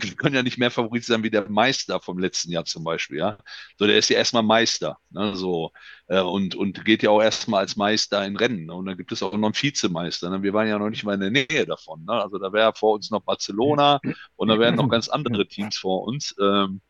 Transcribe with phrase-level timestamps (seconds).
[0.18, 3.38] können ja nicht mehr Favorit sein wie der Meister vom letzten Jahr zum Beispiel, ja.
[3.78, 5.72] So, der ist ja erstmal Meister, ne, so,
[6.08, 8.66] äh, und, und geht ja auch erstmal als Meister in Rennen.
[8.66, 8.74] Ne?
[8.74, 10.28] Und dann gibt es auch noch einen Vizemeister.
[10.28, 10.42] Ne?
[10.42, 12.04] Wir waren ja noch nicht mal in der Nähe davon.
[12.04, 12.12] Ne?
[12.12, 14.00] Also da wäre vor uns noch Barcelona
[14.36, 16.34] und da wären noch ganz andere Teams vor uns.
[16.40, 16.80] Ähm,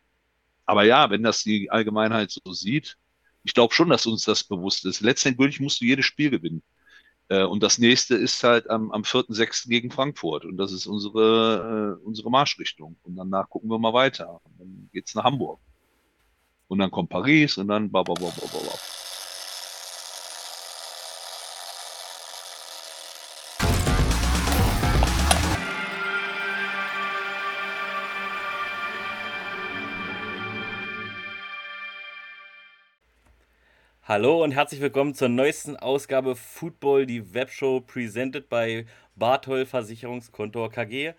[0.64, 2.96] aber ja, wenn das die Allgemeinheit so sieht,
[3.42, 5.00] ich glaube schon, dass uns das bewusst ist.
[5.00, 6.62] Letztendlich musst du jedes Spiel gewinnen.
[7.31, 9.69] Äh, und das nächste ist halt am, am 4.6.
[9.69, 10.45] gegen Frankfurt.
[10.45, 12.97] Und das ist unsere, äh, unsere Marschrichtung.
[13.05, 14.41] Und danach gucken wir mal weiter.
[14.45, 15.61] Und dann geht's nach Hamburg.
[16.69, 18.79] Und dann kommt Paris und dann ba, ba, ba, ba, ba,
[34.10, 41.12] Hallo und herzlich willkommen zur neuesten Ausgabe Football, die Webshow presented by Bartol Versicherungskontor KG.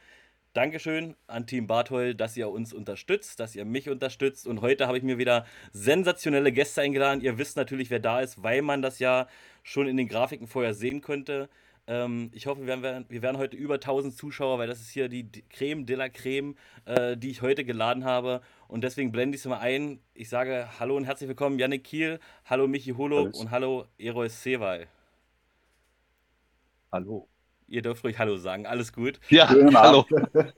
[0.51, 4.45] Dankeschön an Team Bartol, dass ihr uns unterstützt, dass ihr mich unterstützt.
[4.45, 7.21] Und heute habe ich mir wieder sensationelle Gäste eingeladen.
[7.21, 9.27] Ihr wisst natürlich, wer da ist, weil man das ja
[9.63, 11.47] schon in den Grafiken vorher sehen könnte.
[11.87, 15.09] Ähm, ich hoffe, wir werden, wir werden heute über 1000 Zuschauer, weil das ist hier
[15.09, 18.41] die Creme de la Creme, äh, die ich heute geladen habe.
[18.71, 19.99] Und deswegen blende ich es mal ein.
[20.13, 24.87] Ich sage Hallo und herzlich willkommen, Yannick Kiel, hallo Michi Holub und hallo Eroes Sewal.
[26.89, 27.27] Hallo.
[27.67, 29.19] Ihr dürft ruhig Hallo sagen, alles gut.
[29.27, 30.05] Ja, hallo.
[30.13, 30.55] und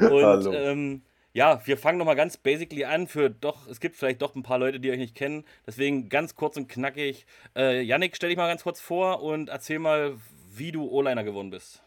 [0.00, 0.52] hallo.
[0.54, 1.02] Ähm,
[1.34, 3.08] ja, wir fangen nochmal ganz basically an.
[3.08, 5.44] Für doch, es gibt vielleicht doch ein paar Leute, die euch nicht kennen.
[5.66, 7.26] Deswegen ganz kurz und knackig.
[7.54, 10.16] Äh, Yannick, stell dich mal ganz kurz vor und erzähl mal,
[10.54, 11.82] wie du O-Liner geworden bist.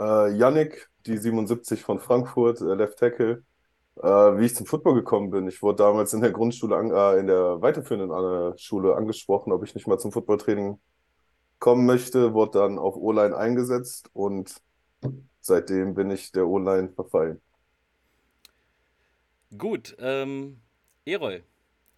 [0.00, 3.44] Äh, Yannick, die 77 von Frankfurt, äh, Left Tackle.
[4.02, 5.46] Äh, wie ich zum Football gekommen bin.
[5.46, 9.62] Ich wurde damals in der Grundschule, an, äh, in der weiterführenden äh, Schule angesprochen, ob
[9.62, 10.80] ich nicht mal zum Footballtraining
[11.58, 14.56] kommen möchte, wurde dann auf O-Line eingesetzt und
[15.42, 17.42] seitdem bin ich der O-Line verfallen.
[19.58, 20.60] Gut, ähm,
[21.04, 21.42] Erol,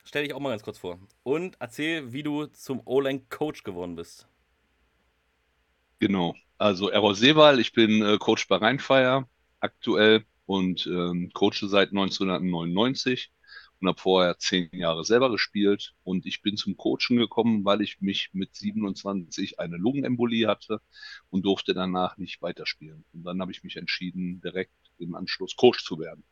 [0.03, 4.27] stell dich auch mal ganz kurz vor und erzähl, wie du zum O-Line-Coach geworden bist.
[6.01, 9.29] Genau, also Errol Seewal, ich bin äh, Coach bei Rheinfire
[9.61, 13.33] aktuell und ähm, coache seit 1999
[13.81, 18.01] und habe vorher zehn Jahre selber gespielt und ich bin zum Coachen gekommen, weil ich
[18.01, 20.81] mich mit 27 eine Lungenembolie hatte
[21.31, 23.05] und durfte danach nicht weiterspielen.
[23.13, 26.23] Und dann habe ich mich entschieden, direkt im Anschluss Coach zu werden.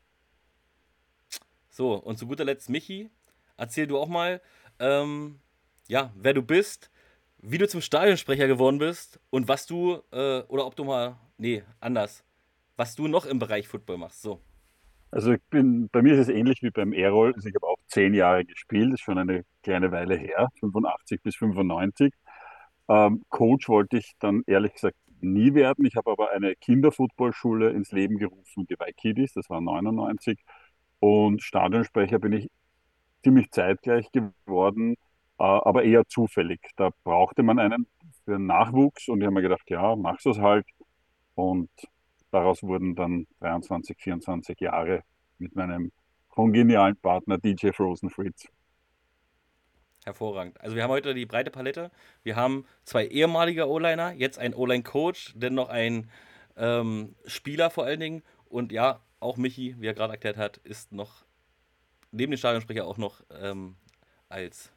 [1.71, 3.11] So, und zu guter Letzt, Michi,
[3.57, 4.41] erzähl du auch mal,
[4.79, 5.41] ähm,
[5.89, 6.91] ja, wer du bist,
[7.39, 11.65] wie du zum Stadionsprecher geworden bist und was du, äh, oder ob du mal, nee,
[11.81, 12.23] anders,
[12.81, 14.23] was du noch im Bereich Football machst.
[14.23, 14.41] So.
[15.11, 17.35] Also ich bin, bei mir ist es ähnlich wie beim Errol.
[17.35, 21.23] Also ich habe auch zehn Jahre gespielt, das ist schon eine kleine Weile her, 85
[21.23, 22.15] bis 95.
[22.89, 25.85] Ähm, Coach wollte ich dann ehrlich gesagt nie werden.
[25.85, 30.39] Ich habe aber eine Kinderfootballschule ins Leben gerufen, die Waikidis, das war 99.
[31.01, 32.51] Und Stadionsprecher bin ich
[33.23, 34.95] ziemlich zeitgleich geworden,
[35.39, 36.61] äh, aber eher zufällig.
[36.77, 37.87] Da brauchte man einen
[38.25, 40.65] für Nachwuchs und ich habe mir gedacht, ja, mach's es halt.
[41.35, 41.69] Und
[42.31, 45.03] daraus wurden dann 23, 24 Jahre
[45.39, 45.93] mit meinem
[46.29, 48.49] kongenialen Partner DJ Frozen Fritz.
[50.05, 50.59] Hervorragend.
[50.61, 51.91] Also wir haben heute die breite Palette.
[52.23, 56.09] Wir haben zwei ehemalige O-Liner, jetzt ein O-Line-Coach, dann noch ein
[56.57, 60.93] ähm, Spieler vor allen Dingen und ja, auch Michi, wie er gerade erklärt hat, ist
[60.93, 61.25] noch
[62.13, 63.77] neben dem Stadionsprecher auch noch ähm,
[64.29, 64.73] als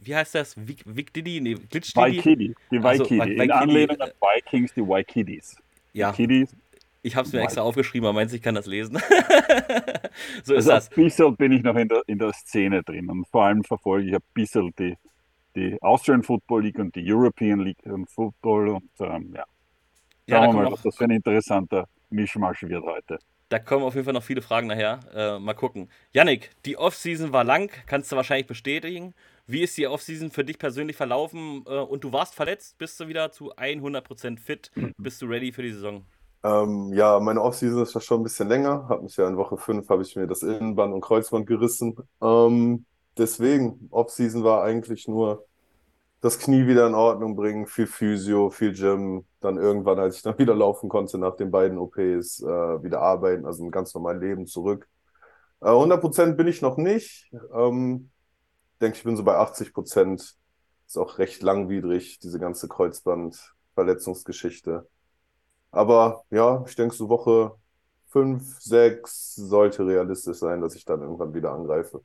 [0.00, 0.54] wie heißt das?
[0.56, 1.40] Vic, Vic Diddy?
[1.40, 2.18] Nee, Glitch Diddy?
[2.18, 2.54] Waikidi.
[2.70, 3.20] Die Waikidi.
[3.20, 5.56] Also, In Anlehnung an Vikings, die Waikidis.
[5.92, 6.08] Ja.
[6.08, 6.56] Waikidis.
[7.02, 8.98] Ich habe es mir extra aufgeschrieben, aber meinst ich kann das lesen?
[10.42, 10.90] so ist also das.
[10.90, 14.08] Ein bisschen bin ich noch in der, in der Szene drin und vor allem verfolge
[14.08, 14.96] ich ein bisschen die,
[15.54, 19.44] die Austrian Football League und die European League und Football und ähm, ja.
[20.28, 23.18] Schauen ja, wir mal, was das für ein interessanter Mischmasch wird heute.
[23.48, 25.00] Da kommen auf jeden Fall noch viele Fragen nachher.
[25.14, 25.88] Äh, mal gucken.
[26.12, 29.14] Yannick, die Offseason war lang, kannst du wahrscheinlich bestätigen.
[29.50, 31.64] Wie ist die Offseason für dich persönlich verlaufen?
[31.66, 34.70] Äh, und du warst verletzt, bist du wieder zu 100% fit?
[34.98, 36.04] Bist du ready für die Saison?
[36.44, 38.86] Ähm, ja, meine Offseason ist ja schon ein bisschen länger.
[38.90, 41.96] Hab mich ja in Woche 5 habe ich mir das Innenband und Kreuzband gerissen.
[42.20, 42.84] Ähm,
[43.16, 45.46] deswegen, Offseason war eigentlich nur
[46.20, 50.38] das Knie wieder in Ordnung bringen, viel Physio, viel Gym, dann irgendwann, als ich dann
[50.38, 54.46] wieder laufen konnte nach den beiden OPs, äh, wieder arbeiten, also ein ganz normales Leben
[54.46, 54.86] zurück.
[55.62, 57.30] Äh, 100% bin ich noch nicht.
[57.54, 58.10] Ähm,
[58.78, 60.36] denke, ich bin so bei 80%.
[60.86, 64.88] Ist auch recht langwidrig, diese ganze Kreuzbandverletzungsgeschichte.
[65.72, 67.56] Aber ja, ich denke, so Woche
[68.08, 72.02] 5, 6 sollte realistisch sein, dass ich dann irgendwann wieder angreife.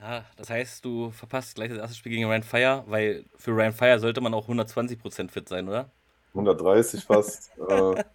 [0.00, 3.72] Ja, das heißt, du verpasst gleich das erste Spiel gegen Ryan Fire, weil für Ryan
[3.72, 5.90] Fire sollte man auch 120% fit sein, oder?
[6.34, 7.50] 130 fast.
[7.68, 7.96] äh,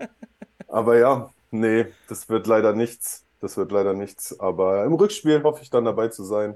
[0.68, 3.23] Aber ja, nee, das wird leider nichts.
[3.44, 4.40] Das wird leider nichts.
[4.40, 6.56] Aber im Rückspiel hoffe ich dann dabei zu sein.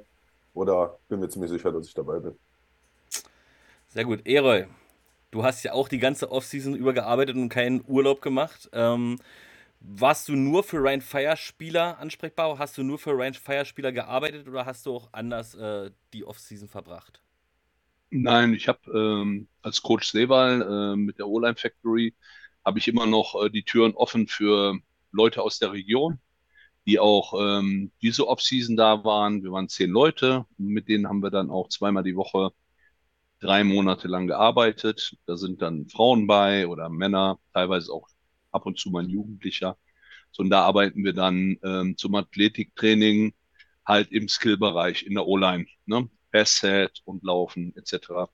[0.54, 2.39] Oder bin mir ziemlich sicher, dass ich dabei bin.
[3.89, 4.25] Sehr gut.
[4.25, 4.68] Eroy,
[5.31, 8.69] du hast ja auch die ganze Offseason über gearbeitet und keinen Urlaub gemacht.
[8.72, 9.19] Ähm,
[9.81, 12.57] warst du nur für Ryan Fire Spieler ansprechbar?
[12.57, 16.24] Hast du nur für Ryan Fire Spieler gearbeitet oder hast du auch anders äh, die
[16.24, 17.22] Offseason verbracht?
[18.12, 22.16] Nein, ich habe ähm, als Coach Seewal äh, mit der O-Line Factory
[22.63, 24.80] habe ich immer noch äh, die Türen offen für
[25.12, 26.22] Leute aus der Region,
[26.88, 29.44] die auch ähm, diese Offseason da waren.
[29.44, 32.51] Wir waren zehn Leute, mit denen haben wir dann auch zweimal die Woche
[33.39, 35.18] drei Monate lang gearbeitet.
[35.25, 38.07] Da sind dann Frauen bei oder Männer, teilweise auch
[38.51, 39.78] ab und zu mal ein Jugendlicher.
[40.31, 43.34] So, und da arbeiten wir dann ähm, zum Athletiktraining
[43.86, 46.10] halt im Skillbereich in der O-Line, ne?
[46.31, 48.30] Passset und Laufen etc.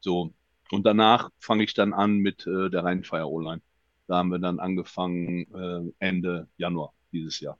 [0.00, 0.34] So,
[0.70, 3.62] und danach fange ich dann an mit äh, der Rheinfire O-Line.
[4.08, 7.58] Da haben wir dann angefangen äh, Ende Januar dieses Jahr.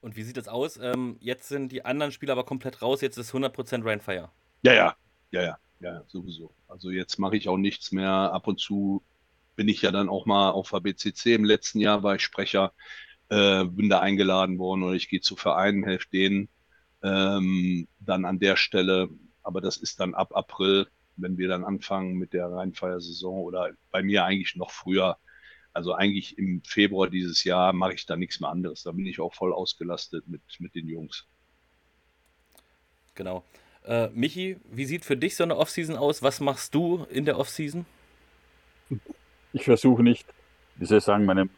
[0.00, 0.78] Und wie sieht das aus?
[0.80, 4.30] Ähm, jetzt sind die anderen Spieler aber komplett raus, jetzt ist 100% Rheinfire.
[4.62, 4.96] Ja, ja,
[5.30, 6.52] ja, ja, ja, sowieso.
[6.68, 8.10] Also jetzt mache ich auch nichts mehr.
[8.10, 9.02] Ab und zu
[9.56, 11.34] bin ich ja dann auch mal auf der BCC.
[11.34, 12.72] Im letzten Jahr war ich Sprecher,
[13.28, 16.48] äh, bin da eingeladen worden oder ich gehe zu Vereinen, helfe denen
[17.02, 19.08] ähm, dann an der Stelle.
[19.42, 20.86] Aber das ist dann ab April
[21.18, 25.18] wenn wir dann anfangen mit der Rheinfeiersaison oder bei mir eigentlich noch früher.
[25.72, 28.82] Also eigentlich im Februar dieses Jahr mache ich da nichts mehr anderes.
[28.82, 31.26] Da bin ich auch voll ausgelastet mit, mit den Jungs.
[33.14, 33.44] Genau.
[33.84, 36.22] Äh, Michi, wie sieht für dich so eine Offseason aus?
[36.22, 37.86] Was machst du in der Offseason?
[39.52, 40.26] Ich versuche nicht,
[40.76, 41.50] wie soll ich sagen, meinem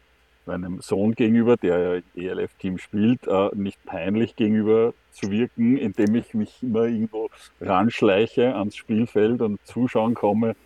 [0.47, 6.35] meinem Sohn gegenüber, der ja ELF-Team spielt, äh, nicht peinlich gegenüber zu wirken, indem ich
[6.35, 7.31] mich immer irgendwo
[7.61, 10.57] ranschleiche ans Spielfeld und zuschauen komme.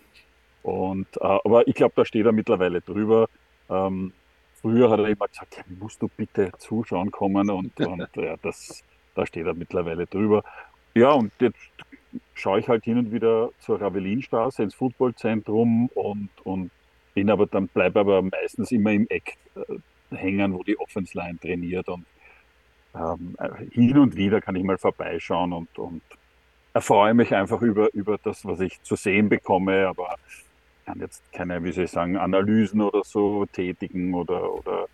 [0.65, 3.29] Und, äh, aber ich glaube, da steht er mittlerweile drüber.
[3.69, 4.13] Ähm,
[4.61, 8.83] früher hat er immer gesagt, musst du bitte zuschauen kommen und, und ja, das,
[9.13, 10.43] da steht er mittlerweile drüber.
[10.95, 11.59] Ja, und jetzt
[12.33, 16.71] schaue ich halt hin und wieder zur Ravelinstraße ins Footballzentrum und, und
[17.13, 21.37] bin aber dann, bleibe aber meistens immer im Eck äh, hängen, wo die Offense Line
[21.39, 22.07] trainiert und
[22.95, 23.37] ähm,
[23.71, 26.01] hin und wieder kann ich mal vorbeischauen und, und
[26.73, 30.15] erfreue mich einfach über, über das, was ich zu sehen bekomme, aber
[30.85, 34.87] kann jetzt keine, wie soll ich sagen, Analysen oder so tätigen oder, oder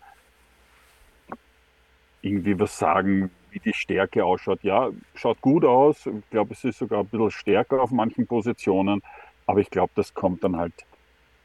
[2.22, 4.62] irgendwie was sagen, wie die Stärke ausschaut.
[4.62, 6.06] Ja, schaut gut aus.
[6.06, 9.02] Ich glaube, es ist sogar ein bisschen stärker auf manchen Positionen,
[9.46, 10.72] aber ich glaube, das kommt dann halt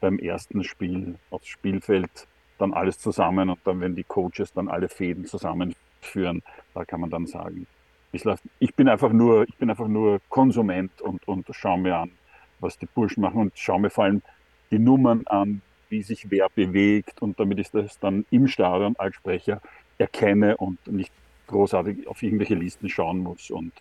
[0.00, 2.26] beim ersten Spiel aufs Spielfeld
[2.58, 6.42] dann alles zusammen und dann, wenn die Coaches dann alle Fäden zusammenführen,
[6.74, 7.66] da kann man dann sagen,
[8.10, 12.10] ich bin einfach nur, ich bin einfach nur Konsument und, und schaue mir an,
[12.58, 14.22] was die Burschen machen und schaue mir vor allem
[14.70, 19.16] die Nummern an, wie sich wer bewegt und damit ich das dann im Stadion als
[19.16, 19.60] Sprecher
[19.96, 21.12] erkenne und nicht
[21.46, 23.72] großartig auf irgendwelche Listen schauen muss und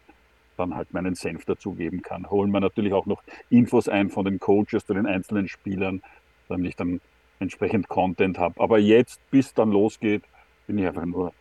[0.57, 2.29] dann halt meinen Senf dazugeben kann.
[2.29, 6.01] Holen wir natürlich auch noch Infos ein von den Coaches zu den einzelnen Spielern,
[6.47, 7.01] damit ich dann
[7.39, 8.59] entsprechend Content habe.
[8.59, 10.23] Aber jetzt, bis dann losgeht,
[10.65, 11.33] bin ich einfach nur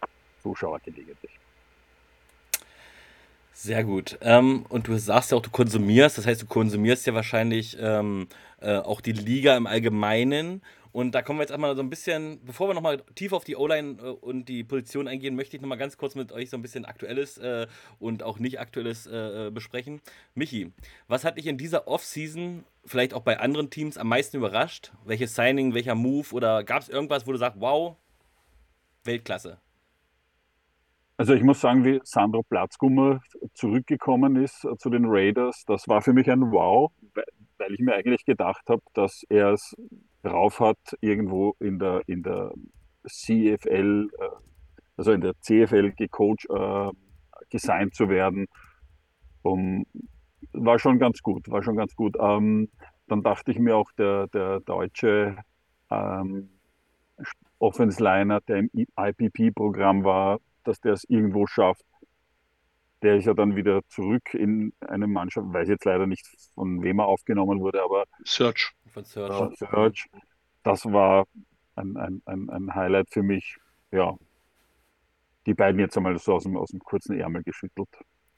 [0.43, 1.31] Zuschauer gelegentlich.
[3.53, 4.19] Sehr gut.
[4.21, 8.29] Ähm, und du sagst ja auch, du konsumierst, das heißt, du konsumierst ja wahrscheinlich ähm,
[8.67, 10.63] äh, auch die Liga im Allgemeinen
[10.97, 13.55] und da kommen wir jetzt einmal so ein bisschen, bevor wir nochmal tief auf die
[13.55, 16.63] O-Line äh, und die Position eingehen, möchte ich nochmal ganz kurz mit euch so ein
[16.63, 17.67] bisschen Aktuelles äh,
[17.99, 20.01] und auch nicht Aktuelles äh, äh, besprechen.
[20.35, 20.73] Michi,
[21.07, 24.95] was hat dich in dieser Off-Season, vielleicht auch bei anderen Teams, am meisten überrascht?
[25.05, 27.97] Welches Signing, welcher Move oder gab es irgendwas, wo du sagst, wow,
[29.05, 29.59] Weltklasse?
[31.19, 33.21] Also ich muss sagen, wie Sandro Platzgummer
[33.53, 36.91] zurückgekommen ist zu den Raiders, das war für mich ein Wow,
[37.59, 39.75] weil ich mir eigentlich gedacht habe, dass er es
[40.23, 42.53] drauf hat, irgendwo in der, in der
[43.09, 44.29] CFL, äh,
[44.97, 46.91] also in der CFL gecoacht, äh,
[47.51, 48.47] gesigned zu werden.
[49.43, 49.87] Um,
[50.53, 52.17] war schon ganz gut, war schon ganz gut.
[52.19, 52.69] Ähm,
[53.07, 55.37] dann dachte ich mir auch, der, der deutsche
[55.91, 56.51] ähm,
[57.59, 61.85] Offense-Liner, der im IPP-Programm war, dass der es irgendwo schafft.
[63.07, 66.99] Der ist ja dann wieder zurück in eine Mannschaft, weiß jetzt leider nicht, von wem
[66.99, 69.53] er aufgenommen wurde, aber Search von Search.
[69.53, 70.09] Äh, Search.
[70.65, 71.29] Das war
[71.77, 73.59] ein, ein, ein, ein Highlight für mich.
[73.93, 74.19] Ja,
[75.47, 77.89] die beiden jetzt einmal so aus dem, aus dem kurzen Ärmel geschüttelt.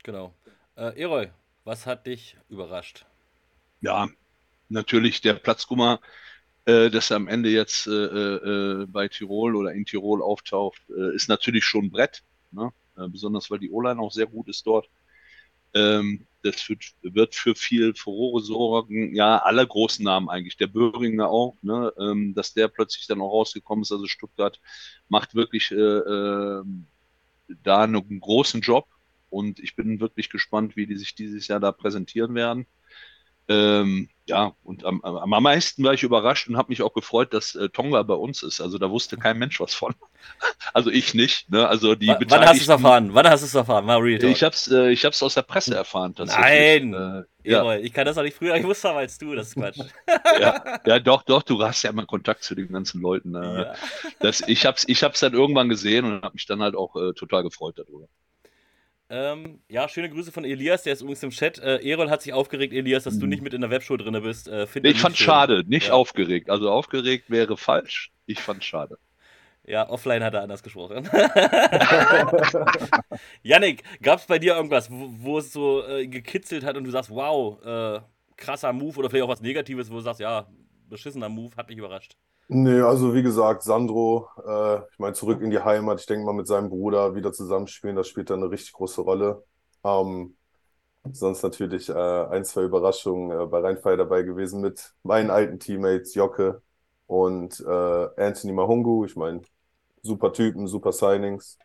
[0.02, 0.34] Genau.
[0.76, 1.30] Äh, Eroy,
[1.64, 3.06] was hat dich überrascht?
[3.80, 4.08] Ja,
[4.68, 5.98] natürlich der Platzgummer,
[6.66, 11.14] äh, dass er am Ende jetzt äh, äh, bei Tirol oder in Tirol auftaucht, äh,
[11.14, 12.22] ist natürlich schon ein Brett.
[12.50, 12.70] Ne?
[12.98, 14.88] Äh, besonders weil die O-Line auch sehr gut ist dort.
[15.74, 19.14] Ähm, das wird, wird, für viel Furore sorgen.
[19.14, 20.56] Ja, alle großen Namen eigentlich.
[20.56, 21.92] Der Böhringer auch, ne?
[21.98, 23.92] Ähm, dass der plötzlich dann auch rausgekommen ist.
[23.92, 24.60] Also Stuttgart
[25.08, 26.64] macht wirklich äh, äh,
[27.62, 28.86] da einen großen Job.
[29.30, 32.66] Und ich bin wirklich gespannt, wie die sich dieses Jahr da präsentieren werden.
[33.48, 37.54] Ähm, ja, und am, am, meisten war ich überrascht und habe mich auch gefreut, dass
[37.54, 38.60] äh, Tonga bei uns ist.
[38.60, 39.94] Also da wusste kein Mensch was von.
[40.74, 41.50] also ich nicht.
[41.50, 41.66] Ne?
[41.66, 43.14] Also die W wann hast du es erfahren?
[43.14, 43.86] Wann hast du es erfahren?
[43.86, 46.14] Mal ich habe es äh, ich hab's aus der Presse erfahren.
[46.18, 46.92] Nein!
[46.92, 47.76] Äh, ja.
[47.78, 49.78] ich kann das auch nicht früher ich wusste aber als du, das ist Quatsch.
[50.40, 53.34] ja, ja, doch, doch, du hast ja immer Kontakt zu den ganzen Leuten.
[53.34, 53.74] Äh, ja.
[54.20, 56.94] das, ich habe es ich hab's dann irgendwann gesehen und habe mich dann halt auch
[56.96, 58.08] äh, total gefreut darüber.
[59.10, 61.58] Ähm, ja, schöne Grüße von Elias, der ist übrigens im Chat.
[61.58, 63.30] Äh, Erol hat sich aufgeregt, Elias, dass du hm.
[63.30, 64.48] nicht mit in der Webshow drin bist.
[64.48, 65.94] Äh, ich fand schade, nicht ja.
[65.94, 66.50] aufgeregt.
[66.50, 68.12] Also aufgeregt wäre falsch.
[68.26, 68.98] Ich fand schade.
[69.64, 71.08] Ja, offline hat er anders gesprochen.
[73.42, 76.90] Yannick, gab es bei dir irgendwas, wo, wo es so äh, gekitzelt hat und du
[76.90, 78.00] sagst, wow, äh,
[78.36, 80.48] krasser Move oder vielleicht auch was Negatives, wo du sagst, ja,
[80.88, 82.16] beschissener Move, hat mich überrascht?
[82.50, 86.00] Nee, also wie gesagt, Sandro, äh, ich meine, zurück in die Heimat.
[86.00, 89.44] Ich denke mal, mit seinem Bruder wieder zusammenspielen, das spielt da eine richtig große Rolle.
[89.84, 90.34] Ähm,
[91.12, 96.14] sonst natürlich äh, ein, zwei Überraschungen äh, bei Rheinfall dabei gewesen mit meinen alten Teammates
[96.14, 96.62] Jocke
[97.06, 97.66] und äh,
[98.18, 99.04] Anthony Mahungu.
[99.06, 99.42] Ich meine,
[100.02, 101.58] super Typen, super Signings.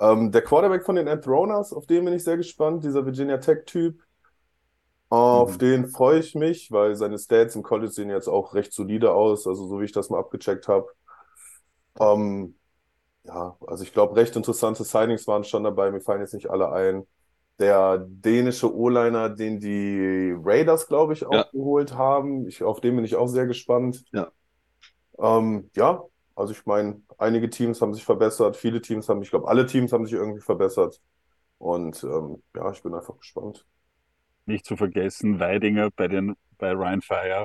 [0.00, 4.03] Ähm, der Quarterback von den Anthronas, auf den bin ich sehr gespannt, dieser Virginia Tech-Typ.
[5.14, 5.58] Auf mhm.
[5.58, 9.46] den freue ich mich, weil seine Stats im College sehen jetzt auch recht solide aus,
[9.46, 10.88] also so wie ich das mal abgecheckt habe.
[12.00, 12.56] Ähm,
[13.22, 16.72] ja, also ich glaube, recht interessante Signings waren schon dabei, mir fallen jetzt nicht alle
[16.72, 17.06] ein.
[17.60, 21.46] Der dänische O-Liner, den die Raiders, glaube ich, auch ja.
[21.52, 24.04] geholt haben, ich, auf den bin ich auch sehr gespannt.
[24.10, 24.32] Ja,
[25.20, 26.02] ähm, ja
[26.34, 29.92] also ich meine, einige Teams haben sich verbessert, viele Teams haben, ich glaube, alle Teams
[29.92, 31.00] haben sich irgendwie verbessert.
[31.58, 33.64] Und ähm, ja, ich bin einfach gespannt
[34.46, 37.44] nicht zu vergessen, Weidinger bei den bei Ryan Fire,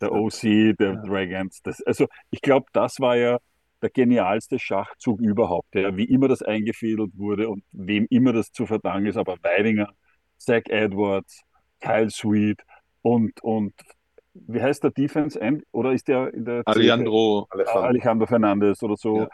[0.00, 1.02] der OC, der ja.
[1.02, 1.60] Dragons.
[1.62, 3.38] Das, also ich glaube, das war ja
[3.82, 8.66] der genialste Schachzug überhaupt, ja, wie immer das eingefädelt wurde und wem immer das zu
[8.66, 9.88] verdanken ist, aber Weidinger,
[10.38, 11.42] Zach Edwards,
[11.80, 12.60] Kyle Sweet
[13.02, 13.74] und, und
[14.34, 17.80] wie heißt der Defense End oder ist der in der Alejandro, Alejandro.
[17.80, 19.20] Alejandro Fernandes oder so?
[19.20, 19.28] Ja.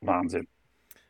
[0.00, 0.48] Wahnsinn.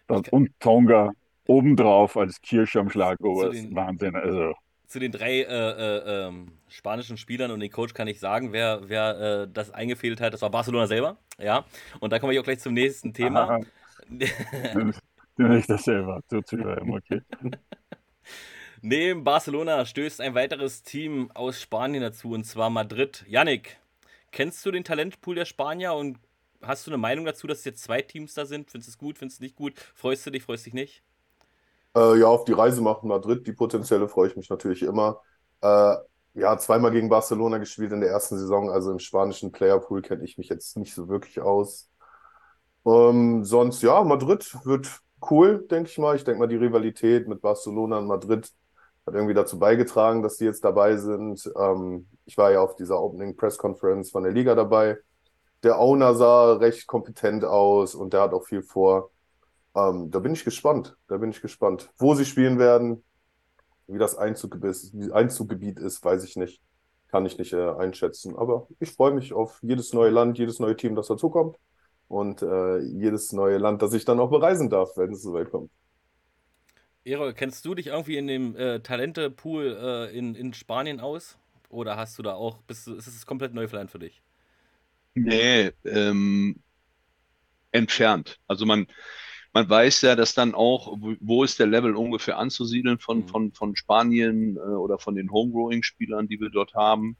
[0.09, 1.13] Und Tonga,
[1.47, 3.53] obendrauf als Kirsche am Schlagober.
[3.71, 4.17] Wahnsinn.
[4.17, 4.55] Also.
[4.87, 8.83] Zu den drei äh, äh, ähm, spanischen Spielern und den Coach kann ich sagen, wer,
[8.89, 11.17] wer äh, das eingefehlt hat, das war Barcelona selber.
[11.39, 11.65] Ja.
[12.01, 13.61] Und da komme ich auch gleich zum nächsten Thema.
[15.37, 17.23] Nicht das selber, okay.
[18.83, 23.25] Neben Barcelona stößt ein weiteres Team aus Spanien dazu, und zwar Madrid.
[23.27, 23.79] Yannick,
[24.31, 26.19] kennst du den Talentpool der Spanier und
[26.61, 28.71] hast du eine Meinung dazu, dass jetzt zwei Teams da sind?
[28.71, 29.79] Findest du es gut, findest du es nicht gut?
[29.95, 31.03] Freust du dich, freust du dich nicht?
[31.97, 35.21] Äh, ja, auf die Reise nach Madrid, die potenzielle, freue ich mich natürlich immer.
[35.61, 35.97] Äh,
[36.35, 40.37] ja, zweimal gegen Barcelona gespielt in der ersten Saison, also im spanischen Playerpool kenne ich
[40.37, 41.91] mich jetzt nicht so wirklich aus.
[42.87, 46.17] Ähm, sonst, ja, Madrid wird cool, denke ich mal.
[46.17, 48.51] Ich denke mal, die Rivalität mit Barcelona und Madrid
[49.07, 51.51] hat irgendwie dazu beigetragen, dass die jetzt dabei sind.
[51.59, 54.99] Ähm, ich war ja auf dieser Opening Press Conference von der Liga dabei.
[55.63, 59.11] Der Owner sah recht kompetent aus und der hat auch viel vor.
[59.75, 60.97] Ähm, da bin ich gespannt.
[61.09, 61.91] Da bin ich gespannt.
[61.99, 63.05] Wo sie spielen werden,
[63.87, 66.63] wie das Einzuggebiet, Einzuggebiet ist, weiß ich nicht.
[67.09, 68.37] Kann ich nicht äh, einschätzen.
[68.37, 71.57] Aber ich freue mich auf jedes neue Land, jedes neue Team, das dazukommt.
[72.09, 75.71] Und äh, jedes neue Land, das ich dann auch bereisen darf, wenn es soweit kommt.
[77.05, 81.37] Erol, kennst du dich irgendwie in dem äh, Talente-Pool äh, in, in Spanien aus?
[81.69, 84.23] Oder hast du da auch, bist du, ist es komplett neu für dich?
[85.15, 86.63] Nee, ähm,
[87.73, 88.39] entfernt.
[88.47, 88.87] Also man,
[89.55, 93.29] man weiß ja, dass dann auch, wo ist der Level ungefähr anzusiedeln von, mhm.
[93.29, 97.17] von, von Spanien äh, oder von den Homegrowing-Spielern, die wir dort haben.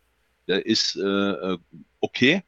[0.49, 1.59] Der ist äh, äh,
[2.01, 2.43] okay.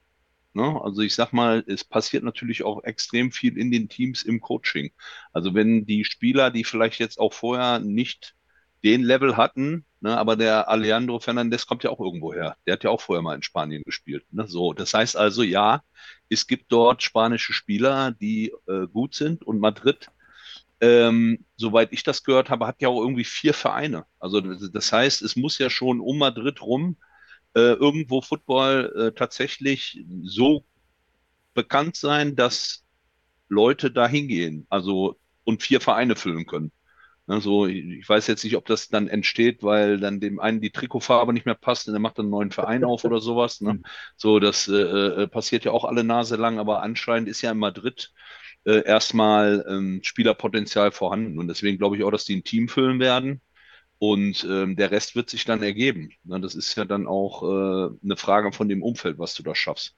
[0.54, 0.80] Ne?
[0.82, 4.90] Also ich sag mal, es passiert natürlich auch extrem viel in den Teams im Coaching.
[5.32, 8.35] Also wenn die Spieler, die vielleicht jetzt auch vorher nicht
[8.86, 12.56] den Level hatten, ne, aber der Alejandro Fernandez kommt ja auch irgendwo her.
[12.66, 14.24] Der hat ja auch vorher mal in Spanien gespielt.
[14.30, 14.46] Ne?
[14.46, 15.82] So, das heißt also, ja,
[16.28, 20.08] es gibt dort spanische Spieler, die äh, gut sind und Madrid,
[20.80, 24.04] ähm, soweit ich das gehört habe, hat ja auch irgendwie vier Vereine.
[24.20, 26.96] Also das heißt, es muss ja schon um Madrid rum
[27.56, 30.64] äh, irgendwo Football äh, tatsächlich so
[31.54, 32.84] bekannt sein, dass
[33.48, 36.70] Leute da hingehen, also und vier Vereine füllen können.
[37.28, 41.32] Also ich weiß jetzt nicht, ob das dann entsteht, weil dann dem einen die Trikotfarbe
[41.32, 43.60] nicht mehr passt und er macht dann einen neuen Verein auf oder sowas.
[43.60, 43.80] Ne?
[44.16, 47.58] So, das äh, äh, passiert ja auch alle Nase lang, aber anscheinend ist ja in
[47.58, 48.12] Madrid
[48.64, 51.38] äh, erstmal ähm, Spielerpotenzial vorhanden.
[51.40, 53.40] Und deswegen glaube ich auch, dass die ein Team füllen werden.
[53.98, 56.10] Und ähm, der Rest wird sich dann ergeben.
[56.24, 59.54] Ne, das ist ja dann auch äh, eine Frage von dem Umfeld, was du da
[59.54, 59.96] schaffst.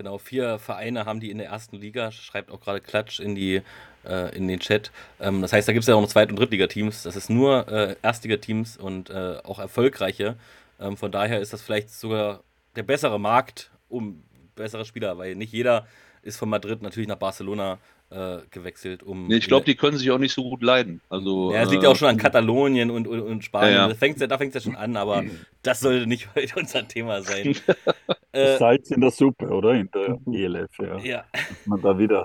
[0.00, 3.60] Genau, vier Vereine haben die in der ersten Liga, schreibt auch gerade Klatsch in, die,
[4.08, 4.90] äh, in den Chat.
[5.20, 7.02] Ähm, das heißt, da gibt es ja auch noch Zweit- und Drittligateams.
[7.02, 10.36] Das ist nur äh, Erstligateams und äh, auch erfolgreiche.
[10.80, 12.42] Ähm, von daher ist das vielleicht sogar
[12.76, 14.22] der bessere Markt um
[14.54, 15.86] bessere Spieler, weil nicht jeder
[16.22, 17.76] ist von Madrid natürlich nach Barcelona
[18.10, 19.28] äh, gewechselt, um.
[19.28, 21.00] Nee, ich glaube, die können sich auch nicht so gut leiden.
[21.08, 23.72] Also, ja, es liegt ja auch schon an äh, Katalonien und, und, und Spanien.
[23.72, 23.88] Ja, ja.
[23.88, 25.24] Da fängt es ja schon an, aber
[25.62, 27.54] das sollte nicht heute unser Thema sein.
[28.32, 29.74] äh, Salz in der Suppe, oder?
[29.74, 30.98] In der ELF, ja.
[30.98, 31.24] ja.
[31.32, 32.24] Dass man da wieder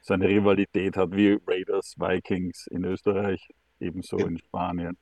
[0.00, 3.48] so eine Rivalität hat wie Raiders, Vikings in Österreich,
[3.80, 4.96] ebenso in Spanien.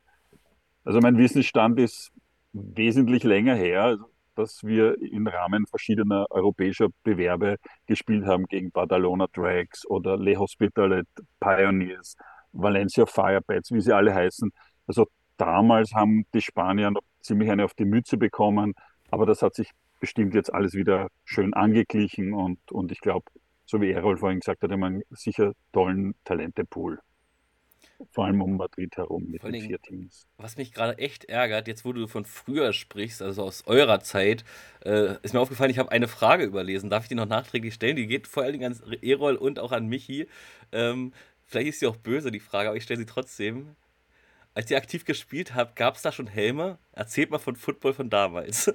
[0.85, 2.11] Also mein Wissensstand ist
[2.53, 3.83] wesentlich länger her.
[3.85, 4.05] Also
[4.39, 11.09] dass wir im Rahmen verschiedener europäischer Bewerbe gespielt haben gegen Badalona Drags oder Le Hospitalet
[11.41, 12.17] Pioneers,
[12.53, 14.51] Valencia Firebats, wie sie alle heißen.
[14.87, 18.75] Also damals haben die Spanier noch ziemlich eine auf die Mütze bekommen,
[19.11, 23.25] aber das hat sich bestimmt jetzt alles wieder schön angeglichen und, und ich glaube,
[23.67, 27.01] so wie Errol vorhin gesagt hat, man sicher tollen Talentepool.
[28.13, 30.27] Vor allem um Madrid herum mit den vier Teams.
[30.37, 34.45] Was mich gerade echt ärgert, jetzt wo du von früher sprichst, also aus eurer Zeit,
[34.85, 36.91] äh, ist mir aufgefallen, ich habe eine Frage überlesen.
[36.91, 37.97] Darf ich die noch nachträglich stellen?
[37.97, 40.29] Die geht vor allen Dingen an Erol und auch an Michi.
[40.71, 41.13] Ähm,
[41.45, 43.75] vielleicht ist sie auch böse, die Frage, aber ich stelle sie trotzdem.
[44.55, 46.79] Als ihr aktiv gespielt habt, gab es da schon Helme?
[46.93, 48.73] Erzählt mal von Football von damals.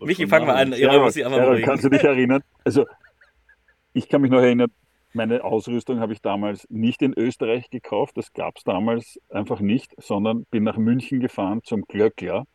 [0.00, 0.72] Michi, fang mal an.
[0.72, 2.42] Erol muss ich einmal Erol, Kannst du dich erinnern?
[2.64, 2.86] Also,
[3.92, 4.70] ich kann mich noch erinnern,
[5.12, 9.92] meine Ausrüstung habe ich damals nicht in Österreich gekauft, das gab es damals einfach nicht,
[9.98, 12.46] sondern bin nach München gefahren zum Glöckler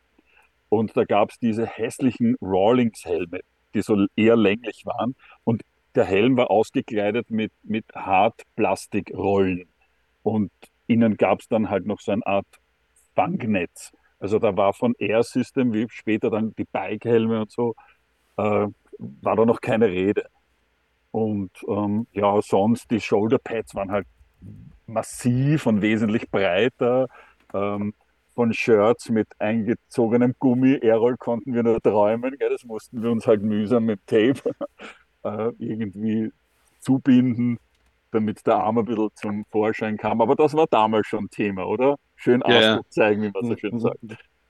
[0.68, 3.40] und da gab es diese hässlichen Rawlings-Helme,
[3.74, 5.62] die so eher länglich waren und
[5.94, 9.68] der Helm war ausgekleidet mit, mit Hartplastikrollen
[10.22, 10.50] und
[10.86, 12.46] innen gab es dann halt noch so eine Art
[13.14, 13.92] Fangnetz.
[14.18, 17.74] Also da war von Air System, wie später dann die Bike-Helme und so,
[18.36, 18.66] äh,
[18.98, 20.26] war da noch keine Rede.
[21.16, 24.06] Und ähm, ja, sonst die Shoulderpads waren halt
[24.86, 27.08] massiv und wesentlich breiter.
[27.54, 27.94] Ähm,
[28.34, 32.36] von Shirts mit eingezogenem Gummi, Aerol konnten wir nur träumen.
[32.38, 32.50] Gell?
[32.50, 34.34] Das mussten wir uns halt mühsam mit Tape
[35.24, 36.32] äh, irgendwie
[36.80, 37.60] zubinden,
[38.10, 40.20] damit der Arm ein bisschen zum Vorschein kam.
[40.20, 41.96] Aber das war damals schon Thema, oder?
[42.16, 44.00] Schön ja, Ausdruck zeigen, wie man so schön sagt.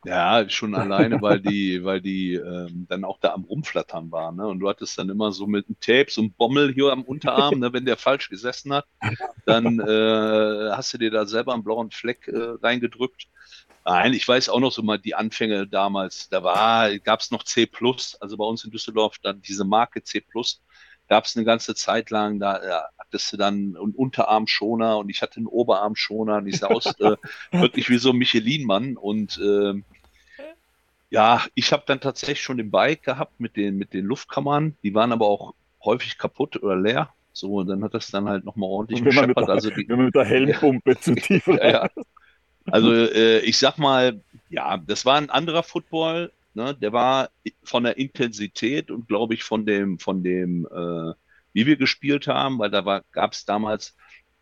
[0.06, 4.36] Ja, schon alleine, weil die, weil die ähm, dann auch da am Rumflattern waren.
[4.36, 4.46] Ne?
[4.46, 7.58] Und du hattest dann immer so mit einem Tape, so ein Bommel hier am Unterarm,
[7.58, 7.72] ne?
[7.72, 8.86] wenn der falsch gesessen hat,
[9.46, 13.26] dann äh, hast du dir da selber einen blauen Fleck äh, reingedrückt.
[13.84, 16.28] Nein, ich weiß auch noch so mal die Anfänge damals.
[16.28, 17.68] Da war, gab es noch C
[18.20, 20.22] also bei uns in Düsseldorf, dann diese Marke C
[21.08, 25.22] gab es eine ganze Zeit lang, da, da hattest du dann einen Unterarmschoner und ich
[25.22, 27.16] hatte einen Oberarmschoner und ich sah aus äh,
[27.52, 29.74] wirklich wie so ein Michelin-Mann und äh,
[31.10, 34.76] ja, ich habe dann tatsächlich schon den Bike gehabt mit den, mit den Luftkammern.
[34.82, 37.10] Die waren aber auch häufig kaputt oder leer.
[37.32, 39.48] So, und dann hat das dann halt nochmal ordentlich gescheppert.
[39.48, 41.88] Also die, wenn man mit der Helmpumpe ja, zu tief ja.
[42.64, 46.32] Also äh, ich sag mal, ja, das war ein anderer Football.
[46.54, 46.74] Ne?
[46.74, 47.30] Der war
[47.62, 51.12] von der Intensität und glaube ich von dem, von dem, äh,
[51.52, 53.96] wie wir gespielt haben, weil da gab es damals,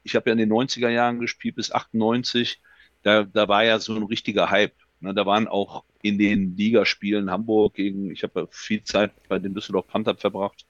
[0.04, 2.60] ich habe ja in den 90er Jahren gespielt bis 98,
[3.02, 4.74] da, da war ja so ein richtiger Hype.
[5.04, 5.14] Ne?
[5.14, 9.86] Da waren auch in den Ligaspielen Hamburg gegen, ich habe viel Zeit bei den Düsseldorf
[9.86, 10.66] Panther verbracht,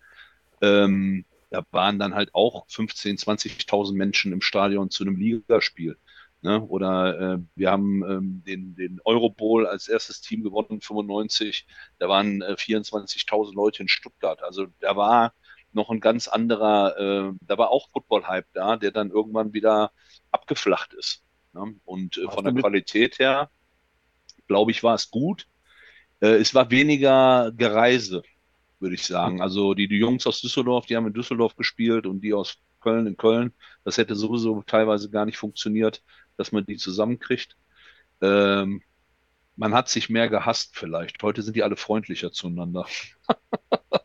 [0.60, 5.96] ähm, da waren dann halt auch 15.000, 20.000 Menschen im Stadion zu einem Ligaspiel.
[6.42, 6.60] Ne?
[6.60, 11.66] Oder äh, wir haben ähm, den, den Eurobowl als erstes Team gewonnen, 95.
[11.98, 14.42] Da waren äh, 24.000 Leute in Stuttgart.
[14.42, 15.32] Also da war
[15.72, 19.92] noch ein ganz anderer, äh, da war auch Football-Hype da, der dann irgendwann wieder
[20.32, 21.22] abgeflacht ist.
[21.52, 21.74] Ne?
[21.84, 23.48] Und äh, von der Qualität her
[24.46, 25.46] glaube ich, war es gut.
[26.20, 28.22] Äh, es war weniger Gereise,
[28.80, 29.40] würde ich sagen.
[29.40, 33.06] Also die, die Jungs aus Düsseldorf, die haben in Düsseldorf gespielt und die aus Köln
[33.06, 33.52] in Köln.
[33.84, 36.02] Das hätte sowieso teilweise gar nicht funktioniert,
[36.36, 37.56] dass man die zusammenkriegt.
[38.20, 38.82] Ähm,
[39.56, 41.22] man hat sich mehr gehasst vielleicht.
[41.22, 42.86] Heute sind die alle freundlicher zueinander.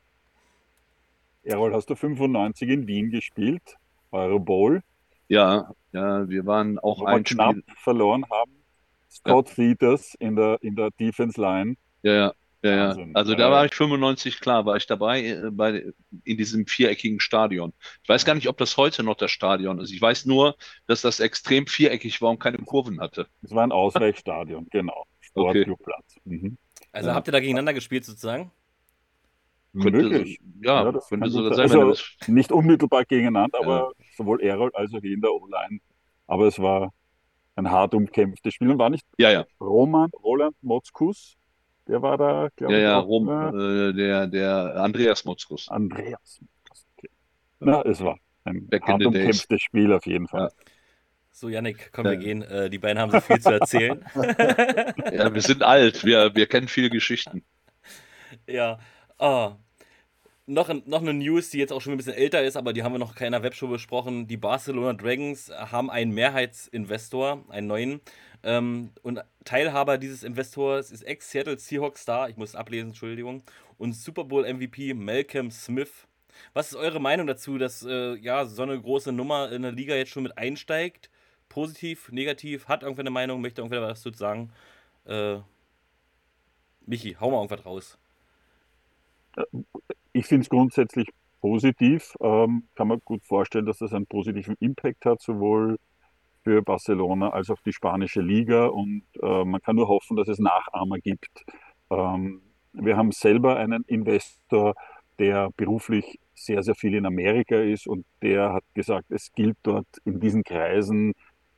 [1.43, 3.75] Errol, hast du 95 in Wien gespielt?
[4.11, 4.83] Euro Bowl?
[5.27, 8.58] Ja, ja, wir waren auch Wo ein knapp Spiel verloren haben.
[9.09, 9.55] Scott ja.
[9.55, 11.75] Theaters in der, in der Defense Line.
[12.03, 12.33] Ja, ja.
[12.61, 13.05] Ja, ja.
[13.13, 15.93] Also da war ich 95 klar, war ich dabei äh, bei,
[16.25, 17.71] in diesem viereckigen Stadion.
[18.03, 19.93] Ich weiß gar nicht, ob das heute noch das Stadion ist.
[19.93, 23.27] Ich weiß nur, dass das extrem viereckig war und keine Kurven hatte.
[23.43, 25.05] Es war ein Ausweichstadion, genau.
[25.21, 26.17] Sportclubplatz.
[26.25, 26.37] Okay.
[26.37, 26.57] Mhm.
[26.91, 27.15] Also ja.
[27.15, 28.51] habt ihr da gegeneinander gespielt sozusagen?
[29.71, 30.41] Möglich.
[30.61, 31.71] Ja, ja, das könnte so sein.
[31.71, 35.79] Also nicht unmittelbar gegeneinander, aber sowohl Errol als auch in der O-Line
[36.29, 36.93] aber es war
[37.59, 39.45] ein hart umkämpftes Spiel und war nicht Ja, ja.
[39.59, 41.37] Roman, Roland Motzkus,
[41.87, 45.67] der war da, glaube Ja, ich, ja, auch, Rom, äh, äh, der, der Andreas Motzkus.
[45.69, 46.39] Andreas.
[46.97, 47.09] Okay.
[47.59, 50.51] Na, es war ein Back hart umkämpftes Spiel auf jeden Fall.
[51.31, 52.11] So, Yannick, komm, Ja.
[52.11, 52.41] wir gehen.
[52.43, 54.03] Äh, die beiden haben so viel zu erzählen.
[55.13, 57.43] Ja, wir sind alt, wir, wir kennen viele Geschichten.
[58.47, 58.79] Ja.
[59.17, 59.57] Ah.
[60.49, 62.93] Noch, noch eine News, die jetzt auch schon ein bisschen älter ist, aber die haben
[62.93, 64.25] wir noch in keiner Webshow besprochen.
[64.25, 68.01] Die Barcelona Dragons haben einen Mehrheitsinvestor, einen neuen.
[68.41, 73.43] Ähm, und Teilhaber dieses Investors ist Ex-Seattle Seahawks Star, ich muss es ablesen, Entschuldigung,
[73.77, 76.07] und Super Bowl MVP Malcolm Smith.
[76.53, 79.93] Was ist eure Meinung dazu, dass äh, ja, so eine große Nummer in der Liga
[79.93, 81.11] jetzt schon mit einsteigt?
[81.47, 82.67] Positiv, negativ?
[82.67, 83.39] Hat irgendwer eine Meinung?
[83.41, 84.51] Möchte irgendwer was dazu sagen?
[85.05, 85.37] Äh,
[86.87, 87.97] Michi, hau mal irgendwas raus.
[90.13, 91.09] Ich finde es grundsätzlich
[91.41, 92.15] positiv.
[92.21, 95.77] Ähm, kann man gut vorstellen, dass das einen positiven Impact hat, sowohl
[96.43, 98.67] für Barcelona als auch die spanische Liga.
[98.67, 101.45] Und äh, man kann nur hoffen, dass es Nachahmer gibt.
[101.89, 102.41] Ähm,
[102.73, 104.75] wir haben selber einen Investor,
[105.17, 109.87] der beruflich sehr, sehr viel in Amerika ist und der hat gesagt, es gilt dort
[110.05, 111.13] in diesen Kreisen,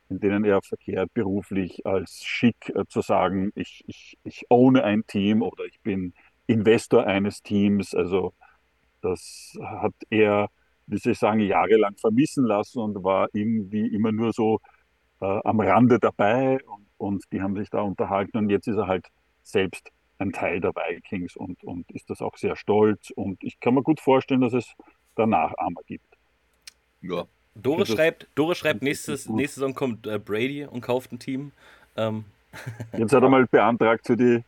[0.08, 5.06] in denen er verkehrt, beruflich als schick äh, zu sagen, ich, ich, ich ohne ein
[5.06, 6.12] Team oder ich bin
[6.46, 7.94] Investor eines Teams.
[7.94, 8.32] Also
[9.00, 10.48] das hat er,
[10.86, 14.60] wie soll ich sagen, jahrelang vermissen lassen und war irgendwie immer nur so
[15.20, 18.86] äh, am Rande dabei und, und die haben sich da unterhalten und jetzt ist er
[18.86, 19.06] halt
[19.42, 23.74] selbst ein Teil der Vikings und, und ist das auch sehr stolz und ich kann
[23.74, 24.72] mir gut vorstellen, dass es
[25.16, 26.06] da Nachahmer gibt.
[27.00, 27.24] Ja.
[27.54, 31.52] Dore schreibt, Dore schreibt, nächstes, nächste Saison kommt äh, Brady und kauft ein Team.
[31.96, 32.24] Ähm,
[32.96, 34.42] Jetzt hat er mal beantragt für die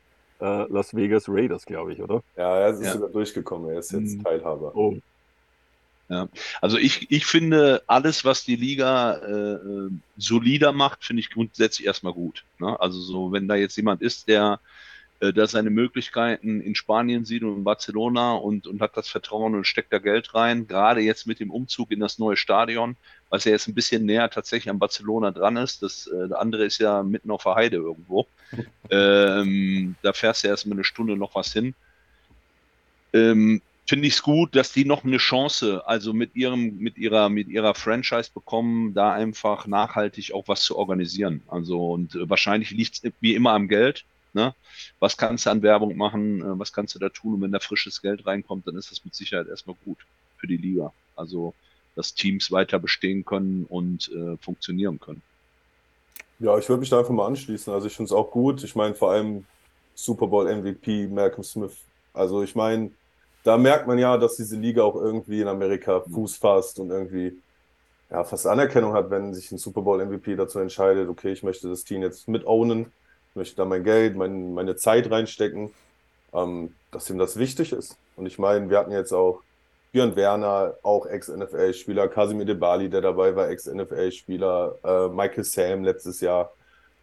[0.44, 2.22] äh, Las Vegas Raiders, glaube ich, oder?
[2.36, 2.92] Ja, er ist Ja.
[2.92, 3.70] sogar durchgekommen.
[3.70, 4.24] Er ist jetzt Mhm.
[4.24, 4.74] Teilhaber.
[4.74, 4.98] Oh,
[6.60, 11.86] Also ich, ich finde, alles, was die Liga äh, äh, solider macht, finde ich grundsätzlich
[11.86, 12.44] erstmal gut.
[12.58, 12.78] Ne?
[12.78, 14.60] Also so, wenn da jetzt jemand ist, der
[15.20, 19.54] äh, da seine Möglichkeiten in Spanien sieht und in Barcelona und, und hat das Vertrauen
[19.54, 22.96] und steckt da Geld rein, gerade jetzt mit dem Umzug in das neue Stadion,
[23.30, 25.82] was ja jetzt ein bisschen näher tatsächlich an Barcelona dran ist.
[25.82, 28.26] Das äh, der andere ist ja mitten auf der Heide irgendwo.
[28.90, 31.74] ähm, da fährst du erst mal eine Stunde noch was hin.
[33.12, 37.28] Ähm, finde ich es gut, dass die noch eine Chance, also mit ihrem, mit ihrer,
[37.28, 41.42] mit ihrer Franchise bekommen, da einfach nachhaltig auch was zu organisieren.
[41.48, 44.04] Also und äh, wahrscheinlich liegt es wie immer am Geld.
[44.34, 44.54] Ne?
[44.98, 46.40] Was kannst du an Werbung machen?
[46.40, 47.34] Äh, was kannst du da tun?
[47.34, 49.98] Und wenn da frisches Geld reinkommt, dann ist das mit Sicherheit erstmal gut
[50.36, 50.92] für die Liga.
[51.16, 51.54] Also
[51.94, 55.22] dass Teams weiter bestehen können und äh, funktionieren können.
[56.40, 57.72] Ja, ich würde mich da einfach mal anschließen.
[57.72, 58.64] Also ich finde es auch gut.
[58.64, 59.44] Ich meine, vor allem
[59.94, 61.76] Super Bowl MVP Malcolm Smith.
[62.12, 62.90] Also ich meine,
[63.44, 67.38] da merkt man ja, dass diese Liga auch irgendwie in Amerika Fuß fasst und irgendwie
[68.10, 71.68] ja, fast Anerkennung hat, wenn sich ein Super Bowl MVP dazu entscheidet, okay, ich möchte
[71.68, 72.92] das Team jetzt mit ownen,
[73.34, 75.70] möchte da mein Geld, mein, meine Zeit reinstecken,
[76.32, 77.96] ähm, dass ihm das wichtig ist.
[78.16, 79.42] Und ich meine, wir hatten jetzt auch
[79.92, 86.52] Björn Werner, auch Ex-NFL-Spieler, Casimir Debali, der dabei war, Ex-NFL-Spieler, äh, Michael Sam letztes Jahr.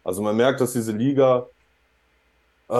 [0.04, 1.46] Also man merkt, dass diese Liga
[2.68, 2.74] äh,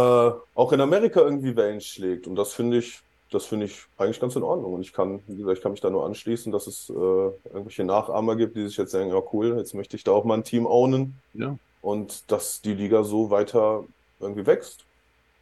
[0.54, 2.26] auch in Amerika irgendwie Wellen schlägt.
[2.26, 4.74] Und das finde ich, das finde ich eigentlich ganz in Ordnung.
[4.74, 7.84] Und ich kann, wie gesagt, ich kann mich da nur anschließen, dass es äh, irgendwelche
[7.84, 10.44] Nachahmer gibt, die sich jetzt sagen, ja cool, jetzt möchte ich da auch mal ein
[10.44, 11.18] Team ownen.
[11.34, 11.56] Ja.
[11.82, 13.84] Und dass die Liga so weiter
[14.20, 14.84] irgendwie wächst.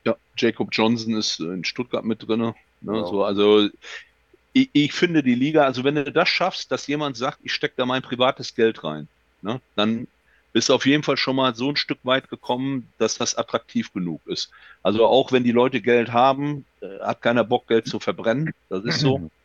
[0.04, 2.40] Ja, Jacob Johnson ist in Stuttgart mit drin.
[2.40, 2.54] Ne?
[2.80, 3.06] Genau.
[3.06, 3.68] So, also
[4.52, 7.74] ich, ich finde die Liga, also wenn du das schaffst, dass jemand sagt, ich stecke
[7.76, 9.06] da mein privates Geld rein,
[9.42, 9.60] ne?
[9.76, 10.06] dann
[10.52, 13.92] bist du auf jeden Fall schon mal so ein Stück weit gekommen, dass das attraktiv
[13.92, 14.50] genug ist.
[14.82, 18.52] Also auch wenn die Leute Geld haben, äh, hat keiner Bock, Geld zu verbrennen.
[18.68, 19.30] Das ist so.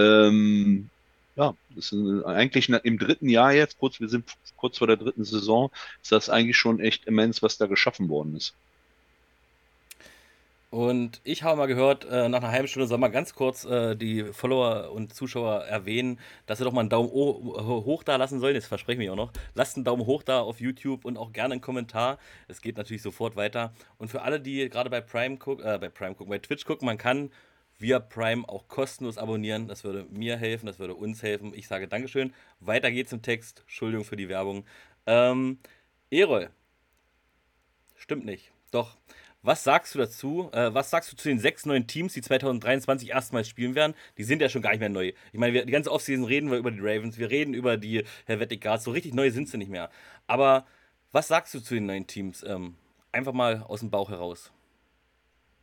[0.00, 0.90] Ähm,
[1.38, 1.94] ja, ist
[2.26, 5.70] eigentlich na- im dritten Jahr jetzt, kurz, wir sind kurz vor der dritten Saison,
[6.02, 8.54] ist das eigentlich schon echt immens, was da geschaffen worden ist.
[10.70, 13.96] Und ich habe mal gehört, äh, nach einer halben Stunde soll man ganz kurz äh,
[13.96, 18.54] die Follower und Zuschauer erwähnen, dass sie doch mal einen Daumen hoch da lassen sollen.
[18.54, 19.32] Jetzt verspreche ich mich auch noch.
[19.54, 22.18] Lasst einen Daumen hoch da auf YouTube und auch gerne einen Kommentar.
[22.48, 23.72] Es geht natürlich sofort weiter.
[23.96, 26.84] Und für alle, die gerade bei Prime gucken, äh, bei Prime gucken, bei Twitch gucken,
[26.84, 27.30] man kann
[27.78, 29.68] via Prime auch kostenlos abonnieren.
[29.68, 31.52] Das würde mir helfen, das würde uns helfen.
[31.54, 32.34] Ich sage Dankeschön.
[32.60, 33.60] Weiter geht's im Text.
[33.60, 34.64] Entschuldigung für die Werbung.
[35.06, 35.58] Ähm,
[36.10, 36.50] Erol.
[37.96, 38.52] Stimmt nicht.
[38.70, 38.96] Doch.
[39.42, 40.50] Was sagst du dazu?
[40.52, 43.94] Äh, was sagst du zu den sechs neuen Teams, die 2023 erstmals spielen werden?
[44.18, 45.12] Die sind ja schon gar nicht mehr neu.
[45.32, 48.04] Ich meine, wir, die ganze Offseason reden wir über die Ravens, wir reden über die
[48.26, 48.84] Helvetic Guards.
[48.84, 49.90] So richtig neu sind sie nicht mehr.
[50.26, 50.66] Aber
[51.12, 52.42] was sagst du zu den neuen Teams?
[52.42, 52.74] Ähm,
[53.12, 54.52] einfach mal aus dem Bauch heraus.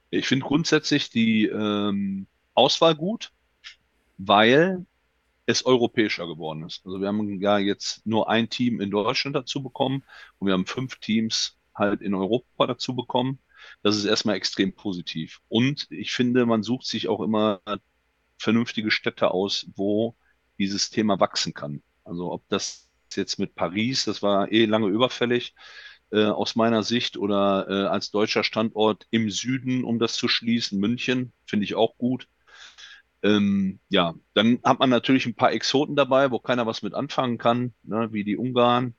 [0.09, 3.31] Ich finde grundsätzlich die ähm, Auswahl gut,
[4.17, 4.85] weil
[5.45, 6.85] es europäischer geworden ist.
[6.85, 10.03] Also wir haben ja jetzt nur ein Team in Deutschland dazu bekommen
[10.39, 13.39] und wir haben fünf Teams halt in Europa dazu bekommen.
[13.83, 15.41] Das ist erstmal extrem positiv.
[15.49, 17.61] Und ich finde, man sucht sich auch immer
[18.37, 20.15] vernünftige Städte aus, wo
[20.57, 21.83] dieses Thema wachsen kann.
[22.03, 25.55] Also ob das jetzt mit Paris, das war eh lange überfällig
[26.15, 30.80] äh, aus meiner Sicht, oder äh, als deutscher Standort im Süden, um das zu schließen,
[30.80, 32.30] München, finde ich auch gut.
[33.21, 37.38] Ähm, ja, dann hat man natürlich ein paar Exoten dabei, wo keiner was mit anfangen
[37.38, 38.95] kann, ne, wie die Ungarn.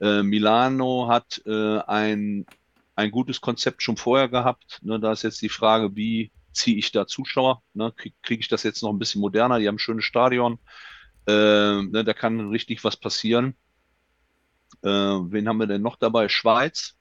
[0.00, 2.46] Äh, Milano hat äh, ein,
[2.94, 4.78] ein gutes Konzept schon vorher gehabt.
[4.82, 7.62] Ne, da ist jetzt die Frage, wie ziehe ich da Zuschauer?
[7.74, 9.58] Ne, Kriege krieg ich das jetzt noch ein bisschen moderner?
[9.58, 10.58] Die haben ein schönes Stadion.
[11.26, 13.56] Äh, ne, da kann richtig was passieren.
[14.82, 16.28] Äh, wen haben wir denn noch dabei?
[16.28, 16.96] Schweiz.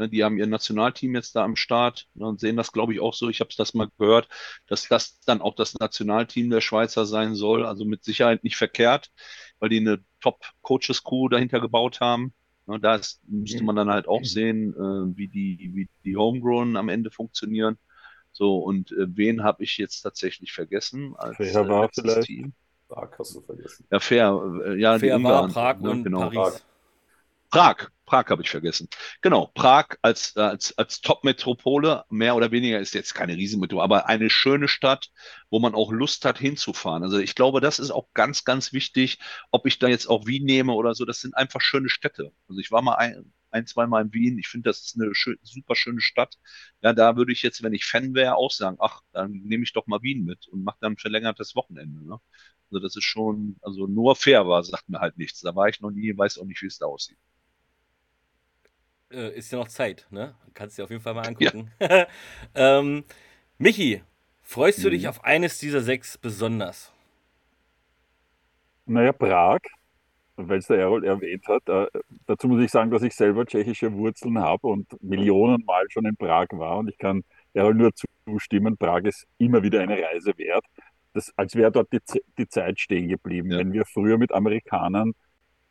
[0.00, 3.00] Ne, die haben ihr Nationalteam jetzt da am Start ne, und sehen das, glaube ich,
[3.00, 3.28] auch so.
[3.28, 4.28] Ich habe das mal gehört,
[4.66, 7.66] dass das dann auch das Nationalteam der Schweizer sein soll.
[7.66, 9.10] Also mit Sicherheit nicht verkehrt,
[9.58, 12.32] weil die eine Top-Coaches-Crew dahinter gebaut haben.
[12.66, 16.88] Ne, da müsste man dann halt auch sehen, äh, wie die, wie die Homegrown am
[16.88, 17.76] Ende funktionieren.
[18.32, 22.26] So, und äh, wen habe ich jetzt tatsächlich vergessen als Fair war äh, letztes vielleicht.
[22.26, 22.52] Team?
[22.88, 23.86] Prag hast du vergessen.
[23.90, 24.62] Ja, fair.
[24.64, 25.52] Äh, ja, die Fair war Ungarn.
[25.52, 26.20] Prag ne, und genau.
[26.20, 26.36] Paris.
[26.36, 26.60] Prag,
[27.50, 28.88] Prag habe ich vergessen.
[29.22, 34.06] Genau, Prag als, äh, als, als Top-Metropole, mehr oder weniger ist jetzt keine Riesenmetropole, aber
[34.08, 35.10] eine schöne Stadt,
[35.48, 37.02] wo man auch Lust hat hinzufahren.
[37.04, 39.18] Also ich glaube, das ist auch ganz, ganz wichtig,
[39.50, 42.32] ob ich da jetzt auch Wien nehme oder so, das sind einfach schöne Städte.
[42.48, 45.14] Also ich war mal ein, ein zwei Mal in Wien, ich finde, das ist eine
[45.14, 46.36] schön, super schöne Stadt.
[46.82, 49.72] Ja, da würde ich jetzt, wenn ich Fan wäre, auch sagen, ach, dann nehme ich
[49.72, 52.04] doch mal Wien mit und mache dann ein verlängertes Wochenende.
[52.04, 52.18] Ne?
[52.70, 55.40] Also das ist schon, also nur fair war, sagt mir halt nichts.
[55.40, 57.18] Da war ich noch nie, weiß auch nicht, wie es da aussieht.
[59.10, 60.34] Äh, ist ja noch Zeit, ne?
[60.54, 61.70] Kannst dir auf jeden Fall mal angucken.
[62.54, 63.04] ähm,
[63.58, 64.02] Michi,
[64.42, 65.08] freust du dich Mhm.
[65.08, 66.92] auf eines dieser sechs besonders?
[68.86, 69.60] Naja, Prag,
[70.36, 71.68] weil es der Errol erwähnt hat.
[71.68, 71.86] Äh,
[72.26, 76.48] dazu muss ich sagen, dass ich selber tschechische Wurzeln habe und Millionenmal schon in Prag
[76.52, 76.78] war.
[76.78, 77.92] Und ich kann Errol nur
[78.26, 80.64] zustimmen, Prag ist immer wieder eine Reise wert.
[81.14, 82.00] Das, als wäre dort die,
[82.38, 83.52] die Zeit stehen geblieben.
[83.52, 83.58] Ja.
[83.58, 85.14] Wenn wir früher mit Amerikanern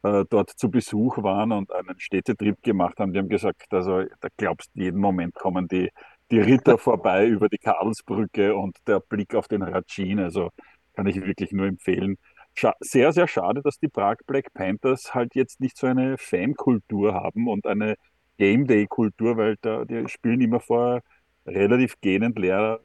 [0.03, 4.29] äh, dort zu Besuch waren und einen Städtetrip gemacht haben, die haben gesagt, also da
[4.37, 5.89] glaubst du, jeden Moment kommen die,
[6.31, 10.19] die Ritter vorbei über die Karlsbrücke und der Blick auf den Ratschin.
[10.19, 10.49] Also
[10.95, 12.17] kann ich wirklich nur empfehlen.
[12.55, 17.13] Scha sehr, sehr schade, dass die Prag Black Panthers halt jetzt nicht so eine Fankultur
[17.13, 17.95] haben und eine
[18.37, 21.01] Game Day Kultur, weil da, die spielen immer vor
[21.45, 22.79] relativ gähnend leerer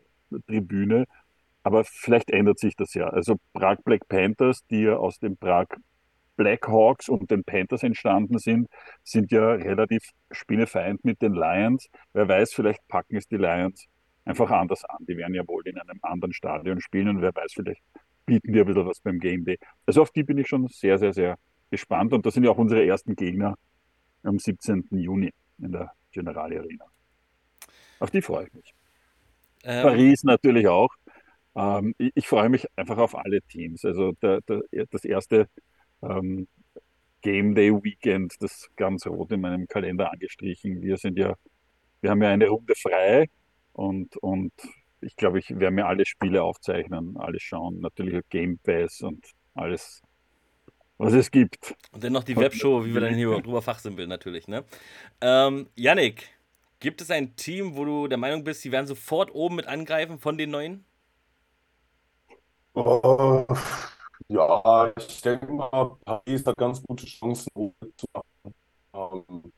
[0.46, 1.06] Tribüne.
[1.62, 3.08] Aber vielleicht ändert sich das ja.
[3.08, 5.66] Also Prag Black Panthers, die ja aus dem Prag
[6.36, 8.68] Blackhawks und den Panthers entstanden sind,
[9.02, 11.88] sind ja relativ spinnefeind mit den Lions.
[12.12, 13.86] Wer weiß, vielleicht packen es die Lions
[14.24, 15.04] einfach anders an.
[15.06, 17.82] Die werden ja wohl in einem anderen Stadion spielen und wer weiß, vielleicht
[18.26, 19.58] bieten die ein bisschen was beim Game Day.
[19.86, 21.38] Also auf die bin ich schon sehr, sehr, sehr
[21.70, 22.12] gespannt.
[22.12, 23.56] Und das sind ja auch unsere ersten Gegner
[24.22, 24.88] am 17.
[24.92, 26.86] Juni in der Generali Arena.
[28.00, 28.74] Auf die freue ich mich.
[29.64, 30.90] Ähm, Paris natürlich auch.
[31.54, 33.84] Ähm, ich, ich freue mich einfach auf alle Teams.
[33.84, 35.48] Also der, der, das erste
[36.08, 36.48] ähm,
[37.22, 40.82] Game Day Weekend, das ganz rot in meinem Kalender angestrichen.
[40.82, 41.34] Wir sind ja,
[42.00, 43.28] wir haben ja eine Runde frei
[43.72, 44.52] und, und
[45.00, 49.24] ich glaube, ich werde mir alle Spiele aufzeichnen, alles schauen, natürlich auch Game Pass und
[49.54, 50.02] alles,
[50.98, 51.74] was es gibt.
[51.92, 54.64] Und dann noch die Webshow, wie wir dann hier drüber fachsimpeln natürlich, ne?
[55.20, 56.28] Ähm, Yannick,
[56.80, 60.18] gibt es ein Team, wo du der Meinung bist, sie werden sofort oben mit angreifen
[60.18, 60.84] von den neuen?
[62.74, 63.46] Oh,
[64.34, 68.54] ja, ich denke mal, Paris hat ganz gute Chancen, oben mitzumachen.
[68.92, 69.52] Ähm,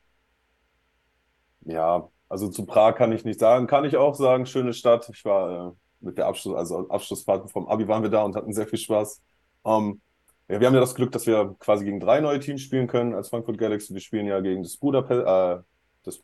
[1.65, 3.67] ja, also zu Prag kann ich nicht sagen.
[3.67, 5.09] Kann ich auch sagen, schöne Stadt.
[5.09, 8.53] Ich war äh, mit der Abschluss, also Abschlussfahrt vom Abi waren wir da und hatten
[8.53, 9.21] sehr viel Spaß.
[9.65, 10.01] Ähm,
[10.47, 13.15] ja, wir haben ja das Glück, dass wir quasi gegen drei neue Teams spielen können
[13.15, 13.93] als Frankfurt Galaxy.
[13.93, 15.63] Wir spielen ja gegen das Budapest, äh,
[16.03, 16.23] das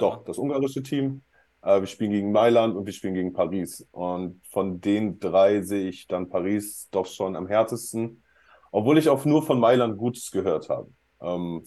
[0.00, 1.22] doch, das ungarische Team.
[1.62, 3.86] Äh, wir spielen gegen Mailand und wir spielen gegen Paris.
[3.92, 8.24] Und von den drei sehe ich dann Paris doch schon am härtesten,
[8.72, 10.90] obwohl ich auch nur von Mailand Gutes gehört habe.
[11.20, 11.64] Ähm,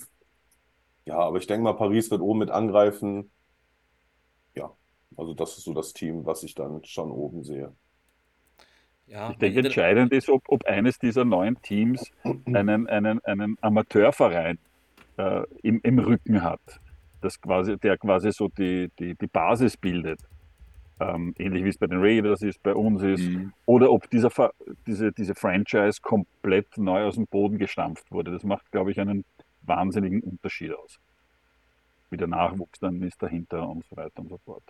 [1.05, 3.31] ja, aber ich denke mal, Paris wird oben mit angreifen.
[4.55, 4.75] Ja,
[5.15, 7.75] also das ist so das Team, was ich dann schon oben sehe.
[9.07, 12.11] Ja, Ich denke, entscheidend ist, ob, ob eines dieser neuen Teams
[12.53, 14.59] einen, einen, einen Amateurverein
[15.17, 16.61] äh, im, im Rücken hat,
[17.25, 20.19] das quasi, der quasi so die, die, die Basis bildet.
[20.99, 23.27] Ähm, ähnlich wie es bei den Raiders ist, bei uns ist.
[23.27, 23.51] Mhm.
[23.65, 24.29] Oder ob dieser,
[24.87, 28.31] diese, diese Franchise komplett neu aus dem Boden gestampft wurde.
[28.31, 29.25] Das macht, glaube ich, einen
[29.63, 30.99] wahnsinnigen Unterschied aus.
[32.09, 34.63] Wie der Nachwuchs dann ist dahinter und so weiter und so fort.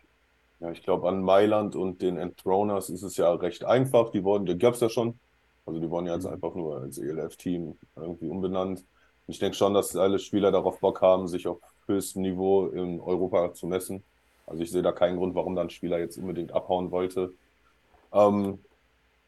[0.60, 4.10] Ja, ich glaube, an Mailand und den Enthroners ist es ja recht einfach.
[4.10, 5.20] Die wurden, die gab es ja schon.
[5.66, 8.84] Also die wurden ja jetzt einfach nur als ELF-Team irgendwie umbenannt.
[9.28, 13.54] Ich denke schon, dass alle Spieler darauf Bock haben, sich auf höchstem Niveau in Europa
[13.54, 14.04] zu messen.
[14.48, 17.34] Also ich sehe da keinen Grund, warum dann Spieler jetzt unbedingt abhauen wollte.
[18.14, 18.60] Ähm,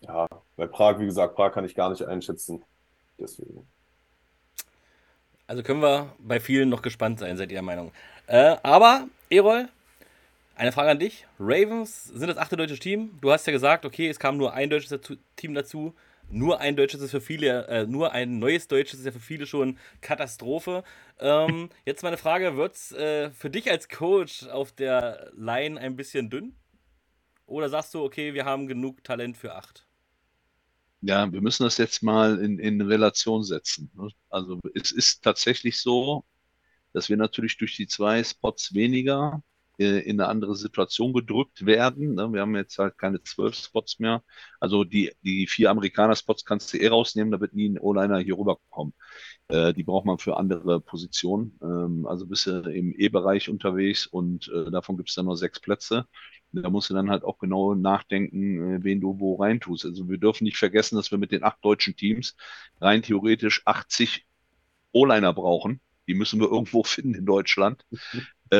[0.01, 2.63] ja, bei Prag, wie gesagt, Prag kann ich gar nicht einschätzen.
[3.19, 3.67] Deswegen.
[5.47, 7.91] Also können wir bei vielen noch gespannt sein, seid ihr der Meinung.
[8.27, 9.69] Äh, aber, Erol,
[10.55, 11.25] eine Frage an dich.
[11.39, 13.17] Ravens sind das achte deutsche Team.
[13.21, 14.99] Du hast ja gesagt, okay, es kam nur ein deutsches
[15.35, 15.93] Team dazu.
[16.29, 19.45] Nur ein deutsches ist für viele, äh, nur ein neues deutsches ist ja für viele
[19.45, 20.83] schon Katastrophe.
[21.19, 25.95] Ähm, jetzt meine Frage: Wird es äh, für dich als Coach auf der Line ein
[25.95, 26.55] bisschen dünn?
[27.45, 29.87] Oder sagst du, okay, wir haben genug Talent für acht?
[31.01, 33.89] Ja, wir müssen das jetzt mal in, in Relation setzen.
[33.95, 34.09] Ne?
[34.29, 36.25] Also es ist tatsächlich so,
[36.91, 39.41] dass wir natürlich durch die zwei Spots weniger
[39.77, 42.15] in eine andere Situation gedrückt werden.
[42.15, 42.31] Ne?
[42.33, 44.23] Wir haben jetzt halt keine zwölf Spots mehr.
[44.59, 48.37] Also die, die vier Amerikaner-Spots kannst du eh rausnehmen, da wird nie ein O-Liner hier
[48.37, 48.93] rüberkommen.
[49.49, 51.57] Äh, die braucht man für andere Positionen.
[51.61, 55.59] Ähm, also bist du im E-Bereich unterwegs und äh, davon gibt es dann nur sechs
[55.59, 56.07] Plätze.
[56.53, 59.85] Da musst du dann halt auch genau nachdenken, wen du wo reintust.
[59.85, 62.35] Also wir dürfen nicht vergessen, dass wir mit den acht deutschen Teams
[62.79, 64.25] rein theoretisch 80
[64.93, 65.81] O-Liner brauchen.
[66.07, 67.85] Die müssen wir irgendwo finden in Deutschland.
[68.51, 68.57] Äh,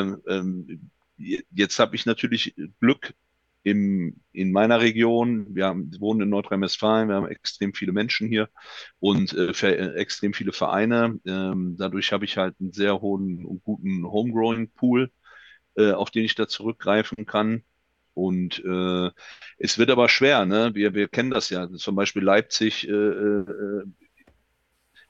[0.28, 3.14] ähm, jetzt habe ich natürlich Glück
[3.66, 5.54] im, in meiner Region.
[5.54, 8.48] Wir, haben, wohnen in Nordrhein-Westfalen, wir haben extrem viele Menschen hier
[9.00, 11.18] und äh, äh, extrem viele Vereine.
[11.26, 15.10] Ähm, dadurch habe ich halt einen sehr hohen und guten Homegrowing-Pool,
[15.76, 17.64] äh, auf den ich da zurückgreifen kann.
[18.14, 19.10] Und äh,
[19.58, 20.70] es wird aber schwer, ne?
[20.74, 21.68] Wir, wir kennen das ja.
[21.72, 23.84] Zum Beispiel Leipzig äh, äh,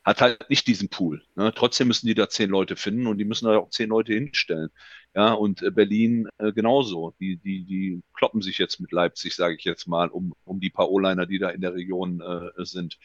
[0.07, 1.21] hat halt nicht diesen Pool.
[1.35, 1.53] Ne?
[1.55, 4.71] Trotzdem müssen die da zehn Leute finden und die müssen da auch zehn Leute hinstellen.
[5.17, 7.15] Ja, und äh, Berlin äh, genauso.
[7.19, 10.71] Die, die, die kloppen sich jetzt mit Leipzig, sage ich jetzt mal, um, um die
[10.71, 12.99] paar O-Liner, die da in der Region äh, sind.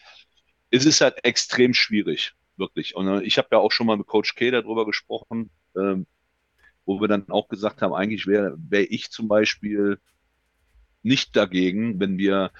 [0.70, 2.96] Es ist halt extrem schwierig, wirklich.
[2.96, 6.06] Und äh, ich habe ja auch schon mal mit Coach K darüber gesprochen, ähm,
[6.86, 10.00] wo wir dann auch gesagt haben, eigentlich wäre wär ich zum Beispiel
[11.02, 12.52] nicht dagegen, wenn wir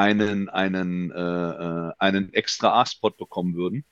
[0.00, 3.84] einen, einen, äh, äh einen extra A-Spot bekommen würden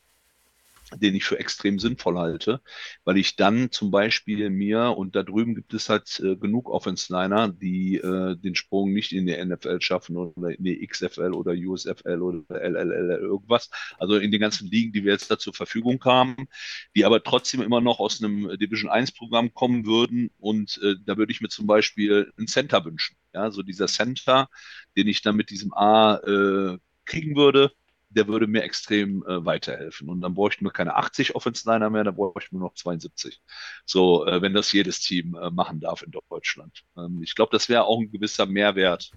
[0.96, 2.60] den ich für extrem sinnvoll halte,
[3.04, 7.48] weil ich dann zum Beispiel mir, und da drüben gibt es halt äh, genug Offense-Liner,
[7.48, 12.22] die äh, den Sprung nicht in die NFL schaffen oder in die XFL oder USFL
[12.22, 16.48] oder LLL irgendwas, also in den ganzen Ligen, die wir jetzt da zur Verfügung haben,
[16.96, 21.16] die aber trotzdem immer noch aus einem Division 1 Programm kommen würden und äh, da
[21.18, 24.48] würde ich mir zum Beispiel einen Center wünschen, ja, so dieser Center,
[24.96, 27.72] den ich dann mit diesem A äh, kriegen würde,
[28.10, 30.08] der würde mir extrem äh, weiterhelfen.
[30.08, 33.40] Und dann bräuchten wir keine 80 Offense-Liner mehr, dann bräuchten wir noch 72.
[33.84, 36.84] So, äh, wenn das jedes Team äh, machen darf in Deutschland.
[36.96, 39.10] Ähm, ich glaube, das wäre auch ein gewisser Mehrwert,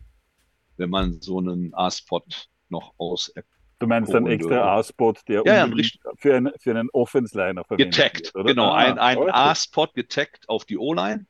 [0.77, 2.23] wenn man so einen A-Spot
[2.69, 3.33] noch aus
[3.79, 5.75] Du meinst einen extra A-Spot, der ja, ja,
[6.17, 8.43] für, einen, für einen Offense-Liner verwendet getaggt, wird, oder?
[8.45, 11.25] Genau, ah, ein, ein A-Spot getaggt auf die O-Line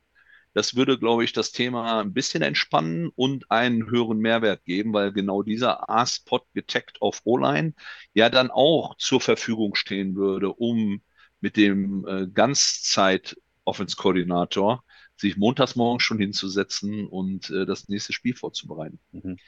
[0.54, 5.12] das würde, glaube ich, das Thema ein bisschen entspannen und einen höheren Mehrwert geben, weil
[5.12, 7.72] genau dieser A-Spot getaggt auf O-Line
[8.12, 11.02] ja dann auch zur Verfügung stehen würde, um
[11.40, 14.84] mit dem äh, Ganzzeit-Offense-Koordinator
[15.16, 18.98] sich montags morgen schon hinzusetzen und äh, das nächste Spiel vorzubereiten.
[19.12, 19.38] Mhm.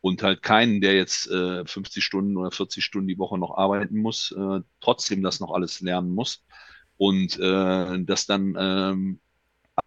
[0.00, 3.98] Und halt keinen, der jetzt äh, 50 Stunden oder 40 Stunden die Woche noch arbeiten
[3.98, 6.44] muss, äh, trotzdem das noch alles lernen muss
[6.96, 9.18] und äh, das dann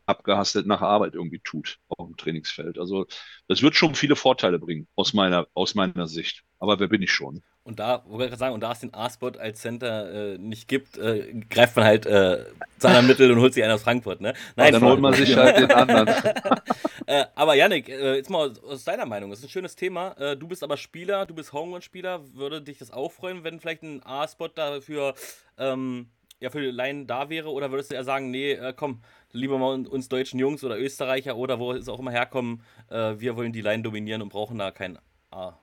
[0.06, 2.80] abgehastet nach Arbeit irgendwie tut auf dem Trainingsfeld.
[2.80, 3.06] Also
[3.48, 6.44] das wird schon viele Vorteile bringen aus meiner, aus meiner Sicht.
[6.60, 7.42] Aber wer bin ich schon?
[7.64, 10.98] Und da, wo ich sagen, und da es den A-Spot als Center äh, nicht gibt,
[10.98, 12.44] äh, greift man halt äh,
[12.80, 14.34] seiner Mittel und holt sich einen aus Frankfurt, ne?
[14.56, 16.08] Nein, dann holt man sich halt den anderen.
[17.06, 20.14] äh, aber Yannick, äh, jetzt mal aus, aus, deiner Meinung, das ist ein schönes Thema.
[20.14, 22.34] Äh, du bist aber Spieler, du bist Homegrown-Spieler.
[22.34, 25.14] Würde dich das auch freuen, wenn vielleicht ein A-Spot dafür
[25.60, 26.08] ähm,
[26.40, 27.50] ja, für Laien da wäre?
[27.52, 31.38] Oder würdest du eher sagen, nee, äh, komm, lieber mal uns deutschen Jungs oder Österreicher
[31.38, 34.72] oder wo es auch immer herkommen, äh, wir wollen die Line dominieren und brauchen da
[34.72, 35.00] kein
[35.32, 35.54] A?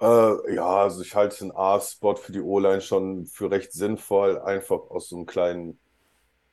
[0.00, 4.80] Äh, ja, also ich halte den A-Spot für die O-Line schon für recht sinnvoll, einfach
[4.90, 5.78] aus so einem kleinen,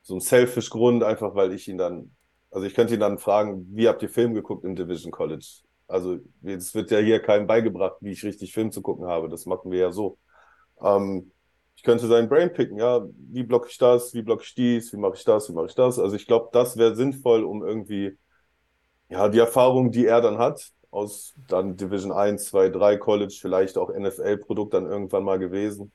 [0.02, 2.16] so einem selfish Grund, einfach weil ich ihn dann,
[2.50, 5.62] also ich könnte ihn dann fragen, wie habt ihr Film geguckt im Division College?
[5.88, 9.28] Also es wird ja hier keinem beigebracht, wie ich richtig Film zu gucken habe.
[9.28, 10.18] Das machen wir ja so.
[10.82, 11.32] Ähm,
[11.82, 14.98] ich könnte sein Brain picken, ja, wie blocke ich das, wie blocke ich dies, wie
[14.98, 15.98] mache ich das, wie mache ich das.
[15.98, 18.16] Also ich glaube, das wäre sinnvoll, um irgendwie,
[19.08, 23.78] ja, die Erfahrung, die er dann hat, aus dann Division 1, 2, 3 College, vielleicht
[23.78, 25.92] auch NFL-Produkt dann irgendwann mal gewesen,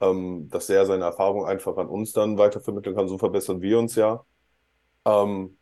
[0.00, 3.08] ähm, dass er seine Erfahrung einfach an uns dann weitervermitteln kann.
[3.08, 4.24] So verbessern wir uns ja.
[5.06, 5.58] Ähm,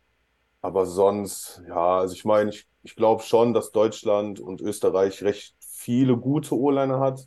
[0.61, 5.55] Aber sonst, ja, also ich meine, ich, ich glaube schon, dass Deutschland und Österreich recht
[5.61, 7.25] viele gute O-Liner hat.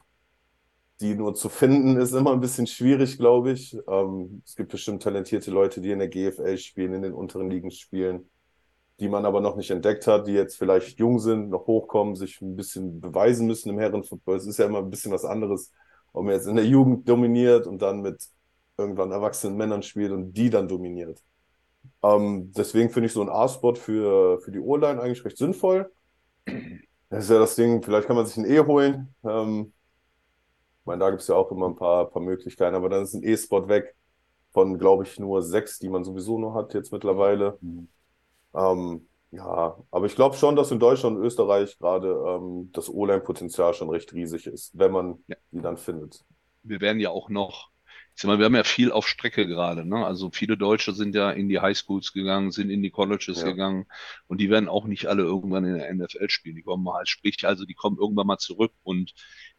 [1.01, 3.77] Die nur zu finden ist immer ein bisschen schwierig, glaube ich.
[3.89, 7.71] Ähm, es gibt bestimmt talentierte Leute, die in der GFL spielen, in den unteren Ligen
[7.71, 8.31] spielen,
[9.01, 12.41] die man aber noch nicht entdeckt hat, die jetzt vielleicht jung sind, noch hochkommen, sich
[12.43, 14.37] ein bisschen beweisen müssen im Herrenfußball.
[14.37, 15.73] Es ist ja immer ein bisschen was anderes,
[16.15, 18.23] ob man jetzt in der Jugend dominiert und dann mit
[18.79, 21.23] irgendwann erwachsenen Männern spielt und die dann dominiert.
[22.03, 25.91] Ähm, deswegen finde ich so ein A-Spot für, für die O-Line eigentlich recht sinnvoll.
[27.09, 29.15] Das ist ja das Ding, vielleicht kann man sich ein E holen.
[29.25, 29.73] Ähm,
[30.87, 33.13] ich meine, da gibt es ja auch immer ein paar, paar Möglichkeiten, aber dann ist
[33.13, 33.97] ein E-Spot weg
[34.53, 37.59] von, glaube ich, nur sechs, die man sowieso nur hat jetzt mittlerweile.
[37.61, 37.89] Mhm.
[38.55, 43.75] Ähm, ja, aber ich glaube schon, dass in Deutschland und Österreich gerade ähm, das O-Line-Potenzial
[43.75, 45.35] schon recht riesig ist, wenn man ja.
[45.51, 46.25] die dann findet.
[46.63, 47.73] Wir werden ja auch noch
[48.15, 49.85] ich sag mal, wir haben ja viel auf Strecke gerade.
[49.85, 50.07] Ne?
[50.07, 53.49] Also viele Deutsche sind ja in die Highschools gegangen, sind in die Colleges ja.
[53.49, 53.87] gegangen
[54.27, 56.57] und die werden auch nicht alle irgendwann in der NFL spielen.
[56.57, 59.13] Die kommen mal, sprich, also die kommen irgendwann mal zurück und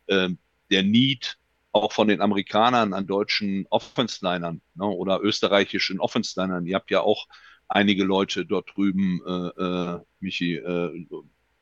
[0.07, 0.29] äh,
[0.71, 1.37] der Need
[1.71, 4.85] auch von den Amerikanern an deutschen Offense-Linern ne?
[4.85, 6.65] oder österreichischen Offense-Linern.
[6.65, 7.27] Ihr habt ja auch
[7.67, 11.07] einige Leute dort drüben, äh, äh, Michi, äh,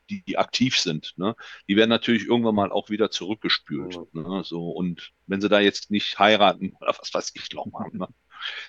[0.10, 1.36] die, die aktiv sind, ne,
[1.68, 3.98] die werden natürlich irgendwann mal auch wieder zurückgespült.
[4.14, 7.90] Ne, so, und wenn sie da jetzt nicht heiraten oder was weiß ich noch mal.
[7.92, 8.08] Ne?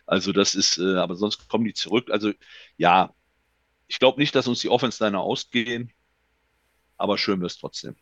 [0.07, 2.11] Also das ist, äh, aber sonst kommen die zurück.
[2.11, 2.33] Also
[2.79, 3.15] ja,
[3.87, 5.93] ich glaube nicht, dass uns die Offense-Liner ausgehen,
[6.97, 7.97] aber schön wird es trotzdem.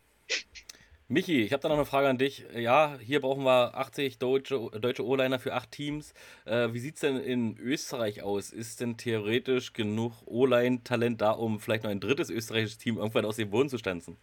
[1.07, 2.45] Michi, ich habe da noch eine Frage an dich.
[2.55, 6.15] Ja, hier brauchen wir 80 deutsche, deutsche O-Liner für acht Teams.
[6.45, 8.51] Äh, wie sieht es denn in Österreich aus?
[8.51, 13.35] Ist denn theoretisch genug O-Line-Talent da, um vielleicht noch ein drittes österreichisches Team irgendwann aus
[13.35, 14.17] dem Boden zu stanzen?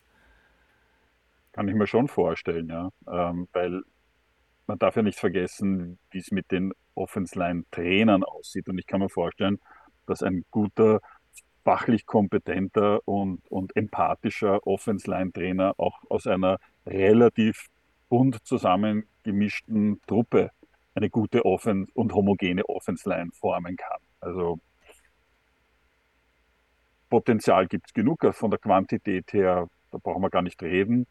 [1.53, 2.91] Kann ich mir schon vorstellen, ja.
[3.07, 3.83] Ähm, weil
[4.67, 8.69] man darf ja nicht vergessen, wie es mit den Offense-Line-Trainern aussieht.
[8.69, 9.61] Und ich kann mir vorstellen,
[10.07, 11.01] dass ein guter
[11.65, 17.69] fachlich kompetenter und, und empathischer Offense-Line-Trainer auch aus einer relativ
[18.09, 20.51] bunt zusammengemischten Truppe
[20.95, 24.01] eine gute Offense und homogene Offense-Line formen kann.
[24.21, 24.59] Also
[27.09, 31.07] Potenzial gibt es genug, von der Quantität her, da brauchen wir gar nicht reden.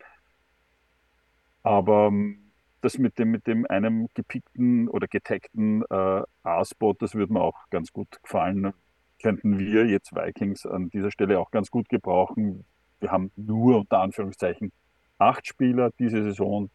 [1.64, 7.34] Aber ähm, das mit dem, mit dem einem gepickten oder getagten äh, A-Spot, das würde
[7.34, 8.74] mir auch ganz gut gefallen
[9.22, 12.66] könnten wir jetzt Vikings an dieser Stelle auch ganz gut gebrauchen.
[13.00, 14.72] Wir haben nur unter Anführungszeichen
[15.18, 16.70] acht Spieler diese Saison.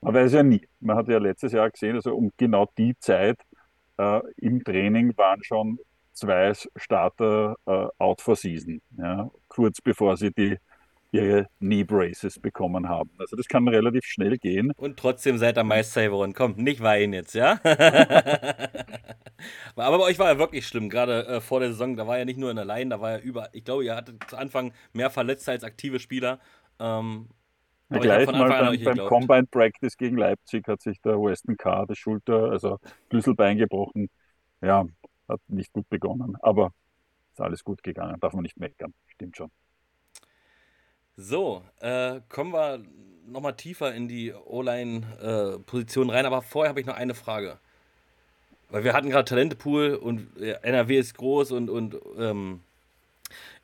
[0.00, 0.66] Man weiß ja nie.
[0.80, 3.38] Man hat ja letztes Jahr gesehen, also um genau die Zeit
[3.98, 5.78] äh, im Training waren schon
[6.12, 10.56] zwei Starter äh, out for season, ja, kurz bevor sie die
[11.16, 13.10] ihre Knee Braces bekommen haben.
[13.18, 14.72] Also das kann relativ schnell gehen.
[14.76, 16.32] Und trotzdem seid ihr Meister geworden.
[16.34, 17.58] Kommt, nicht weinen jetzt, ja?
[19.76, 21.96] Aber bei euch war ja wirklich schlimm, gerade äh, vor der Saison.
[21.96, 23.94] Da war ja nicht nur in der Line, da war ja über, ich glaube, ihr
[23.94, 26.40] hattet zu Anfang mehr Verletzte als aktive Spieler.
[26.78, 27.28] Ähm,
[27.90, 31.86] ja, gleich mal beim, beim Combine Practice gegen Leipzig hat sich der Weston K.
[31.86, 32.78] die Schulter, also
[33.10, 34.08] Schlüsselbein gebrochen.
[34.60, 34.86] Ja,
[35.28, 36.72] hat nicht gut begonnen, aber
[37.32, 39.50] ist alles gut gegangen, darf man nicht meckern, stimmt schon.
[41.16, 42.82] So, äh, kommen wir
[43.26, 47.58] nochmal tiefer in die O-Line-Position äh, rein, aber vorher habe ich noch eine Frage.
[48.68, 52.60] Weil wir hatten gerade Talentepool und NRW ist groß und, und ähm,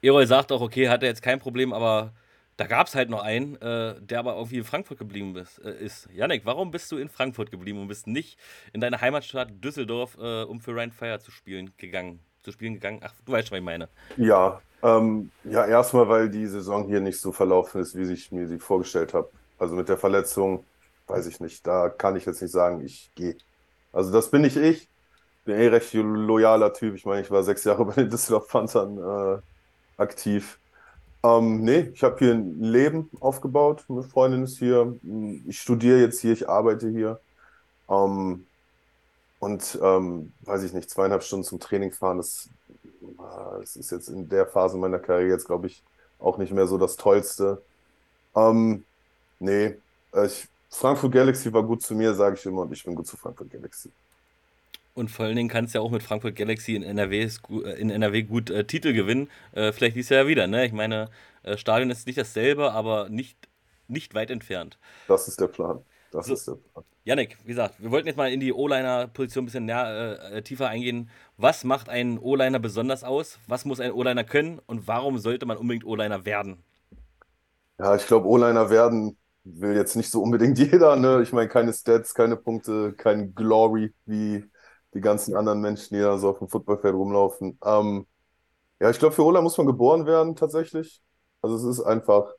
[0.01, 2.13] Erol sagt auch, okay, hat er jetzt kein Problem, aber
[2.57, 5.59] da gab es halt noch einen, äh, der aber irgendwie in Frankfurt geblieben ist.
[5.59, 6.09] Äh, ist.
[6.15, 8.39] Janik, warum bist du in Frankfurt geblieben und bist nicht
[8.73, 12.21] in deine Heimatstadt Düsseldorf, äh, um für Ryan Fire zu spielen gegangen?
[12.43, 13.01] Zu spielen gegangen?
[13.03, 13.88] Ach, du weißt schon, was ich meine.
[14.16, 18.49] Ja, ähm, ja, erstmal, weil die Saison hier nicht so verlaufen ist, wie ich mir
[18.49, 19.30] sie vorgestellt habe.
[19.59, 20.64] Also mit der Verletzung,
[21.07, 21.66] weiß ich nicht.
[21.66, 23.36] Da kann ich jetzt nicht sagen, ich gehe.
[23.93, 24.88] Also das bin nicht ich
[25.45, 26.95] bin eh recht loyaler Typ.
[26.97, 29.43] Ich meine, ich war sechs Jahre bei den Düsseldorf Panthern äh,
[30.01, 30.59] aktiv.
[31.24, 33.84] Ähm, nee, ich habe hier ein Leben aufgebaut.
[33.88, 34.99] Eine Freundin ist hier.
[35.47, 37.20] Ich studiere jetzt hier, ich arbeite hier.
[37.88, 38.47] Ähm,
[39.43, 42.49] und ähm, weiß ich nicht, zweieinhalb Stunden zum Training fahren, das,
[43.61, 45.82] das ist jetzt in der Phase meiner Karriere jetzt, glaube ich,
[46.20, 47.61] auch nicht mehr so das Tollste.
[48.36, 48.84] Ähm,
[49.40, 49.74] nee,
[50.24, 53.16] ich, Frankfurt Galaxy war gut zu mir, sage ich immer, und ich bin gut zu
[53.16, 53.90] Frankfurt Galaxy.
[54.95, 57.28] Und vor allen Dingen kannst du ja auch mit Frankfurt Galaxy in NRW,
[57.64, 59.28] äh, in NRW gut äh, Titel gewinnen.
[59.51, 60.47] Äh, vielleicht dieses Jahr ja wieder.
[60.47, 60.66] Ne?
[60.66, 61.11] Ich meine,
[61.43, 63.36] äh, Stadion ist nicht dasselbe, aber nicht,
[63.88, 64.78] nicht weit entfernt.
[65.09, 65.80] Das ist der Plan.
[66.12, 66.84] Das so, ist der Plan.
[67.05, 70.69] Janik, wie gesagt, wir wollten jetzt mal in die O-Liner-Position ein bisschen näher, äh, tiefer
[70.69, 71.11] eingehen.
[71.37, 73.39] Was macht einen O-Liner besonders aus?
[73.49, 74.61] Was muss ein O-Liner können?
[74.67, 76.63] Und warum sollte man unbedingt O-Liner werden?
[77.79, 80.97] Ja, ich glaube, O-Liner werden will jetzt nicht so unbedingt jeder.
[80.97, 81.23] Ne?
[81.23, 84.45] Ich meine, keine Stats, keine Punkte, kein Glory wie
[84.95, 87.59] die ganzen anderen Menschen, die da so auf dem Footballfeld rumlaufen.
[87.65, 88.07] Ähm,
[88.81, 91.03] Ja, ich glaube, für O-Line muss man geboren werden, tatsächlich.
[91.43, 92.33] Also es ist einfach,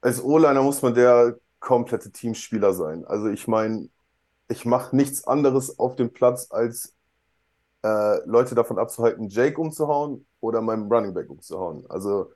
[0.00, 3.04] als O-Liner muss man der komplette Teamspieler sein.
[3.04, 3.88] Also ich meine,
[4.48, 6.94] ich mache nichts anderes auf dem Platz, als
[7.84, 11.84] äh, Leute davon abzuhalten, Jake umzuhauen oder meinem Running Back umzuhauen.
[11.88, 12.32] Also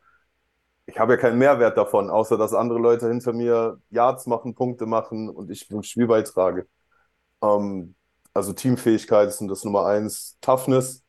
[0.86, 4.86] ich habe ja keinen Mehrwert davon, außer dass andere Leute hinter mir Yards machen, Punkte
[4.86, 6.66] machen und ich im Spiel beitrage.
[7.42, 7.94] Ähm,
[8.34, 10.38] also Teamfähigkeit ist das Nummer eins.
[10.40, 11.04] Toughness.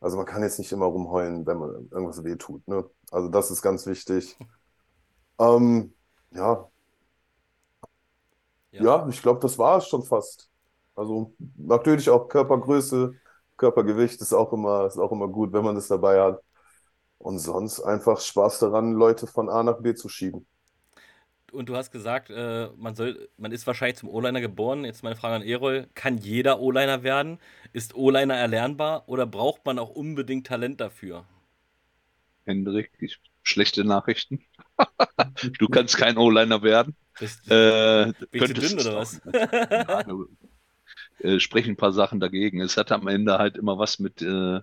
[0.00, 2.66] Also man kann jetzt nicht immer rumheulen, wenn man irgendwas weh tut.
[2.68, 2.84] Ne?
[3.10, 4.36] Also das ist ganz wichtig.
[5.38, 5.94] Ähm,
[6.32, 6.70] ja.
[8.76, 8.84] Ja.
[8.84, 10.50] Ja, ich glaube, das war es schon fast.
[10.94, 13.14] Also natürlich auch Körpergröße,
[13.56, 16.42] Körpergewicht ist auch immer, ist auch immer gut, wenn man das dabei hat.
[17.18, 20.46] Und sonst einfach Spaß daran, Leute von A nach B zu schieben.
[21.52, 24.84] Und du hast gesagt, äh, man soll, man ist wahrscheinlich zum O-Liner geboren.
[24.84, 27.38] Jetzt meine Frage an Erol: Kann jeder O-Liner werden?
[27.72, 31.24] Ist O-Liner erlernbar oder braucht man auch unbedingt Talent dafür?
[32.44, 34.44] Hendrik, ich, schlechte Nachrichten.
[35.58, 36.96] Du kannst kein O-Liner werden.
[37.18, 39.20] Bist, Äh, könntest dünn oder was?
[39.88, 40.02] Ja,
[41.18, 42.60] äh, sprechen ein paar Sachen dagegen.
[42.60, 44.60] Es hat am Ende halt immer was mit, äh,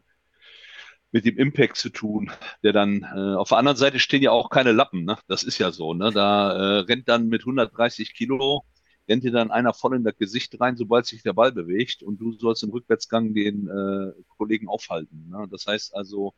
[1.11, 2.31] mit dem Impact zu tun,
[2.63, 5.17] der dann, äh, auf der anderen Seite stehen ja auch keine Lappen, ne?
[5.27, 6.11] Das ist ja so, ne?
[6.11, 8.63] Da äh, rennt dann mit 130 Kilo,
[9.07, 12.19] rennt dir dann einer voll in das Gesicht rein, sobald sich der Ball bewegt und
[12.19, 15.29] du sollst im Rückwärtsgang den äh, Kollegen aufhalten.
[15.29, 15.47] Ne?
[15.51, 16.33] Das heißt also,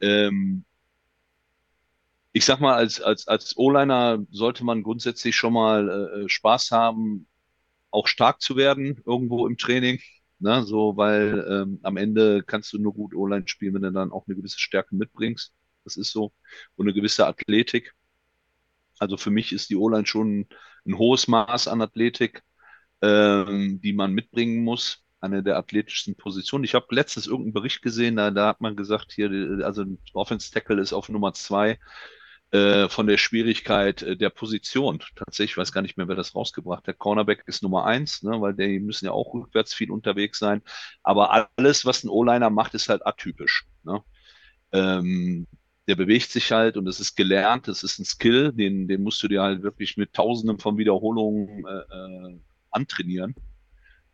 [0.00, 0.64] ähm,
[2.38, 6.70] ich sag mal, als, als, als O-Liner sollte man grundsätzlich schon mal äh, äh, Spaß
[6.70, 7.26] haben,
[7.90, 9.98] auch stark zu werden irgendwo im Training.
[10.38, 10.62] Ne?
[10.62, 14.28] So, weil ähm, am Ende kannst du nur gut O-Line spielen, wenn du dann auch
[14.28, 15.52] eine gewisse Stärke mitbringst.
[15.82, 16.32] Das ist so.
[16.76, 17.92] Und eine gewisse Athletik.
[19.00, 20.46] Also für mich ist die O-Line schon
[20.86, 22.44] ein hohes Maß an Athletik,
[23.02, 25.02] ähm, die man mitbringen muss.
[25.20, 26.62] Eine der athletischsten Positionen.
[26.62, 29.28] Ich habe letztens irgendeinen Bericht gesehen, da, da hat man gesagt, hier,
[29.64, 31.80] also ein Offense Tackle ist auf Nummer zwei
[32.50, 35.00] äh, von der Schwierigkeit äh, der Position.
[35.16, 36.98] Tatsächlich, ich weiß gar nicht mehr, wer das rausgebracht hat.
[36.98, 40.62] Cornerback ist Nummer eins, ne, weil die müssen ja auch rückwärts viel unterwegs sein.
[41.02, 43.66] Aber alles, was ein O-Liner macht, ist halt atypisch.
[43.84, 44.02] Ne?
[44.72, 45.46] Ähm,
[45.88, 49.22] der bewegt sich halt und es ist gelernt, es ist ein Skill, den, den musst
[49.22, 52.40] du dir halt wirklich mit tausenden von Wiederholungen äh, äh,
[52.70, 53.34] antrainieren.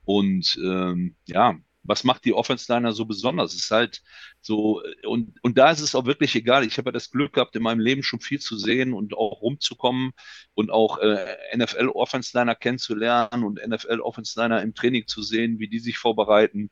[0.05, 3.55] Und ähm, ja, was macht die Offense Liner so besonders?
[3.55, 4.03] Es ist halt
[4.41, 6.64] so, und, und da ist es auch wirklich egal.
[6.66, 9.43] Ich habe ja das Glück gehabt, in meinem Leben schon viel zu sehen und auch
[9.43, 10.12] rumzukommen
[10.55, 15.59] und auch äh, NFL Offense Liner kennenzulernen und NFL Offense Liner im Training zu sehen,
[15.59, 16.70] wie die sich vorbereiten.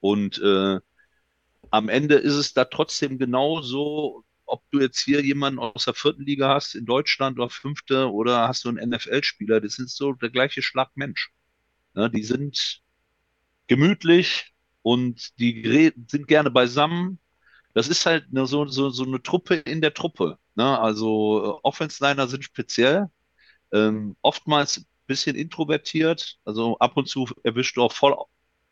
[0.00, 0.80] Und äh,
[1.70, 6.24] am Ende ist es da trotzdem genauso, ob du jetzt hier jemanden aus der vierten
[6.24, 10.30] Liga hast in Deutschland oder fünfte oder hast du einen NFL-Spieler, das ist so der
[10.30, 11.32] gleiche Schlag Mensch.
[11.94, 12.82] Ne, die sind
[13.66, 14.52] gemütlich
[14.82, 17.18] und die sind gerne beisammen.
[17.74, 20.38] Das ist halt ne, so, so, so eine Truppe in der Truppe.
[20.54, 20.78] Ne?
[20.78, 23.08] Also äh, Offense-Liner sind speziell,
[23.72, 26.38] ähm, oftmals ein bisschen introvertiert.
[26.44, 28.16] Also ab und zu erwischt du auch voll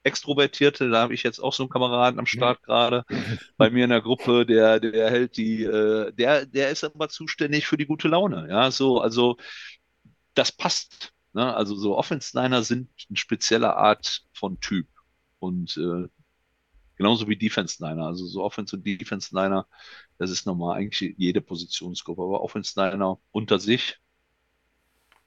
[0.05, 0.91] Extrovertierte.
[0.91, 3.05] Da habe ich jetzt auch so einen Kameraden am Start gerade
[3.57, 7.67] bei mir in der Gruppe, der, der hält die, äh, der, der ist aber zuständig
[7.67, 8.47] für die gute Laune.
[8.51, 9.37] Ja, so, also
[10.35, 11.14] das passt.
[11.35, 11.55] Ne?
[11.55, 14.89] Also so Offense-Liner sind eine spezielle Art von Typ.
[15.39, 16.09] Und äh,
[16.97, 18.07] genauso wie Defense-Liner.
[18.07, 19.67] Also so Offense- und Defense-Liner,
[20.19, 22.23] das ist normal eigentlich jede Positionsgruppe.
[22.23, 23.99] Aber Offense-Liner unter sich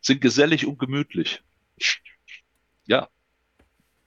[0.01, 1.43] sind gesellig und gemütlich.
[2.85, 3.09] Ja,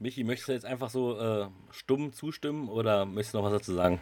[0.00, 3.74] Michi, möchtest du jetzt einfach so äh, stumm zustimmen oder möchtest du noch was dazu
[3.74, 4.00] sagen?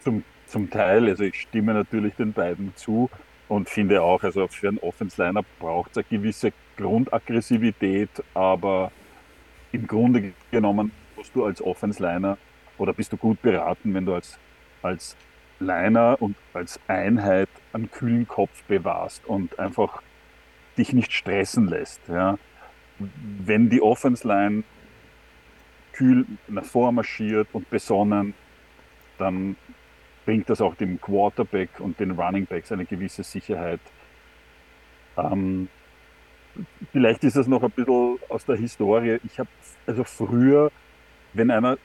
[0.00, 3.10] Zum, zum Teil, also ich stimme natürlich den beiden zu
[3.48, 8.90] und finde auch, also für einen Offense-Liner braucht es eine gewisse Grundaggressivität, aber
[9.72, 12.38] im Grunde genommen musst du als Offense-Liner
[12.78, 14.38] oder bist du gut beraten, wenn du als,
[14.82, 15.16] als
[15.60, 20.02] Liner und als Einheit einen kühlen Kopf bewahrst und einfach
[20.78, 22.00] dich nicht stressen lässt.
[22.08, 22.38] Ja.
[22.98, 24.62] Wenn die Offense-Line
[25.92, 28.34] kühl nach vormarschiert und besonnen,
[29.18, 29.56] dann
[30.24, 33.80] bringt das auch dem Quarterback und den Running Backs eine gewisse Sicherheit.
[35.16, 35.68] Ähm,
[36.92, 39.18] vielleicht ist es noch ein bisschen aus der Historie.
[39.24, 39.48] Ich habe
[39.86, 40.70] also früher,
[41.32, 41.78] wenn einer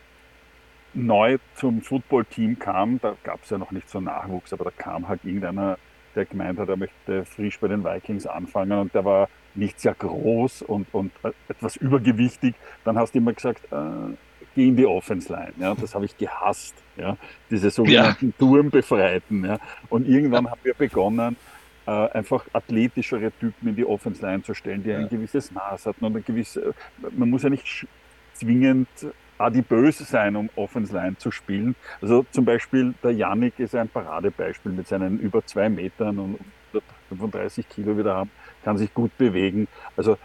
[0.94, 5.08] neu zum Footballteam kam, da gab es ja noch nicht so Nachwuchs, aber da kam
[5.08, 5.78] halt irgendeiner,
[6.16, 9.94] der gemeint hat, er möchte frisch bei den Vikings anfangen und der war nicht sehr
[9.94, 11.12] groß und, und
[11.48, 12.56] etwas übergewichtig.
[12.86, 14.16] Dann hast du immer gesagt, äh,
[14.56, 15.54] geh in die Offense-Line.
[15.60, 16.76] Ja, das habe ich gehasst.
[16.96, 17.18] Ja,
[17.50, 18.34] diese sogenannten ja.
[18.38, 19.46] Turmbefreiten.
[19.46, 19.60] Ja.
[19.90, 21.38] Und irgendwann haben wir begonnen,
[21.86, 25.00] äh, einfach athletischere Typen in die Offense-Line zu stellen, die ja.
[25.00, 26.74] ein gewisses Maß hatten und eine gewisse,
[27.12, 27.88] man muss ja nicht
[28.34, 28.88] zwingend
[29.38, 31.76] adipös sein, um Offense Line zu spielen.
[32.02, 36.40] Also zum Beispiel der Yannick ist ein Paradebeispiel mit seinen über zwei Metern und
[37.10, 38.32] 135 Kilo wieder haben,
[38.64, 39.68] kann sich gut bewegen.
[39.98, 40.18] Also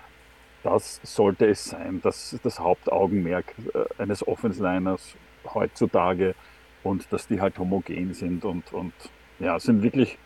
[0.62, 5.16] das sollte es sein, das ist das Hauptaugenmerk äh, eines Offense-Liners
[5.54, 6.34] heutzutage
[6.82, 8.92] und dass die halt homogen sind und, und
[9.38, 10.18] ja, sind wirklich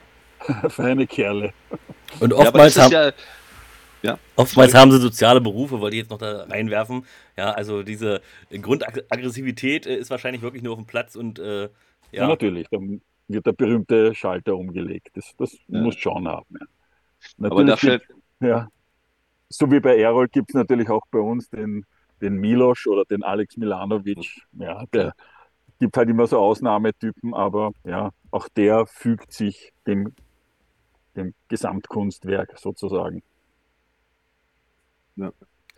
[0.68, 1.53] feine Kerle.
[2.20, 3.12] Und oftmals ja, haben, ja,
[4.03, 4.18] ja.
[4.36, 7.07] Oftmals haben sie soziale Berufe, wollte ich jetzt noch da reinwerfen.
[7.36, 8.20] Ja, also diese
[8.51, 11.68] Grundaggressivität äh, ist wahrscheinlich wirklich nur auf dem Platz und äh, ja.
[12.11, 12.28] ja.
[12.28, 15.11] natürlich, dann wird der berühmte Schalter umgelegt.
[15.14, 15.80] Das, das ja.
[15.80, 16.47] muss schon haben.
[16.59, 16.66] Ja.
[17.38, 17.99] Natürlich Aber dafür...
[17.99, 18.68] Gibt, ja,
[19.49, 21.84] so wie bei Errol gibt es natürlich auch bei uns den,
[22.20, 24.43] den Milos oder den Alex Milanovic.
[24.53, 25.14] Ja, der
[25.78, 30.14] gibt halt immer so Ausnahmetypen, aber ja, auch der fügt sich dem,
[31.17, 33.23] dem Gesamtkunstwerk sozusagen.
[35.17, 35.33] Ja.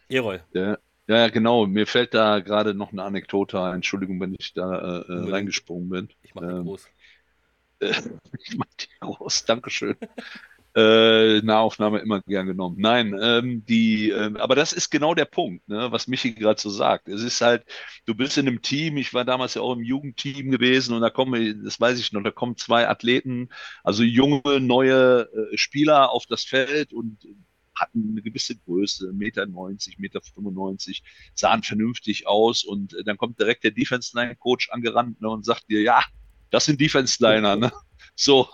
[0.08, 0.42] Erol.
[0.52, 1.66] Ja, ja, genau.
[1.66, 3.76] Mir fällt da gerade noch eine Anekdote ein.
[3.76, 6.08] Entschuldigung, wenn ich da äh, äh reingesprungen bin.
[6.22, 6.88] Ich mache die ähm, groß.
[7.80, 7.92] Äh,
[8.38, 9.44] ich mache die groß.
[9.44, 9.96] Dankeschön.
[10.74, 12.76] Äh, Nahaufnahme immer gern genommen.
[12.78, 16.68] Nein, ähm, die, äh, aber das ist genau der Punkt, ne, was Michi gerade so
[16.70, 17.08] sagt.
[17.08, 17.64] Es ist halt,
[18.06, 21.10] du bist in einem Team, ich war damals ja auch im Jugendteam gewesen und da
[21.10, 23.50] kommen, das weiß ich noch, da kommen zwei Athleten,
[23.84, 27.18] also junge, neue äh, Spieler auf das Feld und
[27.76, 31.02] hatten eine gewisse Größe, Meter 90, Meter 95,
[31.34, 35.44] sahen vernünftig aus und äh, dann kommt direkt der Defense Line Coach angerannt ne, und
[35.44, 36.02] sagt dir, ja,
[36.50, 37.72] das sind Defense Liner, ne?
[38.16, 38.48] So.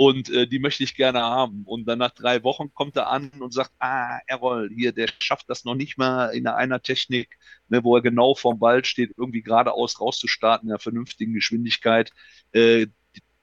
[0.00, 1.64] Und äh, die möchte ich gerne haben.
[1.66, 5.50] Und dann nach drei Wochen kommt er an und sagt, ah, Errol, hier, der schafft
[5.50, 7.36] das noch nicht mal in einer Technik,
[7.68, 12.12] ne, wo er genau vorm Ball steht, irgendwie geradeaus rauszustarten in einer vernünftigen Geschwindigkeit.
[12.52, 12.86] Äh,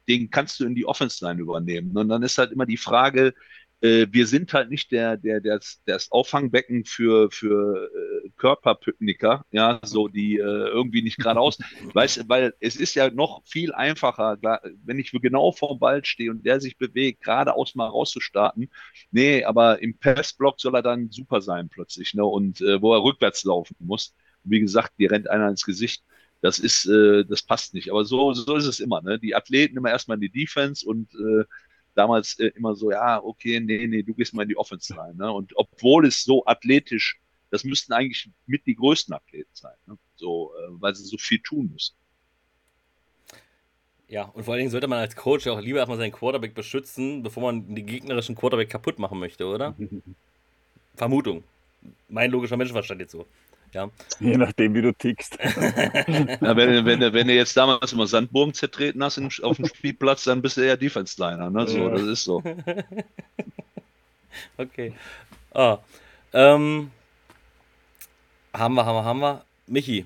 [0.08, 1.95] den kannst du in die Offense Line übernehmen.
[1.95, 3.36] Und dann ist halt immer die Frage,
[3.82, 7.90] äh, wir sind halt nicht der, der, der, das Auffangbecken für, für
[8.26, 11.60] äh, Körperpückniker, ja, so die äh, irgendwie nicht geradeaus.
[11.94, 14.38] weißt, weil es ist ja noch viel einfacher,
[14.84, 18.70] wenn ich genau vorm Ball stehe und der sich bewegt, geradeaus mal rauszustarten.
[19.12, 22.26] Nee, aber im Passblock soll er dann super sein plötzlich, ne?
[22.26, 24.16] Und äh, wo er rückwärts laufen muss.
[24.44, 26.04] wie gesagt, dir rennt einer ins Gesicht.
[26.42, 27.90] Das ist, äh, das passt nicht.
[27.92, 29.20] Aber so, so ist es immer, ne?
[29.20, 31.46] Die Athleten immer erstmal in die Defense und äh,
[31.98, 35.16] damals äh, immer so, ja, okay, nee, nee, du gehst mal in die Offense rein.
[35.18, 35.32] Ne?
[35.32, 37.20] Und obwohl es so athletisch,
[37.50, 39.98] das müssten eigentlich mit die größten Athleten sein, ne?
[40.16, 41.95] so, äh, weil sie so viel tun müssen.
[44.10, 47.24] Ja, und vor allen Dingen sollte man als Coach auch lieber erstmal seinen Quarterback beschützen,
[47.24, 49.76] bevor man den gegnerischen Quarterback kaputt machen möchte, oder?
[50.95, 51.43] Vermutung.
[52.08, 53.26] Mein logischer Menschenverstand jetzt so.
[53.74, 53.89] Ja.
[54.20, 55.38] Je nachdem, wie du tickst.
[55.39, 60.41] ja, wenn, wenn, wenn du jetzt damals immer Sandburgen zertreten hast auf dem Spielplatz, dann
[60.41, 61.49] bist du eher Defense-Liner.
[61.49, 61.68] Ne?
[61.68, 61.89] So, ja.
[61.89, 62.41] Das ist so.
[64.57, 64.93] okay.
[65.53, 65.80] Ah,
[66.34, 66.91] ähm,
[68.53, 69.45] haben wir, haben wir, haben wir.
[69.68, 70.05] Michi,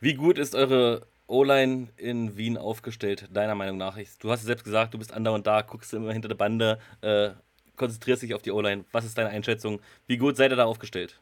[0.00, 3.98] wie gut ist eure O-Line in Wien aufgestellt, deiner Meinung nach?
[4.20, 7.30] Du hast es selbst gesagt, du bist andauernd da, guckst immer hinter der Bande, äh,
[7.76, 8.84] konzentrierst dich auf die O-Line.
[8.92, 9.80] Was ist deine Einschätzung?
[10.06, 11.20] Wie gut seid ihr da aufgestellt?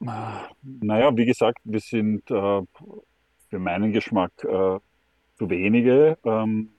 [0.00, 2.62] Naja, wie gesagt, wir sind äh,
[3.48, 4.78] für meinen Geschmack äh,
[5.36, 6.18] zu wenige.
[6.24, 6.70] Ähm,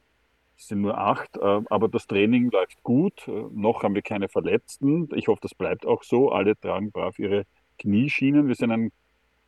[0.57, 3.27] es sind nur acht, äh, aber das Training läuft gut.
[3.27, 5.09] Äh, noch haben wir keine Verletzten.
[5.15, 6.31] Ich hoffe, das bleibt auch so.
[6.31, 7.45] Alle tragen brav ihre
[7.79, 8.47] Knieschienen.
[8.47, 8.91] Wir sind ein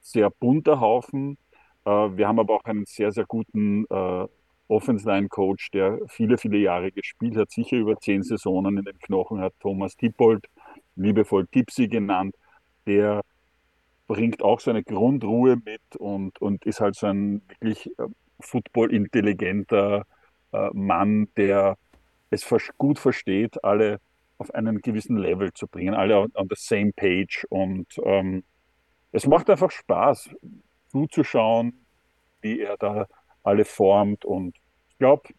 [0.01, 1.38] sehr bunter Haufen.
[1.86, 4.28] Äh, wir haben aber auch einen sehr, sehr guten äh,
[4.68, 9.53] Offense-Line-Coach, der viele, viele Jahre gespielt hat, sicher über zehn Saisonen in den Knochen hat.
[9.59, 10.45] Thomas Tippold,
[10.95, 12.36] liebevoll Tipsy genannt,
[12.86, 13.22] der
[14.08, 18.08] bringt auch so eine Grundruhe mit und, und ist halt so ein wirklich äh,
[18.39, 20.05] football-intelligenter
[20.53, 21.78] äh, Mann, der
[22.30, 22.45] es
[22.78, 23.99] gut versteht, alle
[24.38, 27.45] auf einen gewissen Level zu bringen, alle on, on the same page.
[27.49, 28.43] Und ähm,
[29.12, 30.30] es macht einfach Spaß,
[30.89, 31.86] zuzuschauen,
[32.41, 33.08] wie er da
[33.43, 34.26] alle formt.
[34.26, 34.55] Und
[34.89, 35.30] ich glaube,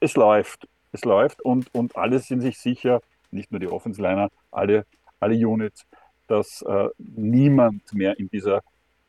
[0.00, 0.68] es läuft.
[0.92, 3.00] Es läuft und, und alle sind sich sicher,
[3.32, 4.86] nicht nur die Offensliner, alle,
[5.18, 5.84] alle Units,
[6.26, 8.62] dass äh, niemand mehr in dieser,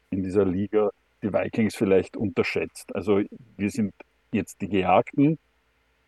[0.10, 0.90] in dieser Liga
[1.22, 2.94] die Vikings vielleicht unterschätzt.
[2.96, 3.22] Also
[3.58, 3.94] wir sind
[4.32, 5.40] jetzt die Gejagten,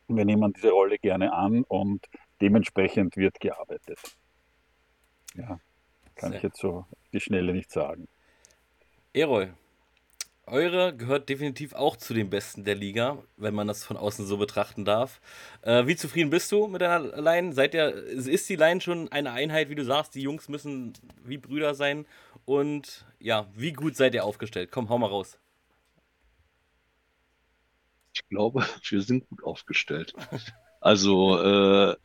[0.07, 2.05] wir nehmen diese Rolle gerne an und
[2.41, 3.99] dementsprechend wird gearbeitet.
[5.35, 5.59] Ja,
[6.15, 6.37] kann Sehr.
[6.37, 8.07] ich jetzt so die Schnelle nicht sagen.
[9.13, 9.53] Erol,
[10.47, 14.37] eure gehört definitiv auch zu den Besten der Liga, wenn man das von außen so
[14.37, 15.19] betrachten darf.
[15.61, 17.53] Äh, wie zufrieden bist du mit deiner Line?
[17.53, 20.15] Seid ihr, ist die Line schon eine Einheit, wie du sagst?
[20.15, 20.93] Die Jungs müssen
[21.23, 22.05] wie Brüder sein.
[22.45, 24.71] Und ja, wie gut seid ihr aufgestellt?
[24.71, 25.37] Komm, hau mal raus.
[28.13, 30.13] Ich glaube, wir sind gut aufgestellt.
[30.79, 31.95] Also, äh,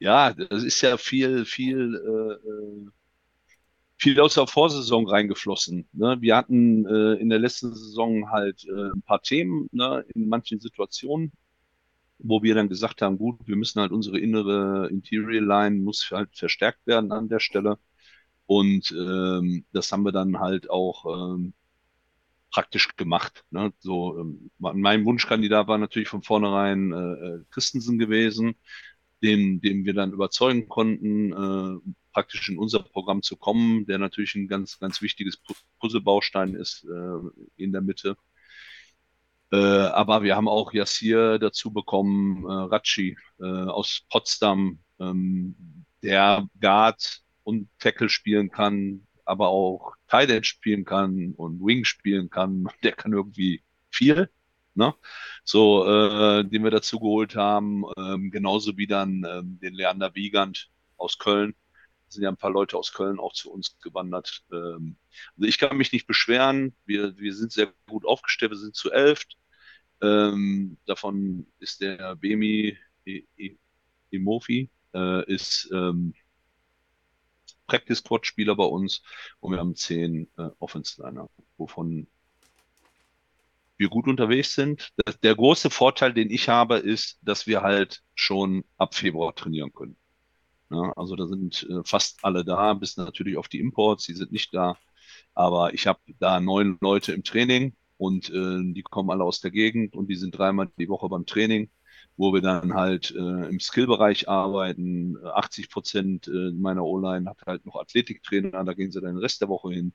[0.00, 1.94] ja, das ist ja viel, viel.
[1.94, 2.90] Äh, äh
[4.02, 5.88] viel aus der Vorsaison reingeflossen.
[5.92, 6.16] Ne?
[6.20, 10.04] Wir hatten äh, in der letzten Saison halt äh, ein paar Themen ne?
[10.12, 11.30] in manchen Situationen,
[12.18, 16.36] wo wir dann gesagt haben, gut, wir müssen halt unsere innere Interior Line muss halt
[16.36, 17.78] verstärkt werden an der Stelle.
[18.46, 21.54] Und ähm, das haben wir dann halt auch ähm,
[22.50, 23.44] praktisch gemacht.
[23.50, 23.72] Ne?
[23.78, 28.56] So, ähm, mein Wunschkandidat war natürlich von vornherein äh, äh, Christensen gewesen,
[29.22, 34.34] den, den wir dann überzeugen konnten, äh, praktisch in unser Programm zu kommen, der natürlich
[34.34, 35.40] ein ganz, ganz wichtiges
[35.80, 37.18] Puzzlebaustein ist äh,
[37.56, 38.16] in der Mitte.
[39.52, 46.48] Äh, aber wir haben auch Yassir dazu bekommen, äh, Ratschi äh, aus Potsdam, ähm, der
[46.60, 52.68] Guard und Tackle spielen kann, aber auch Tight spielen kann und Wing spielen kann.
[52.82, 54.30] Der kann irgendwie viel.
[54.74, 54.94] Ne?
[55.44, 60.70] So, äh, den wir dazu geholt haben, ähm, genauso wie dann ähm, den Leander Wiegand
[60.96, 61.54] aus Köln.
[62.08, 64.44] Es sind ja ein paar Leute aus Köln auch zu uns gewandert.
[64.52, 64.96] Ähm,
[65.36, 66.74] also ich kann mich nicht beschweren.
[66.84, 68.52] Wir, wir sind sehr gut aufgestellt.
[68.52, 69.24] Wir sind zu elf.
[70.00, 72.76] Ähm, davon ist der Bemi
[74.10, 76.14] Imofi, äh, ist ähm,
[77.66, 79.02] Practice Squad Spieler bei uns
[79.40, 81.02] und wir haben zehn äh, Offense
[81.56, 82.06] wovon
[83.82, 84.92] wir gut unterwegs sind.
[85.22, 89.96] Der große Vorteil, den ich habe, ist, dass wir halt schon ab Februar trainieren können.
[90.70, 94.32] Ja, also da sind äh, fast alle da, bis natürlich auf die Imports, die sind
[94.32, 94.76] nicht da.
[95.34, 99.50] Aber ich habe da neun Leute im Training und äh, die kommen alle aus der
[99.50, 101.70] Gegend und die sind dreimal die Woche beim Training
[102.16, 105.16] wo wir dann halt äh, im Skillbereich arbeiten.
[105.24, 109.40] 80 Prozent äh, meiner O-Line hat halt noch Athletiktrainer, da gehen sie dann den Rest
[109.40, 109.92] der Woche hin.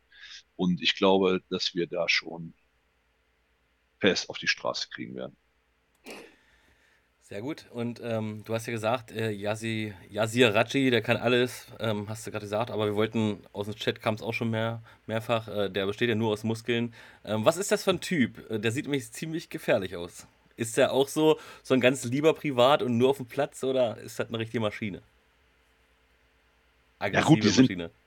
[0.56, 2.54] Und ich glaube, dass wir da schon
[4.00, 5.36] fest auf die Straße kriegen werden.
[7.28, 7.66] Sehr gut.
[7.72, 12.26] Und ähm, du hast ja gesagt, äh, Yasi, Yasir Raji, der kann alles, ähm, hast
[12.26, 15.50] du gerade gesagt, aber wir wollten, aus dem Chat kam es auch schon mehr, mehrfach,
[15.50, 16.94] äh, der besteht ja nur aus Muskeln.
[17.26, 18.50] Ähm, was ist das für ein Typ?
[18.50, 20.26] Äh, der sieht nämlich ziemlich gefährlich aus.
[20.56, 23.98] Ist der auch so, so ein ganz lieber Privat und nur auf dem Platz oder
[23.98, 25.02] ist das eine richtige Maschine?
[27.00, 27.84] Aggressive ja gut, die Maschine.
[27.84, 28.07] Sind,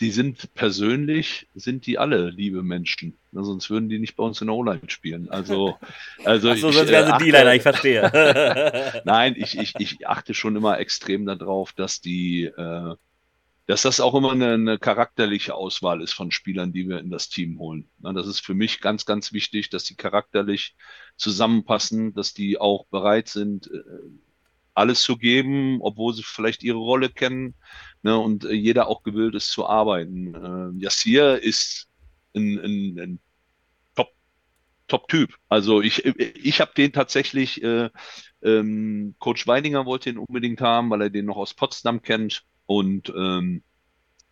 [0.00, 3.16] die sind persönlich, sind die alle liebe Menschen.
[3.32, 5.30] Sonst würden die nicht bei uns in der O-Line spielen.
[5.30, 5.78] Also,
[6.24, 9.02] also Achso, sonst wären sie äh, D-Liner, ich verstehe.
[9.04, 12.94] Nein, ich, ich, ich achte schon immer extrem darauf, dass die, äh,
[13.66, 17.30] dass das auch immer eine, eine, charakterliche Auswahl ist von Spielern, die wir in das
[17.30, 17.88] Team holen.
[17.98, 20.76] Das ist für mich ganz, ganz wichtig, dass die charakterlich
[21.16, 23.82] zusammenpassen, dass die auch bereit sind, äh,
[24.74, 27.54] alles zu geben, obwohl sie vielleicht ihre Rolle kennen
[28.06, 30.34] ne, und äh, jeder auch gewillt ist zu arbeiten.
[30.78, 31.88] Äh, Yassir ist
[32.34, 33.20] ein, ein, ein
[33.96, 34.10] Top,
[34.86, 35.34] Top-Typ.
[35.48, 37.90] Also ich, ich habe den tatsächlich, äh,
[38.42, 43.12] ähm, Coach Weidinger wollte ihn unbedingt haben, weil er den noch aus Potsdam kennt und
[43.16, 43.64] ähm,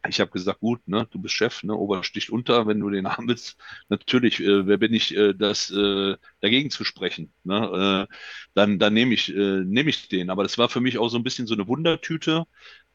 [0.09, 3.09] ich habe gesagt, gut, ne, du bist Chef, ne, Ober sticht unter, wenn du den
[3.09, 3.57] haben willst.
[3.89, 7.33] Natürlich, äh, wer bin ich, äh, das äh, dagegen zu sprechen?
[7.45, 8.07] Ne?
[8.11, 8.15] Äh,
[8.55, 10.31] dann dann nehme ich, äh, nehm ich den.
[10.31, 12.45] Aber das war für mich auch so ein bisschen so eine Wundertüte,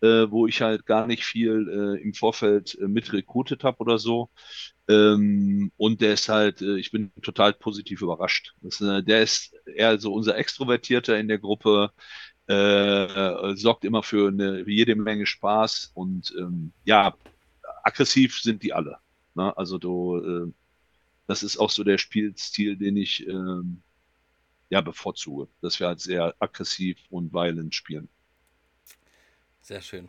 [0.01, 3.97] äh, wo ich halt gar nicht viel äh, im Vorfeld äh, mit rekrutet habe oder
[3.99, 4.29] so.
[4.87, 8.53] Ähm, und der ist halt, äh, ich bin total positiv überrascht.
[8.61, 11.91] Das, äh, der ist eher so unser Extrovertierter in der Gruppe
[12.49, 17.15] äh, sorgt immer für eine jede Menge Spaß und ähm, ja,
[17.83, 18.97] aggressiv sind die alle.
[19.35, 19.55] Ne?
[19.55, 20.51] Also du, äh,
[21.27, 23.81] das ist auch so der Spielstil, den ich ähm,
[24.69, 28.09] ja bevorzuge, dass wir halt sehr aggressiv und violent spielen.
[29.61, 30.07] Sehr schön.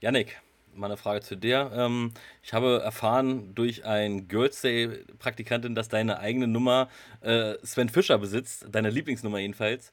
[0.00, 0.40] Yannick,
[0.74, 1.70] mal eine Frage zu dir.
[1.72, 2.12] Ähm,
[2.42, 6.88] ich habe erfahren durch ein Girls Day Praktikantin, dass deine eigene Nummer
[7.20, 9.92] äh, Sven Fischer besitzt, deine Lieblingsnummer jedenfalls.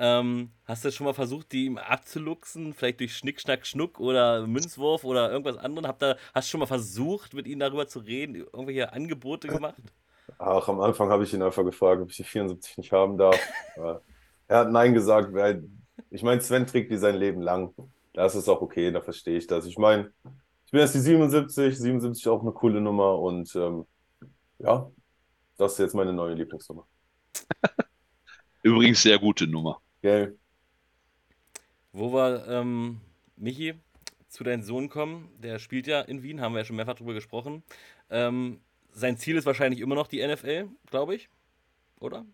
[0.00, 2.72] Ähm, hast du schon mal versucht, die ihm abzuluxen?
[2.72, 5.88] Vielleicht durch Schnick, Schnack, Schnuck oder Münzwurf oder irgendwas anderes?
[5.88, 8.36] Habt da, hast du schon mal versucht, mit ihm darüber zu reden?
[8.36, 9.82] Irgendwelche Angebote gemacht?
[10.38, 13.38] Ach, am Anfang habe ich ihn einfach gefragt, ob ich die 74 nicht haben darf.
[14.48, 15.68] er hat Nein gesagt, weil
[16.10, 17.74] ich meine, Sven trägt die sein Leben lang.
[18.12, 19.66] Das ist auch okay, da verstehe ich das.
[19.66, 20.12] Ich meine,
[20.66, 23.84] ich bin jetzt die 77, 77 ist auch eine coole Nummer und ähm,
[24.58, 24.90] ja,
[25.56, 26.86] das ist jetzt meine neue Lieblingsnummer.
[28.62, 29.80] Übrigens sehr gute Nummer.
[30.02, 30.38] Gell.
[31.92, 33.00] Wo wir, ähm,
[33.36, 33.74] Michi,
[34.28, 37.14] zu deinem Sohn kommen, der spielt ja in Wien, haben wir ja schon mehrfach drüber
[37.14, 37.62] gesprochen.
[38.10, 38.60] Ähm,
[38.92, 41.28] sein Ziel ist wahrscheinlich immer noch die NFL, glaube ich,
[42.00, 42.26] oder?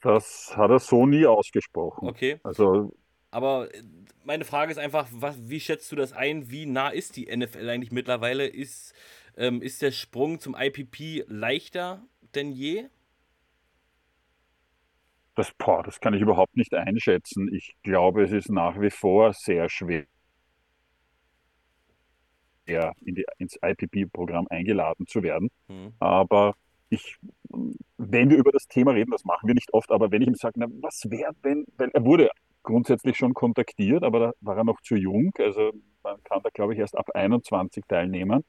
[0.00, 2.08] Das hat er so nie ausgesprochen.
[2.08, 2.40] Okay.
[2.42, 2.92] Also,
[3.30, 3.82] Aber äh,
[4.24, 6.50] meine Frage ist einfach, was, wie schätzt du das ein?
[6.50, 8.46] Wie nah ist die NFL eigentlich mittlerweile?
[8.46, 8.94] Ist,
[9.36, 12.02] ähm, ist der Sprung zum IPP leichter
[12.34, 12.86] denn je?
[15.38, 17.48] Das, boah, das kann ich überhaupt nicht einschätzen.
[17.54, 20.04] Ich glaube, es ist nach wie vor sehr schwer.
[22.66, 25.48] in die, ins IPP-Programm eingeladen zu werden.
[25.68, 25.92] Mhm.
[26.00, 26.54] Aber
[26.88, 27.18] ich,
[27.98, 30.34] wenn wir über das Thema reden, das machen wir nicht oft, aber wenn ich ihm
[30.34, 32.30] sage, na, was wäre, wenn, weil er wurde
[32.64, 35.70] grundsätzlich schon kontaktiert, aber da war er noch zu jung, also
[36.02, 38.44] man kann da, glaube ich, erst ab 21 teilnehmen.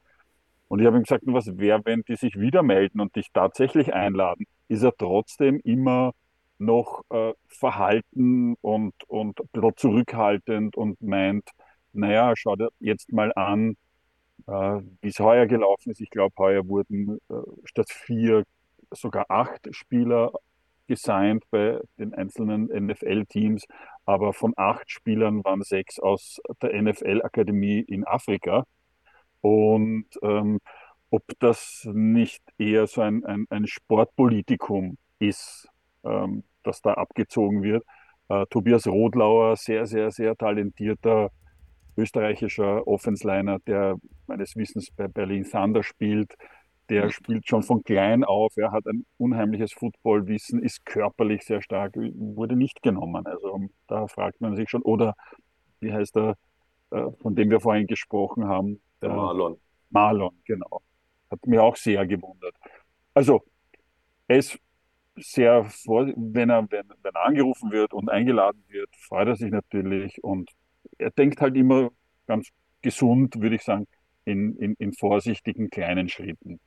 [0.66, 3.94] Und ich habe ihm gesagt, was wäre, wenn die sich wieder melden und dich tatsächlich
[3.94, 4.46] einladen?
[4.66, 6.14] Ist er trotzdem immer
[6.60, 11.50] noch äh, verhalten und, und ein bisschen zurückhaltend und meint,
[11.92, 13.76] naja, schau dir jetzt mal an,
[14.46, 16.00] äh, wie es heuer gelaufen ist.
[16.00, 17.34] Ich glaube, heuer wurden äh,
[17.64, 18.44] statt vier
[18.92, 20.32] sogar acht Spieler
[20.86, 23.64] gesigned bei den einzelnen NFL-Teams,
[24.04, 28.66] aber von acht Spielern waren sechs aus der NFL-Akademie in Afrika.
[29.40, 30.58] Und ähm,
[31.10, 35.68] ob das nicht eher so ein, ein, ein Sportpolitikum ist,
[36.04, 37.84] ähm, das da abgezogen wird.
[38.28, 41.30] Äh, Tobias Rodlauer, sehr, sehr, sehr talentierter
[41.96, 43.96] österreichischer Offensliner, der
[44.26, 46.34] meines Wissens bei Berlin Thunder spielt.
[46.88, 47.10] Der mhm.
[47.10, 48.56] spielt schon von klein auf.
[48.56, 53.26] Er hat ein unheimliches Footballwissen, ist körperlich sehr stark, wurde nicht genommen.
[53.26, 55.14] Also da fragt man sich schon, oder
[55.80, 56.36] wie heißt er,
[56.90, 58.80] äh, von dem wir vorhin gesprochen haben?
[59.02, 59.56] Der Marlon.
[59.90, 60.82] Marlon, genau.
[61.30, 62.54] Hat mich auch sehr gewundert.
[63.14, 63.42] Also,
[64.28, 64.58] ist
[65.20, 69.50] sehr vor, wenn er, wenn, wenn er angerufen wird und eingeladen wird, freut er sich
[69.50, 70.50] natürlich und
[70.98, 71.90] er denkt halt immer
[72.26, 72.48] ganz
[72.82, 73.86] gesund, würde ich sagen,
[74.24, 76.60] in, in, in vorsichtigen kleinen Schritten.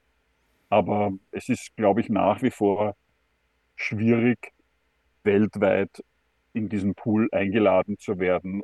[0.69, 2.95] Aber es ist, glaube ich, nach wie vor
[3.75, 4.53] schwierig,
[5.23, 6.03] weltweit
[6.53, 8.61] in diesen Pool eingeladen zu werden,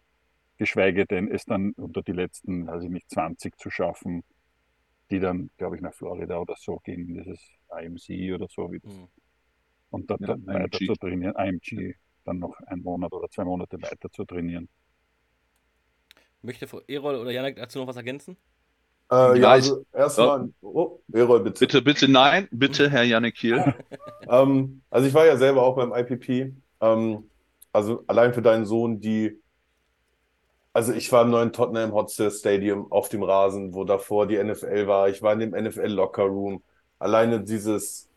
[0.57, 4.23] geschweige denn es dann unter die letzten, weiß ich nicht, 20 zu schaffen,
[5.09, 8.93] die dann, glaube ich, nach Florida oder so gehen, dieses IMC oder so, wie das
[8.93, 9.07] mhm
[9.89, 13.81] und dort ja, dann weiter zu trainieren, IMG, dann noch einen Monat oder zwei Monate
[13.81, 14.69] weiter zu trainieren.
[16.41, 18.37] Möchte Erol oder Janek dazu noch was ergänzen?
[19.11, 21.59] Äh, ja, also erstmal, oh, Erol, bitte.
[21.59, 23.73] Bitte, bitte nein, bitte, Herr Janek Kiel.
[24.29, 26.53] ähm, also ich war ja selber auch beim IPP.
[26.81, 27.29] Ähm,
[27.73, 29.39] also allein für deinen Sohn, die
[30.73, 34.87] also ich war im neuen Tottenham Hotspur Stadium auf dem Rasen, wo davor die NFL
[34.87, 35.09] war.
[35.09, 36.63] Ich war in dem NFL Locker Room.
[36.99, 38.08] Alleine dieses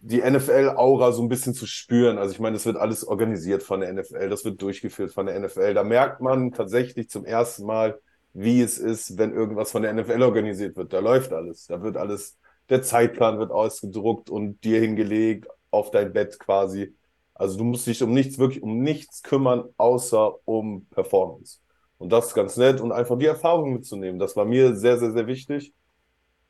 [0.00, 2.18] die NFL-Aura so ein bisschen zu spüren.
[2.18, 5.38] Also ich meine, das wird alles organisiert von der NFL, das wird durchgeführt von der
[5.38, 5.74] NFL.
[5.74, 7.98] Da merkt man tatsächlich zum ersten Mal,
[8.32, 10.92] wie es ist, wenn irgendwas von der NFL organisiert wird.
[10.92, 11.66] Da läuft alles.
[11.66, 12.38] Da wird alles,
[12.68, 16.94] der Zeitplan wird ausgedruckt und dir hingelegt auf dein Bett quasi.
[17.34, 21.58] Also du musst dich um nichts, wirklich um nichts kümmern, außer um Performance.
[21.98, 24.20] Und das ist ganz nett und einfach die Erfahrung mitzunehmen.
[24.20, 25.72] Das war mir sehr, sehr, sehr wichtig.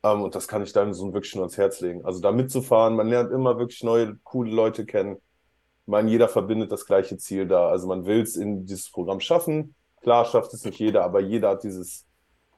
[0.02, 2.04] Ähm, und das kann ich deinem Sohn wirklich nur ans Herz legen.
[2.04, 5.16] Also da mitzufahren, man lernt immer wirklich neue, coole Leute kennen.
[5.16, 7.68] Ich meine, jeder verbindet das gleiche Ziel da.
[7.68, 9.74] Also man will es in dieses Programm schaffen.
[10.02, 12.06] Klar schafft es nicht jeder, aber jeder hat dieses,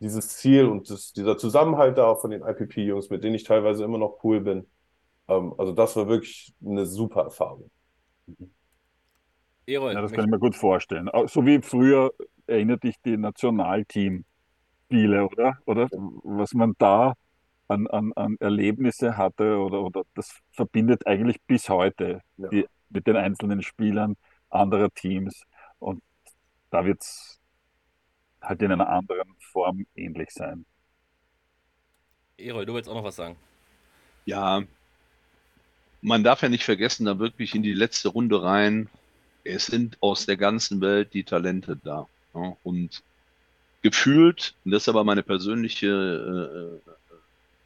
[0.00, 3.98] dieses Ziel und das, dieser Zusammenhalt da von den IPP-Jungs, mit denen ich teilweise immer
[3.98, 4.66] noch cool bin.
[5.28, 7.70] Ähm, also das war wirklich eine super Erfahrung.
[9.66, 11.08] Erol, ja, das kann ich mir gut vorstellen.
[11.26, 12.12] So wie früher
[12.46, 15.58] erinnert dich die Nationalteam-Spiele, oder?
[15.66, 15.88] Oder
[16.24, 17.14] was man da
[17.70, 22.48] an, an, an Erlebnisse hatte oder, oder das verbindet eigentlich bis heute ja.
[22.48, 24.16] die, mit den einzelnen Spielern
[24.50, 25.44] anderer Teams.
[25.78, 26.02] Und
[26.70, 27.40] da wird es
[28.42, 30.66] halt in einer anderen Form ähnlich sein.
[32.36, 33.36] Erol, du willst auch noch was sagen?
[34.24, 34.62] Ja,
[36.02, 38.88] man darf ja nicht vergessen, da wirklich in die letzte Runde rein,
[39.44, 42.08] es sind aus der ganzen Welt die Talente da.
[42.34, 43.02] Ja, und
[43.82, 46.90] gefühlt, und das ist aber meine persönliche äh,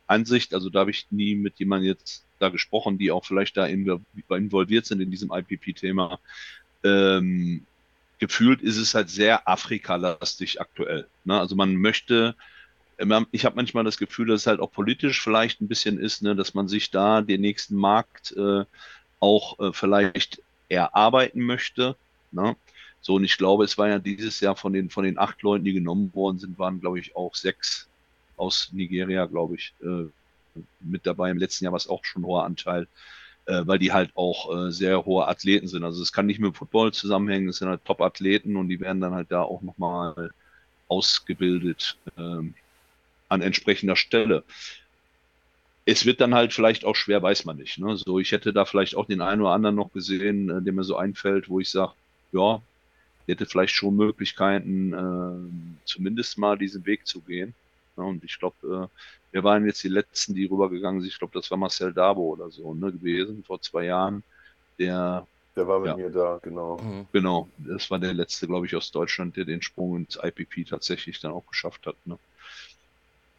[0.07, 3.67] Ansicht, also da habe ich nie mit jemandem jetzt da gesprochen, die auch vielleicht da
[3.67, 6.19] involviert sind in diesem IPP-Thema.
[6.83, 7.67] Ähm,
[8.19, 11.07] gefühlt ist es halt sehr Afrika-lastig aktuell.
[11.25, 11.39] Ne?
[11.39, 12.35] Also man möchte,
[13.33, 16.37] ich habe manchmal das Gefühl, dass es halt auch politisch vielleicht ein bisschen ist, ne,
[16.37, 18.65] dass man sich da den nächsten Markt äh,
[19.21, 21.97] auch äh, vielleicht erarbeiten möchte.
[22.31, 22.57] Ne?
[23.01, 25.65] So, und ich glaube, es war ja dieses Jahr von den, von den acht Leuten,
[25.65, 27.89] die genommen worden sind, waren, glaube ich, auch sechs
[28.37, 30.07] aus Nigeria, glaube ich, äh,
[30.81, 31.31] mit dabei.
[31.31, 32.87] Im letzten Jahr war es auch schon ein hoher Anteil,
[33.47, 35.85] äh, weil die halt auch äh, sehr hohe Athleten sind.
[35.85, 39.15] Also es kann nicht mit Football zusammenhängen, es sind halt Top-Athleten und die werden dann
[39.15, 40.31] halt da auch nochmal
[40.89, 42.55] ausgebildet ähm,
[43.29, 44.45] an entsprechender Stelle.
[45.87, 47.79] Es wird dann halt vielleicht auch schwer, weiß man nicht.
[47.79, 47.97] Ne?
[47.97, 50.85] So, ich hätte da vielleicht auch den einen oder anderen noch gesehen, äh, der mir
[50.85, 51.93] so einfällt, wo ich sage,
[52.33, 52.63] ja,
[53.27, 57.55] der hätte vielleicht schon Möglichkeiten, äh, zumindest mal diesen Weg zu gehen.
[57.97, 58.05] Ne?
[58.05, 58.99] Und ich glaube, äh,
[59.33, 61.11] wir waren jetzt die Letzten, die rübergegangen sind.
[61.11, 64.25] Ich glaube, das war Marcel Dabo oder so ne, gewesen vor zwei Jahren,
[64.79, 65.97] der Der war mit Ja.
[65.97, 66.79] mir da, genau.
[66.81, 67.09] Mhm.
[67.13, 71.21] Genau, das war der letzte, glaube ich, aus Deutschland, der den Sprung ins IPP tatsächlich
[71.21, 71.97] dann auch geschafft hat.
[72.05, 72.19] Ne?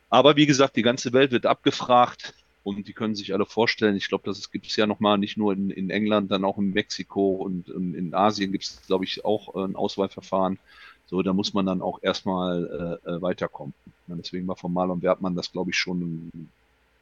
[0.10, 2.34] Aber wie gesagt, die ganze Welt wird abgefragt
[2.64, 3.96] und die können sich alle vorstellen.
[3.96, 6.72] Ich glaube, das gibt es ja nochmal nicht nur in, in England, dann auch in
[6.72, 10.60] Mexiko und in, in Asien gibt es, glaube ich, auch äh, ein Auswahlverfahren.
[11.08, 13.74] So, da muss man dann auch erstmal äh, äh, weiterkommen.
[14.08, 16.46] Ja, deswegen war von Marlon Wertmann das, glaube ich, schon eine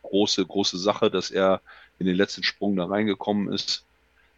[0.02, 1.62] große, große Sache, dass er
[2.00, 3.86] in den letzten Sprung da reingekommen ist.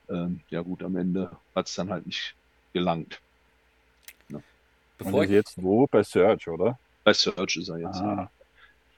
[0.09, 2.35] Ähm, ja gut, am Ende hat es dann halt nicht
[2.73, 3.19] gelangt.
[4.99, 5.87] Und Bevor ich, jetzt wo?
[5.87, 6.79] Bei Search, oder?
[7.03, 7.97] Bei Search ist er jetzt.
[7.97, 8.29] Ah,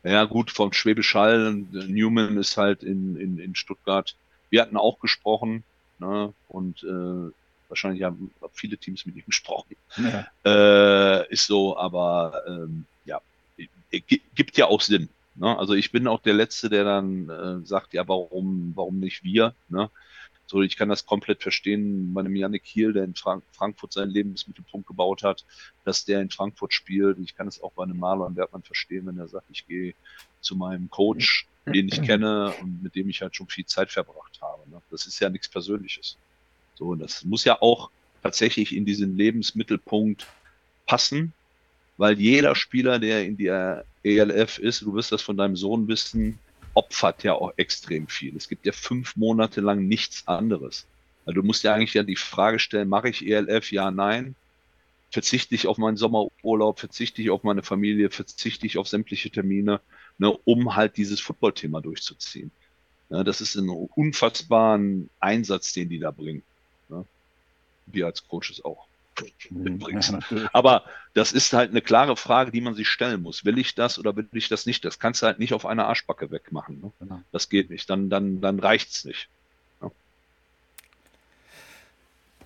[0.04, 4.16] Ja, ja gut, vom Schwäbisch Hall, und, Newman ist halt in, in, in Stuttgart.
[4.50, 5.64] Wir hatten auch gesprochen
[6.00, 6.34] ne?
[6.48, 7.32] und äh,
[7.70, 9.76] wahrscheinlich haben viele Teams mit ihm gesprochen.
[9.98, 10.28] ja.
[10.46, 13.22] Äh, ist so, aber ähm, ja,
[13.92, 15.10] gi- gibt ja auch Sinn.
[15.36, 15.58] Ne?
[15.58, 19.54] Also ich bin auch der Letzte, der dann äh, sagt, ja, warum, warum nicht wir?
[19.70, 19.90] Ne?
[20.50, 24.12] So, ich kann das komplett verstehen, bei einem Yannick Kiel, der in Frank Frankfurt seinen
[24.12, 25.46] Lebensmittelpunkt gebaut hat,
[25.84, 27.20] dass der in Frankfurt spielt.
[27.20, 29.94] Ich kann es auch bei einem Marlon Bergmann verstehen, wenn er sagt, ich gehe
[30.40, 34.40] zu meinem Coach, den ich kenne und mit dem ich halt schon viel Zeit verbracht
[34.42, 34.70] habe.
[34.70, 34.82] Ne?
[34.90, 36.18] Das ist ja nichts Persönliches.
[36.78, 37.90] So, das muss ja auch
[38.22, 40.28] tatsächlich in diesen Lebensmittelpunkt
[40.86, 41.34] passen,
[41.98, 46.38] weil jeder Spieler, der in der ELF ist, du wirst das von deinem Sohn wissen,
[46.76, 48.36] opfert ja auch extrem viel.
[48.38, 50.86] Es gibt ja fünf Monate lang nichts anderes.
[51.26, 53.72] Also du musst ja eigentlich ja die Frage stellen, mache ich ELF?
[53.72, 54.36] Ja, nein.
[55.10, 59.82] Verzichte ich auf meinen Sommerurlaub, verzichte ich auf meine Familie, verzichte ich auf sämtliche Termine,
[60.20, 62.52] ne, um halt dieses Football-Thema durchzuziehen.
[63.10, 66.44] Ne, das ist ein unfassbaren Einsatz, den die da bringen.
[67.88, 68.88] Wir als Coaches auch.
[69.50, 70.12] Übrigens.
[70.12, 70.48] Natürlich.
[70.54, 70.84] Aber
[71.14, 73.46] das ist halt eine klare Frage, die man sich stellen muss.
[73.46, 74.86] Will ich das oder will ich das nicht?
[74.86, 76.80] Das kannst du halt nicht auf einer Arschbacke wegmachen.
[76.82, 76.92] Ne?
[77.00, 77.22] Genau.
[77.32, 77.90] Das geht nicht.
[77.90, 79.28] Dann, dann, dann reicht's nicht.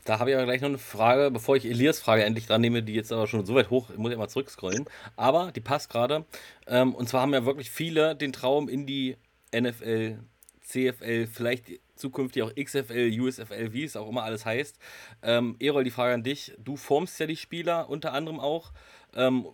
[0.03, 2.81] Da habe ich aber gleich noch eine Frage, bevor ich Elias Frage endlich dran nehme,
[2.81, 4.85] die jetzt aber schon so weit hoch, muss ich mal zurückscrollen.
[5.15, 6.25] Aber die passt gerade.
[6.65, 9.15] Ähm, und zwar haben ja wirklich viele den Traum in die
[9.55, 10.17] NFL,
[10.63, 11.65] CFL, vielleicht
[12.01, 14.77] zukünftig auch XFL, USFL, wie es auch immer alles heißt.
[15.21, 16.53] Ähm, Erol, die Frage an dich.
[16.57, 18.73] Du formst ja die Spieler unter anderem auch.
[19.15, 19.47] Ähm,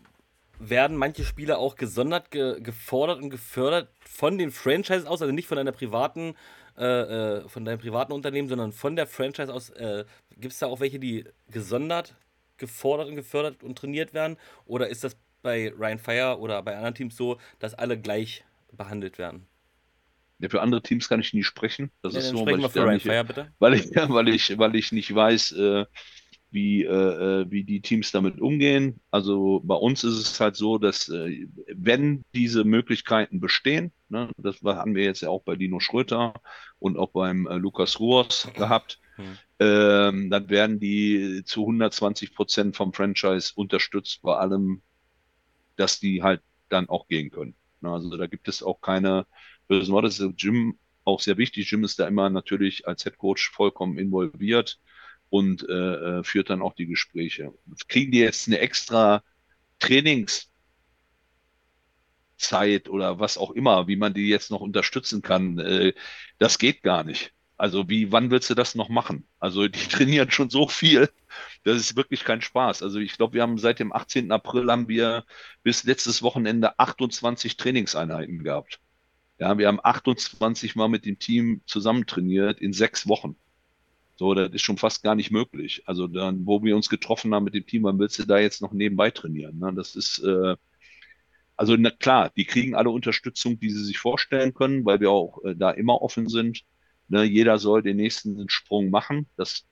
[0.59, 5.47] werden manche Spieler auch gesondert ge gefordert und gefördert von den Franchises aus, also nicht
[5.47, 6.35] von einer privaten,
[6.77, 9.69] äh, äh, von deinem privaten Unternehmen, sondern von der Franchise aus.
[9.69, 12.15] Äh, Gibt es da auch welche, die gesondert
[12.57, 14.37] gefordert und gefördert und trainiert werden?
[14.65, 19.17] Oder ist das bei Ryan Fire oder bei anderen Teams so, dass alle gleich behandelt
[19.17, 19.47] werden?
[20.39, 21.91] Ja, für andere Teams kann ich nie sprechen.
[22.01, 22.73] Das Ja, ist so, weil ich, nicht,
[23.05, 23.25] Fire,
[23.59, 25.85] weil ich, weil ich, weil ich nicht weiß, äh,
[26.49, 29.01] wie, äh, äh, wie die Teams damit umgehen.
[29.11, 34.61] Also bei uns ist es halt so, dass äh, wenn diese Möglichkeiten bestehen, ne, das
[34.63, 36.33] haben wir jetzt ja auch bei Dino Schröter
[36.79, 39.39] und auch beim äh, Lukas Ruors gehabt, Hm.
[39.59, 44.83] ähm, dann werden die zu 120 Prozent vom Franchise unterstützt bei allem,
[45.75, 47.55] dass die halt dann auch gehen können.
[47.81, 49.25] Ne, Also da gibt es auch keine
[49.67, 50.07] bösen Worte.
[50.07, 51.71] Das ist Jim auch sehr wichtig.
[51.71, 54.79] Jim ist da immer natürlich als Head Coach vollkommen involviert
[55.29, 57.53] und äh, äh, führt dann auch die Gespräche.
[57.87, 59.23] Kriegen die jetzt eine extra
[59.79, 60.49] Trainingszeit
[62.89, 65.59] oder was auch immer, wie man die jetzt noch unterstützen kann?
[65.59, 65.93] Äh,
[66.39, 67.33] das geht gar nicht.
[67.57, 69.27] Also wie, wann willst du das noch machen?
[69.39, 71.09] Also die trainieren schon so viel,
[71.63, 72.83] das ist wirklich kein Spaß.
[72.83, 74.31] Also ich glaube, wir haben seit dem 18.
[74.31, 75.25] April haben wir
[75.63, 78.79] bis letztes Wochenende 28 Trainingseinheiten gehabt.
[79.39, 83.35] Ja, wir haben 28 Mal mit dem Team zusammen trainiert in sechs Wochen.
[84.15, 85.83] So, das ist schon fast gar nicht möglich.
[85.85, 88.61] Also dann, wo wir uns getroffen haben mit dem Team, wann willst du da jetzt
[88.63, 89.59] noch nebenbei trainieren?
[89.59, 89.73] Ne?
[89.75, 90.55] Das ist, äh,
[91.55, 95.43] also na klar, die kriegen alle Unterstützung, die sie sich vorstellen können, weil wir auch
[95.43, 96.63] äh, da immer offen sind.
[97.07, 97.23] Ne?
[97.25, 99.27] Jeder soll den nächsten Sprung machen.
[99.37, 99.67] Das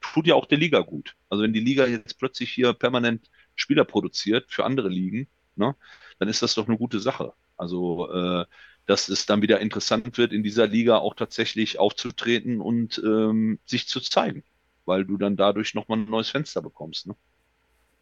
[0.00, 1.16] tut ja auch der Liga gut.
[1.28, 5.74] Also wenn die Liga jetzt plötzlich hier permanent Spieler produziert für andere Ligen, ne?
[6.20, 7.32] dann ist das doch eine gute Sache.
[7.56, 8.44] Also äh,
[8.90, 13.86] dass es dann wieder interessant wird, in dieser Liga auch tatsächlich aufzutreten und ähm, sich
[13.86, 14.42] zu zeigen,
[14.84, 17.06] weil du dann dadurch nochmal ein neues Fenster bekommst.
[17.06, 17.14] Ne?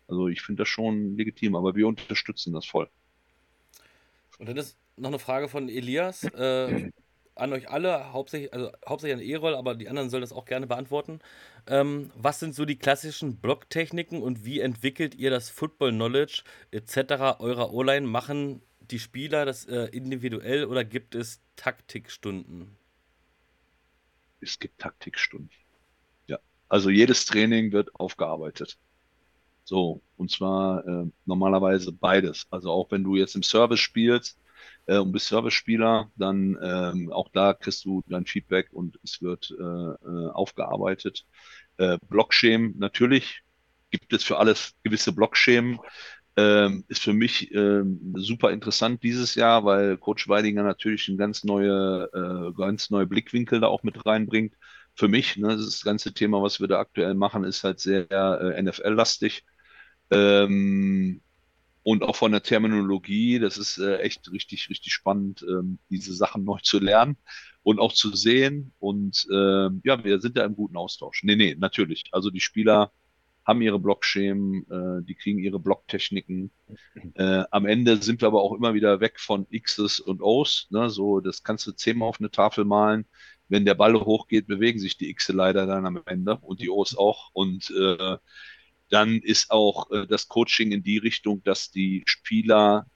[0.09, 2.89] Also ich finde das schon legitim, aber wir unterstützen das voll.
[4.39, 6.91] Und dann ist noch eine Frage von Elias äh,
[7.34, 10.66] an euch alle, hauptsächlich, also hauptsächlich an Erol, aber die anderen sollen das auch gerne
[10.66, 11.20] beantworten.
[11.66, 17.41] Ähm, was sind so die klassischen Blocktechniken und wie entwickelt ihr das Football Knowledge etc.
[17.41, 18.07] eurer O-Line?
[18.07, 22.76] Machen die Spieler das äh, individuell oder gibt es Taktikstunden?
[24.41, 25.51] Es gibt Taktikstunden.
[26.26, 28.78] Ja, also jedes Training wird aufgearbeitet.
[29.64, 32.47] So, und zwar äh, normalerweise beides.
[32.51, 34.39] Also auch wenn du jetzt im Service spielst,
[34.89, 39.55] äh, und bist Service-Spieler, dann ähm, auch da kriegst du dein Feedback und es wird
[39.59, 41.26] äh, äh aufgearbeitet.
[41.76, 43.43] Äh, Blockschemen, natürlich
[43.91, 45.78] gibt es für alles gewisse Blockschemen.
[46.39, 51.43] Ähm, ist für mich ähm, super interessant dieses Jahr, weil Coach Weidinger natürlich ein ganz
[51.43, 54.55] neue, äh, ganz neue Blickwinkel da auch mit reinbringt.
[54.95, 58.62] Für mich, ne, das ganze Thema, was wir da aktuell machen, ist halt sehr äh,
[58.62, 59.45] NFL-lastig.
[60.12, 61.22] Ähm,
[61.82, 66.45] und auch von der Terminologie, das ist äh, echt richtig, richtig spannend, ähm, diese Sachen
[66.45, 67.16] neu zu lernen
[67.64, 68.72] und auch zu sehen.
[68.78, 71.24] Und äh, ja, wir sind da im guten Austausch.
[71.24, 72.05] Nee, nee, natürlich.
[72.12, 72.93] Also die Spieler
[73.49, 76.51] haben ihre Blockschemen, äh, die kriegen ihre Blocktechniken.
[77.14, 80.66] Äh, am Ende sind wir aber auch immer wieder weg von X's und O's.
[80.68, 80.90] Ne?
[80.90, 83.07] So, das kannst du zehnmal auf eine Tafel malen.
[83.49, 86.94] Wenn der Ball hochgeht, bewegen sich die X leider dann am Ende und die O's
[86.94, 87.30] auch.
[87.32, 88.18] Und äh,
[88.90, 92.86] dann ist auch äh, das Coaching in die Richtung, dass die Spieler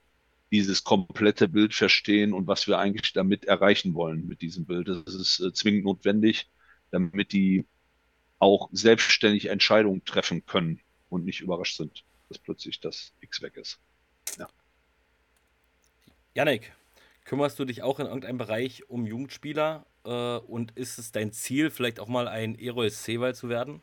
[0.51, 4.87] dieses komplette Bild verstehen und was wir eigentlich damit erreichen wollen mit diesem Bild.
[4.87, 6.51] Das ist äh, zwingend notwendig,
[6.91, 7.65] damit die
[8.43, 10.81] auch selbstständig Entscheidungen treffen können
[11.11, 13.79] und nicht überrascht sind, dass plötzlich das X weg ist.
[14.37, 14.49] Ja.
[16.35, 16.73] Janik,
[17.25, 21.71] kümmerst du dich auch in irgendeinem Bereich um Jugendspieler äh, und ist es dein Ziel,
[21.71, 23.81] vielleicht auch mal ein Erol Seewald zu werden?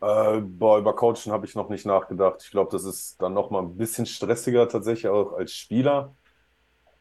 [0.00, 2.40] Äh, boah, über Coachen habe ich noch nicht nachgedacht.
[2.44, 6.14] Ich glaube, das ist dann noch mal ein bisschen stressiger tatsächlich auch als Spieler.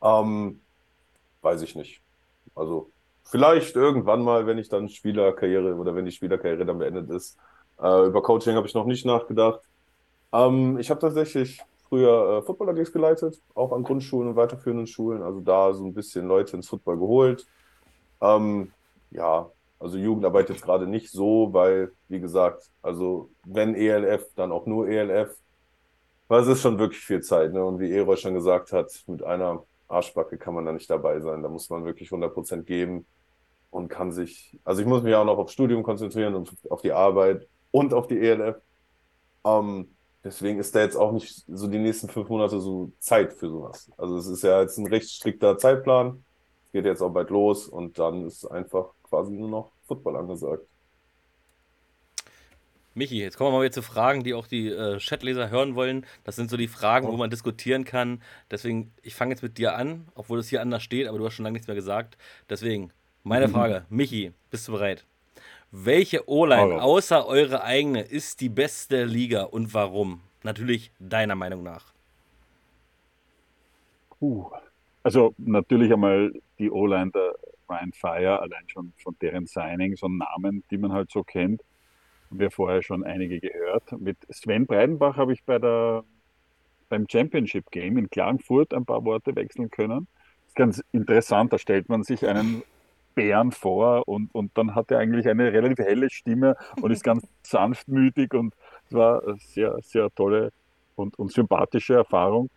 [0.02, 0.62] Ähm,
[1.42, 2.02] weiß ich nicht.
[2.56, 2.92] Also
[3.24, 7.38] vielleicht irgendwann mal, wenn ich dann Spielerkarriere oder wenn die Spielerkarriere dann beendet ist.
[7.82, 9.62] Äh, über Coaching habe ich noch nicht nachgedacht.
[10.32, 15.22] Ähm, ich habe tatsächlich früher äh, Football AGs geleitet, auch an Grundschulen und weiterführenden Schulen.
[15.22, 17.46] Also da so ein bisschen Leute ins Football geholt.
[18.22, 18.72] Ähm,
[19.12, 19.50] ja,
[19.80, 24.88] also Jugendarbeit jetzt gerade nicht so, weil, wie gesagt, also wenn ELF, dann auch nur
[24.88, 25.36] ELF.
[26.30, 27.54] Weil es ist schon wirklich viel Zeit.
[27.54, 27.64] Ne?
[27.64, 29.64] Und wie Eroy schon gesagt hat, mit einer
[29.94, 31.44] Arschbacke kann man da nicht dabei sein.
[31.44, 33.06] Da muss man wirklich 100% geben
[33.70, 36.92] und kann sich, also ich muss mich auch noch aufs Studium konzentrieren und auf die
[36.92, 38.58] Arbeit und auf die ELF.
[39.46, 43.50] Ähm, deswegen ist da jetzt auch nicht so die nächsten fünf Monate so Zeit für
[43.50, 43.92] sowas.
[43.98, 46.24] Also es ist ja jetzt ein recht strikter Zeitplan.
[46.68, 50.66] Es geht jetzt auch bald los und dann ist einfach quasi nur noch Football angesagt.
[52.96, 56.06] Michi, jetzt kommen wir mal wieder zu Fragen, die auch die äh, Chatleser hören wollen.
[56.24, 58.22] Das sind so die Fragen, wo man diskutieren kann.
[58.52, 61.34] Deswegen, ich fange jetzt mit dir an, obwohl es hier anders steht, aber du hast
[61.34, 62.18] schon lange nichts mehr gesagt.
[62.50, 62.92] Deswegen,
[63.24, 65.06] meine Frage, Michi, bist du bereit?
[65.72, 70.22] Welche O-Line außer eure eigene ist die beste Liga und warum?
[70.44, 71.94] Natürlich deiner Meinung nach.
[74.20, 74.52] Puh.
[75.02, 77.34] Also natürlich einmal die O-Line der
[77.68, 81.64] Ryan Fire, allein schon von deren Signings und Namen, die man halt so kennt
[82.40, 83.92] wir vorher schon einige gehört.
[84.00, 86.04] Mit Sven Breidenbach habe ich bei der,
[86.90, 90.08] beim Championship Game in Klagenfurt ein paar Worte wechseln können.
[90.42, 92.64] Das ist ganz interessant, da stellt man sich einen
[93.16, 97.28] Bären vor und, und dann hat er eigentlich eine relativ helle Stimme und ist ganz
[97.44, 98.54] sanftmütig und
[98.88, 100.52] es war eine sehr, sehr tolle
[100.96, 102.50] und, und sympathische Erfahrung.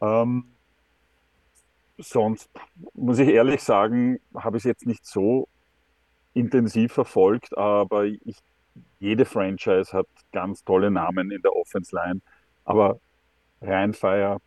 [0.00, 0.44] Ähm,
[1.98, 2.48] sonst
[2.94, 5.48] muss ich ehrlich sagen, habe ich es jetzt nicht so
[6.34, 8.36] intensiv verfolgt, aber ich
[9.00, 12.20] jede Franchise hat ganz tolle Namen in der Offense Line,
[12.64, 13.00] aber
[13.60, 14.38] Rheinfire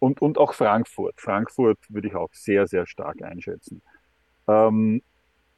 [0.00, 1.14] und, und auch Frankfurt.
[1.20, 3.80] Frankfurt würde ich auch sehr, sehr stark einschätzen.
[4.46, 5.02] Ähm,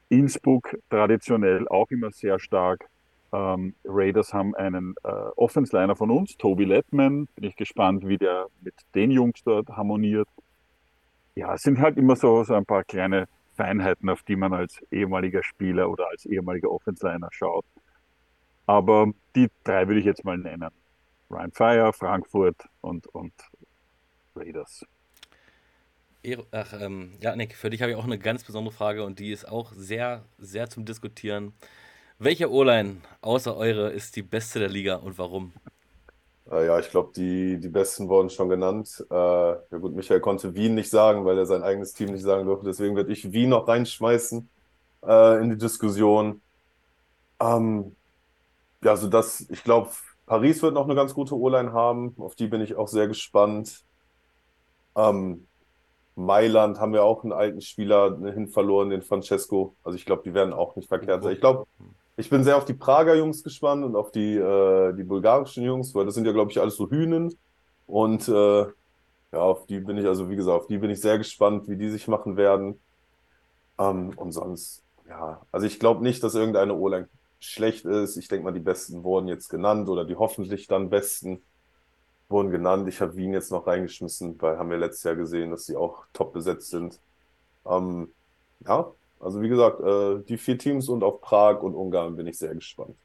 [0.09, 2.89] Innsbruck traditionell auch immer sehr stark.
[3.33, 7.29] Ähm, Raiders haben einen äh, Offense-Liner von uns, Toby Lettman.
[7.37, 10.29] Bin ich gespannt, wie der mit den Jungs dort harmoniert.
[11.37, 14.83] Ja, es sind halt immer so, so ein paar kleine Feinheiten, auf die man als
[14.91, 17.65] ehemaliger Spieler oder als ehemaliger Offense-Liner schaut.
[18.71, 20.71] Aber die drei würde ich jetzt mal nennen.
[21.29, 23.33] Ryan Fire, Frankfurt und, und
[24.37, 24.87] Raiders.
[26.53, 29.33] Ach, ähm, ja, Nick, für dich habe ich auch eine ganz besondere Frage und die
[29.33, 31.53] ist auch sehr, sehr zum Diskutieren.
[32.21, 35.53] Welche O-Line außer eure ist die beste der Liga und warum?
[36.49, 39.05] Äh, ja, ich glaube, die, die besten wurden schon genannt.
[39.11, 42.47] Äh, ja gut, Michael konnte Wien nicht sagen, weil er sein eigenes Team nicht sagen
[42.47, 42.67] durfte.
[42.67, 44.49] Deswegen werde ich Wien noch reinschmeißen
[45.05, 46.41] äh, in die Diskussion.
[47.41, 47.97] Ähm,
[48.85, 49.91] also das, ich glaube,
[50.27, 52.15] Paris wird noch eine ganz gute O-Line haben.
[52.19, 53.85] Auf die bin ich auch sehr gespannt.
[54.97, 55.47] Ähm,
[56.15, 59.75] Mailand haben wir auch einen alten Spieler hin verloren, den Francesco.
[59.83, 61.33] Also ich glaube, die werden auch nicht verkehrt sein.
[61.33, 61.67] Ich glaube,
[62.17, 65.95] ich bin sehr auf die Prager Jungs gespannt und auf die, äh, die bulgarischen Jungs,
[65.95, 67.35] weil das sind ja, glaube ich, alles so Hühnen.
[67.87, 68.67] Und äh,
[69.33, 71.77] ja, auf die bin ich, also wie gesagt, auf die bin ich sehr gespannt, wie
[71.77, 72.81] die sich machen werden.
[73.79, 77.09] Ähm, und sonst, ja, also ich glaube nicht, dass irgendeine O-Line
[77.41, 78.17] schlecht ist.
[78.17, 81.43] Ich denke mal, die Besten wurden jetzt genannt oder die hoffentlich dann Besten.
[82.29, 82.89] wurden genannt.
[82.89, 86.07] Ich habe Wien jetzt noch reingeschmissen, weil haben wir letztes Jahr gesehen, dass sie auch
[86.13, 87.01] top besetzt sind.
[87.67, 88.15] Ähm,
[88.67, 92.39] ja, also wie gesagt, äh, die vier Teams und auf Prag und Ungarn bin ich
[92.39, 92.99] sehr gespannt.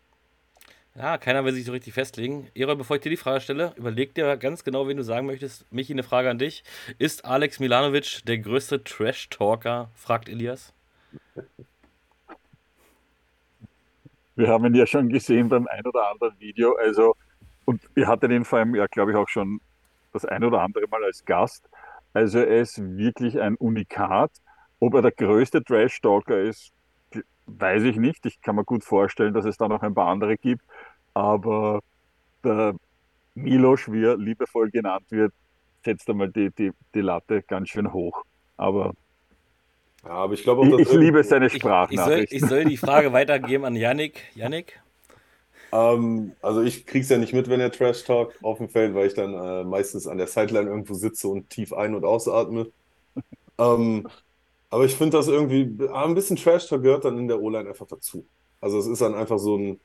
[0.96, 2.50] Ja, keiner will sich so richtig festlegen.
[2.56, 5.72] Erol, bevor ich dir die Frage stelle, überleg dir ganz genau, wen du sagen möchtest.
[5.72, 6.64] Michi, eine Frage an dich.
[6.98, 9.92] Ist Alex Milanovic der größte Trash-Talker?
[9.94, 10.74] fragt Elias.
[14.36, 16.76] Wir haben ihn ja schon gesehen beim ein oder anderen Video.
[16.76, 17.16] Also,
[17.66, 19.60] und ihr hattet ihn vor allem, ja, glaube ich, auch schon
[20.14, 21.70] das ein oder andere Mal als Gast.
[22.14, 24.32] Also, er ist wirklich ein Unikat.
[24.80, 26.72] Ob er der größte Trash-Talker ist,
[27.46, 28.26] weiß ich nicht.
[28.26, 30.64] Ich kann mir gut vorstellen, dass es da noch ein paar andere gibt.
[31.14, 31.82] Aber
[32.44, 32.76] der
[33.36, 35.34] Milosch, wie er liebevoll genannt wird,
[35.84, 38.24] setzt einmal die, die, die Latte ganz schön hoch.
[38.58, 38.94] Aber,
[40.06, 42.24] ja, aber ich glaube ich, ich liebe seine Sprachnachrichten.
[42.26, 44.22] Ich, ich, soll, ich soll die Frage weitergeben an Yannick.
[44.36, 44.80] Yannick?
[45.72, 48.96] Ähm, also ich kriege es ja nicht mit, wenn er Trash talkt auf dem Feld,
[48.96, 52.68] weil ich dann äh, meistens an der Sideline irgendwo sitze und tief ein- und ausatme.
[53.58, 54.08] ähm,
[54.70, 57.88] aber ich finde das irgendwie, ah, ein bisschen Trash-Talk gehört dann in der O-Line einfach
[57.88, 58.26] dazu.
[58.62, 59.80] Also es ist dann einfach so ein,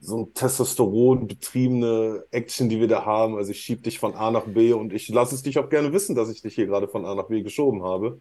[0.00, 3.36] so ein Testosteron-betriebene Action, die wir da haben.
[3.36, 5.92] Also ich schiebe dich von A nach B und ich lasse es dich auch gerne
[5.92, 8.20] wissen, dass ich dich hier gerade von A nach B geschoben habe.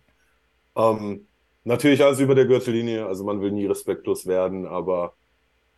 [0.75, 1.27] Ähm,
[1.63, 5.13] natürlich alles über der Gürtellinie, also man will nie respektlos werden, aber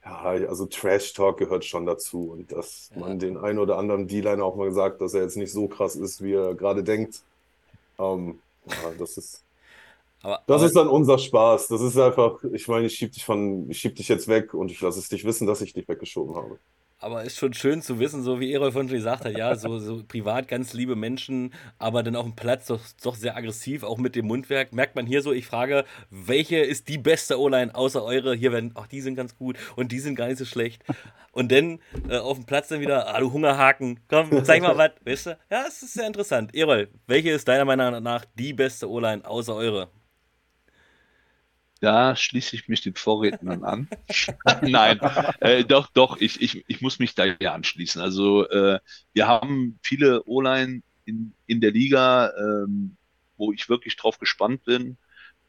[0.03, 2.31] ja, also Trash-Talk gehört schon dazu.
[2.31, 3.01] Und dass ja.
[3.01, 5.95] man den einen oder anderen D-Liner auch mal gesagt, dass er jetzt nicht so krass
[5.95, 7.21] ist, wie er gerade denkt.
[7.97, 9.41] Ähm, ja, das ist
[10.21, 11.67] aber, das aber, ist dann unser Spaß.
[11.67, 14.71] Das ist einfach, ich meine, ich schieb dich von, ich schieb dich jetzt weg und
[14.71, 16.57] ich lasse es dich wissen, dass ich dich weggeschoben habe.
[17.05, 19.77] Aber ist schon schön zu wissen, so wie Erol von schon gesagt hat, ja, so,
[19.77, 23.99] so privat ganz liebe Menschen, aber dann auf dem Platz doch, doch sehr aggressiv, auch
[23.99, 24.73] mit dem Mundwerk.
[24.73, 28.33] Merkt man hier so, ich frage, welche ist die beste O-Line außer eure?
[28.33, 30.83] Hier werden, ach, die sind ganz gut und die sind gar nicht so schlecht.
[31.31, 31.77] Und dann
[32.09, 35.37] äh, auf dem Platz dann wieder, ah, du Hungerhaken, komm, zeig mal was, weißt du?
[35.51, 36.55] Ja, es ist sehr interessant.
[36.55, 39.89] Erol, welche ist deiner Meinung nach die beste O-Line außer eure?
[41.85, 43.87] Da schließe ich mich den Vorrednern an.
[44.63, 44.99] Nein,
[45.39, 48.01] äh, doch, doch, ich, ich, ich muss mich da ja anschließen.
[48.01, 48.79] Also äh,
[49.13, 52.97] wir haben viele O-Line in, in der Liga, ähm,
[53.37, 54.97] wo ich wirklich drauf gespannt bin.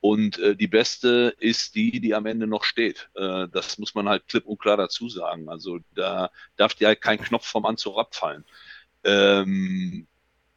[0.02, 3.08] Und äh, die beste ist die, die am Ende noch steht.
[3.14, 5.48] Äh, das muss man halt klipp und klar dazu sagen.
[5.48, 8.44] Also da darf dir halt kein Knopf vom Anzug abfallen.
[9.04, 10.06] Ähm,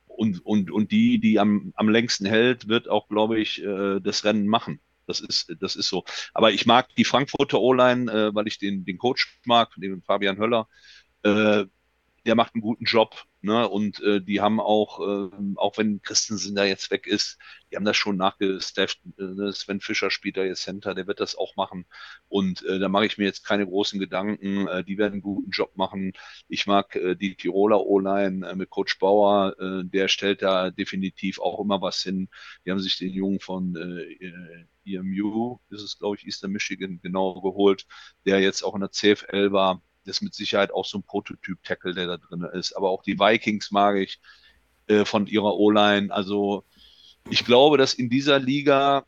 [0.07, 4.26] und, und, und die, die am, am längsten hält, wird auch, glaube ich, äh, das
[4.26, 4.81] Rennen machen.
[5.10, 6.06] Das ist, das ist so.
[6.36, 10.38] Aber ich mag die Frankfurter O-Line, äh, weil ich den, den Coach mag, den Fabian
[10.38, 10.68] Höller.
[11.23, 11.65] Äh,
[12.26, 13.26] der macht einen guten Job.
[13.41, 13.68] Ne?
[13.70, 17.38] Und äh, die haben auch, äh, auch wenn Christensen da jetzt weg ist,
[17.72, 19.00] die haben das schon nachgestafft.
[19.18, 21.86] Äh, Sven Fischer spielt da jetzt Center, der wird das auch machen.
[22.28, 24.68] Und äh, da mache ich mir jetzt keine großen Gedanken.
[24.68, 26.14] Äh, die werden einen guten Job machen.
[26.50, 29.56] Ich mag äh, die Tiroler O-Line äh, mit Coach Bauer.
[29.60, 32.30] Äh, der stellt da definitiv auch immer was hin.
[32.66, 37.41] Die haben sich den Jungen von äh, EMU, ist es glaube ich, Eastern Michigan, genau
[37.41, 37.86] geholt,
[38.26, 42.07] der jetzt auch in der CFL war ist mit Sicherheit auch so ein Prototyp-Tackle, der
[42.07, 42.73] da drin ist.
[42.73, 44.19] Aber auch die Vikings mag ich
[44.88, 46.11] äh, von ihrer O-Line.
[46.11, 46.65] Also
[47.30, 49.05] ich glaube, dass in dieser Liga,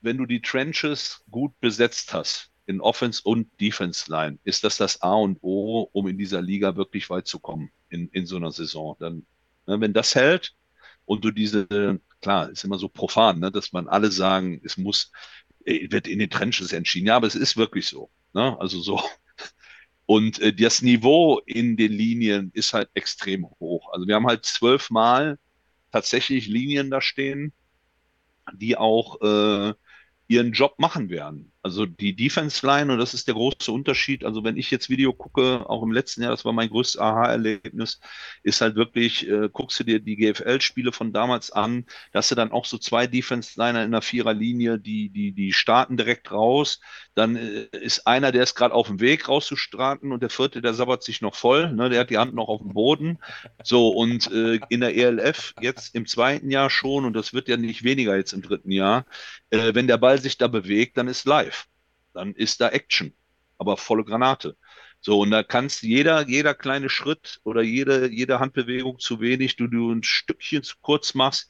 [0.00, 5.00] wenn du die Trenches gut besetzt hast, in Offense und Defense Line, ist das das
[5.02, 8.50] A und O, um in dieser Liga wirklich weit zu kommen in, in so einer
[8.50, 8.96] Saison.
[8.98, 9.26] Dann,
[9.66, 10.54] ne, wenn das hält
[11.04, 15.12] und du diese, klar, ist immer so profan, ne, dass man alle sagen, es muss,
[15.64, 17.06] äh, wird in den Trenches entschieden.
[17.06, 18.10] Ja, aber es ist wirklich so.
[18.34, 18.58] Ne?
[18.60, 19.00] Also so,
[20.06, 23.92] und äh, das Niveau in den Linien ist halt extrem hoch.
[23.92, 25.38] Also wir haben halt zwölfmal
[25.92, 27.52] tatsächlich Linien da stehen,
[28.52, 29.74] die auch äh,
[30.28, 31.52] ihren Job machen werden.
[31.66, 34.24] Also die Defense Line, und das ist der große Unterschied.
[34.24, 37.98] Also wenn ich jetzt Video gucke, auch im letzten Jahr, das war mein größtes Aha-Erlebnis,
[38.44, 42.52] ist halt wirklich, äh, guckst du dir die GFL-Spiele von damals an, dass du dann
[42.52, 46.78] auch so zwei Defense Liner in der Viererlinie, die, die, die starten direkt raus.
[47.16, 50.72] Dann äh, ist einer, der ist gerade auf dem Weg rauszustarten und der vierte, der
[50.72, 53.18] sabbert sich noch voll, ne, der hat die Hand noch auf dem Boden.
[53.64, 57.56] So, und äh, in der ELF jetzt im zweiten Jahr schon, und das wird ja
[57.56, 59.04] nicht weniger jetzt im dritten Jahr,
[59.50, 61.55] äh, wenn der Ball sich da bewegt, dann ist live.
[62.16, 63.14] Dann ist da Action,
[63.58, 64.56] aber volle Granate.
[65.00, 69.68] So, und da kannst jeder, jeder kleine Schritt oder jede, jede Handbewegung zu wenig, du,
[69.68, 71.48] du ein Stückchen zu kurz machst,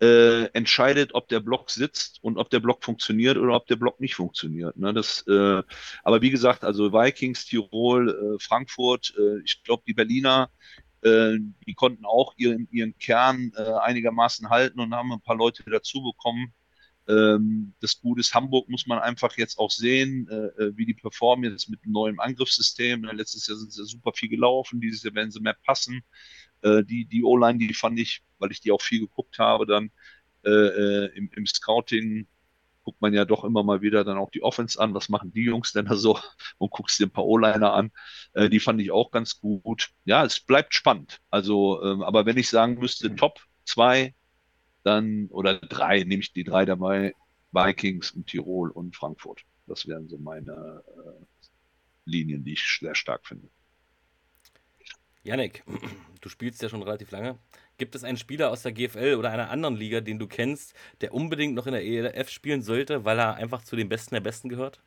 [0.00, 4.00] äh, entscheidet, ob der Block sitzt und ob der Block funktioniert oder ob der Block
[4.00, 4.76] nicht funktioniert.
[4.76, 4.92] Ne?
[4.92, 5.62] Das, äh,
[6.02, 10.50] aber wie gesagt, also Vikings, Tirol, äh, Frankfurt, äh, ich glaube, die Berliner,
[11.02, 11.36] äh,
[11.66, 16.02] die konnten auch ihren, ihren Kern äh, einigermaßen halten und haben ein paar Leute dazu
[16.02, 16.52] bekommen.
[17.08, 20.94] Ähm, das Gute ist, Hamburg muss man einfach jetzt auch sehen, äh, äh wie die
[20.94, 23.04] performen jetzt mit einem neuen Angriffssystem.
[23.04, 26.02] Letztes Jahr sind sie super viel gelaufen, dieses Jahr werden sie mehr passen.
[26.62, 29.90] Äh, die die O-Line, die fand ich, weil ich die auch viel geguckt habe, dann
[30.44, 32.26] äh, im, im Scouting
[32.86, 34.94] guckt man ja doch immer mal wieder dann auch die Offense an.
[34.94, 36.18] Was machen die Jungs denn da so?
[36.58, 37.90] Und guckst dir ein paar O-Liner an.
[38.32, 39.90] Äh, die fand ich auch ganz gut.
[40.04, 41.20] Ja, es bleibt spannend.
[41.30, 44.14] Also, ähm, aber wenn ich sagen müsste, Top zwei,
[44.86, 47.14] dann, oder drei, nehme ich die drei dabei,
[47.52, 49.42] Vikings und Tirol und Frankfurt.
[49.66, 51.24] Das wären so meine äh,
[52.04, 53.48] Linien, die ich sehr stark finde.
[55.24, 55.64] Janik,
[56.20, 57.38] du spielst ja schon relativ lange.
[57.78, 61.12] Gibt es einen Spieler aus der GFL oder einer anderen Liga, den du kennst, der
[61.12, 64.48] unbedingt noch in der ELF spielen sollte, weil er einfach zu den Besten der Besten
[64.48, 64.80] gehört?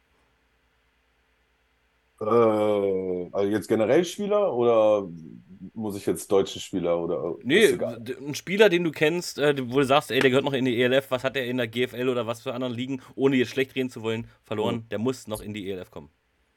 [2.21, 5.07] Äh, also jetzt generell Spieler oder
[5.73, 7.77] muss ich jetzt deutsche Spieler oder Nee,
[8.25, 10.81] ein Spieler, den du kennst, äh, wo du sagst, ey, der gehört noch in die
[10.81, 13.75] ELF, was hat er in der GFL oder was für anderen Ligen, ohne jetzt schlecht
[13.75, 14.89] reden zu wollen, verloren, mhm.
[14.89, 16.09] der muss noch in die ELF kommen.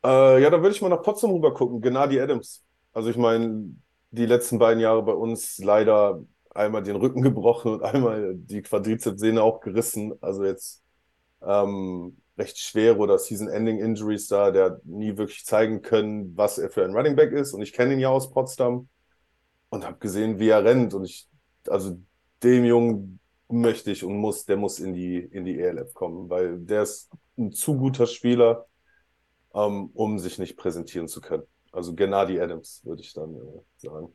[0.04, 2.64] Äh, ja, da würde ich mal nach Potsdam rüber gucken, Gennady Adams.
[2.92, 3.76] Also ich meine,
[4.10, 9.42] die letzten beiden Jahre bei uns leider einmal den Rücken gebrochen und einmal die Quadrizepssehne
[9.42, 10.12] auch gerissen.
[10.20, 10.82] Also jetzt
[11.40, 14.50] ähm, recht schwere oder Season-Ending-Injuries da.
[14.50, 17.52] Der hat nie wirklich zeigen können, was er für ein Running Back ist.
[17.52, 18.88] Und ich kenne ihn ja aus Potsdam
[19.70, 20.94] und habe gesehen, wie er rennt.
[20.94, 21.28] Und ich,
[21.68, 21.98] also
[22.42, 26.58] dem Jungen möchte ich und muss, der muss in die, in die ELF kommen, weil
[26.58, 28.66] der ist ein zu guter Spieler,
[29.54, 31.44] ähm, um sich nicht präsentieren zu können.
[31.70, 34.14] Also Gennady Adams, würde ich dann äh, sagen.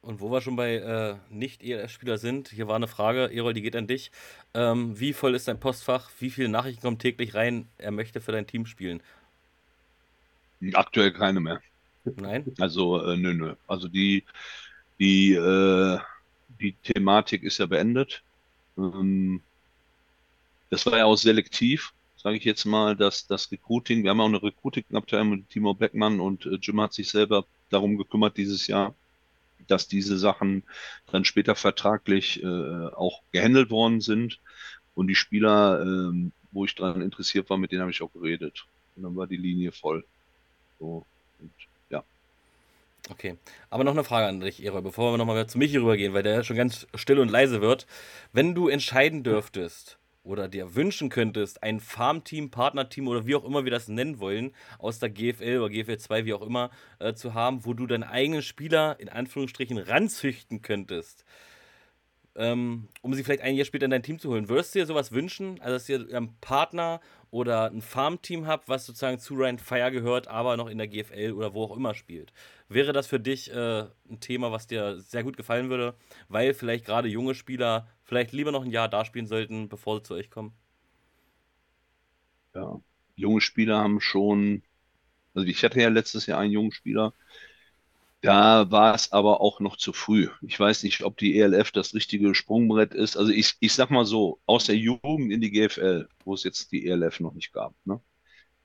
[0.00, 3.76] Und wo wir schon bei äh, Nicht-ELF-Spieler sind, hier war eine Frage, Erol, die geht
[3.76, 4.10] an dich.
[4.54, 6.10] Ähm, wie voll ist dein Postfach?
[6.18, 7.68] Wie viele Nachrichten kommen täglich rein?
[7.78, 9.02] Er möchte für dein Team spielen.
[10.72, 11.60] Aktuell keine mehr.
[12.04, 12.52] Nein?
[12.58, 13.54] Also, äh, nö, nö.
[13.66, 14.24] Also die,
[14.98, 15.98] die, äh,
[16.60, 18.22] die Thematik ist ja beendet.
[18.76, 19.42] Ähm,
[20.70, 24.26] das war ja auch selektiv sage ich jetzt mal, dass das Recruiting, wir haben auch
[24.26, 28.94] eine Recruiting-Abteilung mit Timo Beckmann und äh, Jim hat sich selber darum gekümmert dieses Jahr,
[29.70, 30.64] dass diese Sachen
[31.10, 34.40] dann später vertraglich äh, auch gehandelt worden sind.
[34.94, 38.66] Und die Spieler, äh, wo ich daran interessiert war, mit denen habe ich auch geredet.
[38.96, 40.04] Und dann war die Linie voll.
[40.80, 41.04] So,
[41.38, 41.52] und
[41.90, 42.02] ja.
[43.10, 43.36] Okay,
[43.70, 46.42] aber noch eine Frage an dich, Ero, bevor wir nochmal zu Michi rübergehen, weil der
[46.42, 47.86] schon ganz still und leise wird.
[48.32, 49.98] Wenn du entscheiden dürftest,
[50.28, 54.52] oder dir wünschen könntest, ein Farmteam, Partnerteam oder wie auch immer wir das nennen wollen,
[54.78, 58.04] aus der GFL oder GFL 2, wie auch immer, äh, zu haben, wo du deinen
[58.04, 61.24] eigenen Spieler in Anführungsstrichen ranzüchten könntest,
[62.36, 64.48] ähm, um sie vielleicht ein Jahr später in dein Team zu holen.
[64.48, 65.60] Würdest du dir sowas wünschen?
[65.60, 67.00] Also, dass ihr einen Partner
[67.30, 71.32] oder ein Farmteam habt, was sozusagen zu Ryan Fire gehört, aber noch in der GFL
[71.32, 72.32] oder wo auch immer spielt.
[72.68, 75.94] Wäre das für dich äh, ein Thema, was dir sehr gut gefallen würde,
[76.28, 80.02] weil vielleicht gerade junge Spieler vielleicht lieber noch ein Jahr da spielen sollten, bevor sie
[80.04, 80.52] zu euch kommen?
[82.54, 82.80] Ja,
[83.16, 84.62] junge Spieler haben schon,
[85.34, 87.14] also ich hatte ja letztes Jahr einen jungen Spieler,
[88.20, 90.28] da war es aber auch noch zu früh.
[90.42, 93.16] Ich weiß nicht, ob die ELF das richtige Sprungbrett ist.
[93.16, 96.72] Also ich, ich sag mal so, aus der Jugend in die GFL, wo es jetzt
[96.72, 98.00] die ELF noch nicht gab, ne?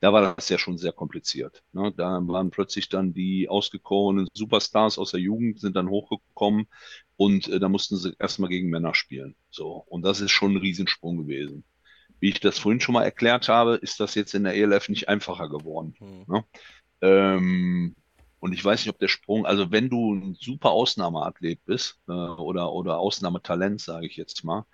[0.04, 1.64] Da war das ja schon sehr kompliziert.
[1.72, 1.94] Ne?
[1.96, 6.68] Da waren plötzlich dann die ausgekorenen Superstars aus der Jugend, sind dann hochgekommen
[7.16, 9.38] und äh, da mussten sie erstmal gegen Männer spielen.
[9.50, 11.64] So, und das ist schon ein Riesensprung gewesen.
[12.20, 15.08] Wie ich das vorhin schon mal erklärt habe, ist das jetzt in der ELF nicht
[15.08, 15.96] einfacher geworden.
[16.00, 16.26] Hm.
[16.28, 16.46] Ne?
[17.00, 17.96] Ähm,
[18.40, 22.12] und ich weiß nicht, ob der Sprung, also wenn du ein super Ausnahmeathlet bist äh,
[22.12, 24.66] oder, oder Ausnahmetalent, sage ich jetzt mal,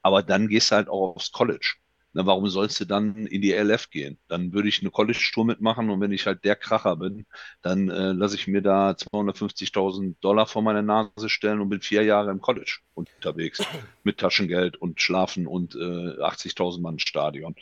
[0.00, 1.74] aber dann gehst du halt auch aufs College.
[2.16, 4.16] Na, warum sollst du dann in die LF gehen?
[4.26, 7.26] Dann würde ich eine College-Tour mitmachen und wenn ich halt der Kracher bin,
[7.60, 12.04] dann äh, lasse ich mir da 250.000 Dollar vor meine Nase stellen und bin vier
[12.04, 13.62] Jahre im College unterwegs
[14.02, 17.54] mit Taschengeld und Schlafen und äh, 80.000 Mann Stadion.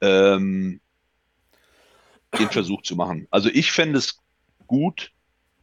[0.00, 0.80] Ähm,
[2.38, 3.26] den Versuch zu machen.
[3.32, 4.20] Also ich fände es
[4.68, 5.10] gut,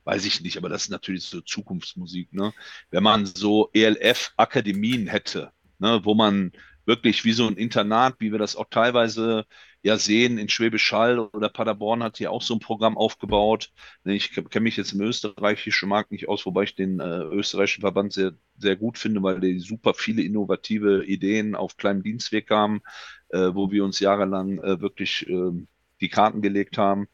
[0.03, 2.51] weiß ich nicht, aber das ist natürlich so Zukunftsmusik, ne?
[2.91, 6.51] Wenn man so ELF-Akademien hätte, ne, wo man
[6.85, 9.45] wirklich wie so ein Internat, wie wir das auch teilweise
[9.83, 13.71] ja sehen in Schwäbisch Hall oder Paderborn hat hier auch so ein Programm aufgebaut.
[14.03, 18.13] Ich kenne mich jetzt im österreichischen Markt nicht aus, wobei ich den äh, österreichischen Verband
[18.13, 22.81] sehr, sehr gut finde, weil die super viele innovative Ideen auf kleinem Dienstweg haben,
[23.29, 25.67] äh, wo wir uns jahrelang äh, wirklich ähm,
[26.01, 27.07] die Karten gelegt haben.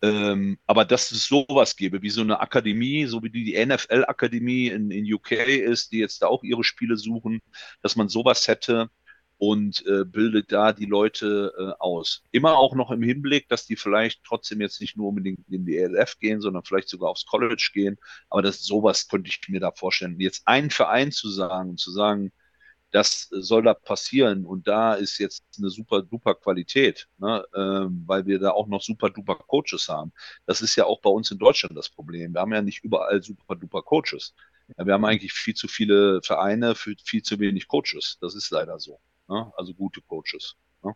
[0.00, 4.90] Ähm, aber dass es sowas gäbe, wie so eine Akademie, so wie die, NFL-Akademie in,
[4.90, 7.40] in UK ist, die jetzt da auch ihre Spiele suchen,
[7.82, 8.90] dass man sowas hätte
[9.38, 12.22] und äh, bildet da die Leute äh, aus.
[12.32, 15.78] Immer auch noch im Hinblick, dass die vielleicht trotzdem jetzt nicht nur unbedingt in die
[15.78, 17.96] ELF gehen, sondern vielleicht sogar aufs College gehen.
[18.30, 20.20] Aber das sowas könnte ich mir da vorstellen.
[20.20, 22.32] Jetzt einen Verein zu sagen, zu sagen,
[22.90, 27.44] das soll da passieren und da ist jetzt eine super duper Qualität, ne?
[27.54, 30.12] ähm, weil wir da auch noch super duper Coaches haben.
[30.46, 32.32] Das ist ja auch bei uns in Deutschland das Problem.
[32.32, 34.34] Wir haben ja nicht überall super duper Coaches.
[34.76, 38.18] Ja, wir haben eigentlich viel zu viele Vereine, für viel zu wenig Coaches.
[38.20, 39.00] Das ist leider so.
[39.28, 39.52] Ne?
[39.56, 40.56] Also gute Coaches.
[40.82, 40.94] Ne?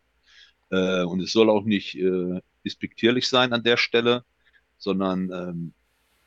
[0.70, 4.24] Äh, und es soll auch nicht äh, despektierlich sein an der Stelle,
[4.78, 5.74] sondern ähm,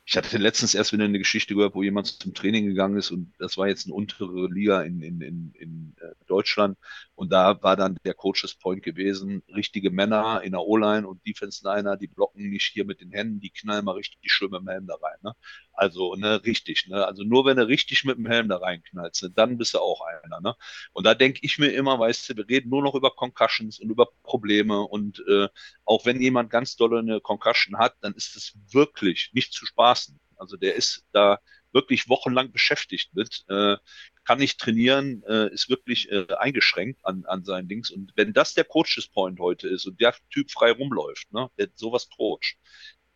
[0.08, 3.34] ich hatte letztens erst wieder eine Geschichte gehört, wo jemand zum Training gegangen ist und
[3.38, 6.78] das war jetzt eine untere Liga in, in, in, in äh, Deutschland
[7.16, 11.96] und da war dann der Coaches Point gewesen, richtige Männer in der O-Line und Defense-Liner,
[11.96, 14.94] die blocken nicht hier mit den Händen, die knallen mal richtig schön mit Helm da
[14.94, 15.18] rein.
[15.22, 15.32] Ne?
[15.76, 17.06] Also, ne, richtig, ne?
[17.06, 20.00] Also nur wenn du richtig mit dem Helm da reinknallst, ne, dann bist du auch
[20.02, 20.56] einer, ne?
[20.92, 23.90] Und da denke ich mir immer, weißt du, wir reden nur noch über Concussions und
[23.90, 25.48] über Probleme und äh,
[25.84, 30.18] auch wenn jemand ganz doll eine Concussion hat, dann ist es wirklich nicht zu spaßen.
[30.36, 31.38] Also der ist da
[31.72, 33.76] wirklich wochenlang beschäftigt mit, äh,
[34.24, 37.90] kann nicht trainieren, äh, ist wirklich äh, eingeschränkt an, an seinen Dings.
[37.90, 41.68] Und wenn das der Coaches Point heute ist und der Typ frei rumläuft, ne, der
[41.74, 42.56] sowas coacht,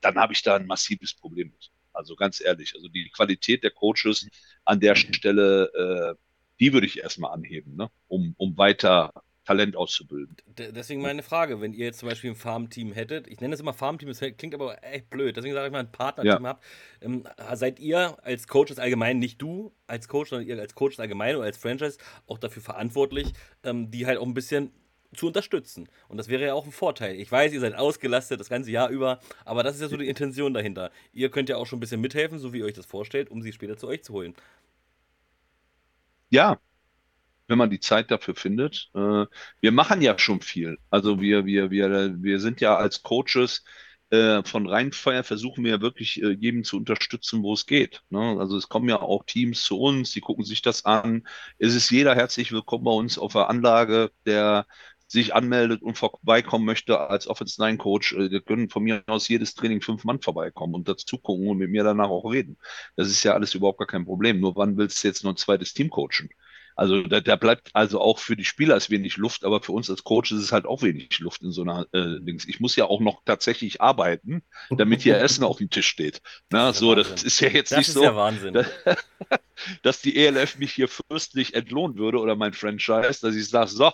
[0.00, 1.70] dann habe ich da ein massives Problem mit.
[1.92, 4.28] Also ganz ehrlich, also die Qualität der Coaches
[4.64, 6.20] an der Stelle, äh,
[6.60, 7.90] die würde ich erstmal anheben, ne?
[8.08, 9.12] um, um weiter
[9.44, 10.36] Talent auszubilden.
[10.46, 13.72] Deswegen meine Frage, wenn ihr jetzt zum Beispiel ein Farmteam hättet, ich nenne es immer
[13.72, 16.48] Farmteam, das klingt aber echt blöd, deswegen sage ich mal ein Partnerteam ja.
[16.50, 16.64] habt,
[17.00, 21.34] ähm, seid ihr als Coaches allgemein, nicht du als Coach, sondern ihr als Coaches allgemein
[21.34, 21.98] oder als Franchise
[22.28, 23.32] auch dafür verantwortlich,
[23.64, 24.70] ähm, die halt auch ein bisschen
[25.14, 25.88] zu unterstützen.
[26.08, 27.16] Und das wäre ja auch ein Vorteil.
[27.16, 30.08] Ich weiß, ihr seid ausgelastet das ganze Jahr über, aber das ist ja so die
[30.08, 30.90] Intention dahinter.
[31.12, 33.42] Ihr könnt ja auch schon ein bisschen mithelfen, so wie ihr euch das vorstellt, um
[33.42, 34.34] sie später zu euch zu holen.
[36.30, 36.60] Ja,
[37.48, 38.90] wenn man die Zeit dafür findet.
[38.94, 39.26] Äh,
[39.60, 40.78] wir machen ja schon viel.
[40.88, 43.64] Also wir, wir, wir, wir sind ja als Coaches
[44.10, 48.02] äh, von Rheinfeier versuchen wir ja wirklich äh, jedem zu unterstützen, wo es geht.
[48.10, 48.36] Ne?
[48.40, 51.26] Also es kommen ja auch Teams zu uns, die gucken sich das an.
[51.58, 54.66] Es ist jeder herzlich willkommen bei uns auf der Anlage, der
[55.10, 59.26] sich anmeldet und vorbeikommen möchte als Offense Line Coach, äh, der können von mir aus
[59.26, 62.56] jedes Training fünf Mann vorbeikommen und dazu gucken und mit mir danach auch reden.
[62.96, 64.38] Das ist ja alles überhaupt gar kein Problem.
[64.38, 66.30] Nur wann willst du jetzt noch ein zweites Team coachen?
[66.76, 69.90] Also da, da bleibt also auch für die Spieler ist wenig Luft, aber für uns
[69.90, 72.46] als Coach ist es halt auch wenig Luft in so einer äh, Dings.
[72.46, 76.22] Ich muss ja auch noch tatsächlich arbeiten, damit hier Essen auf dem Tisch steht.
[76.50, 77.12] Na, das so, Wahnsinn.
[77.12, 78.64] das ist ja jetzt das nicht ist so, ja Wahnsinn.
[79.82, 83.90] dass die ELF mich hier fürstlich entlohnen würde oder mein Franchise, dass ich sage, so,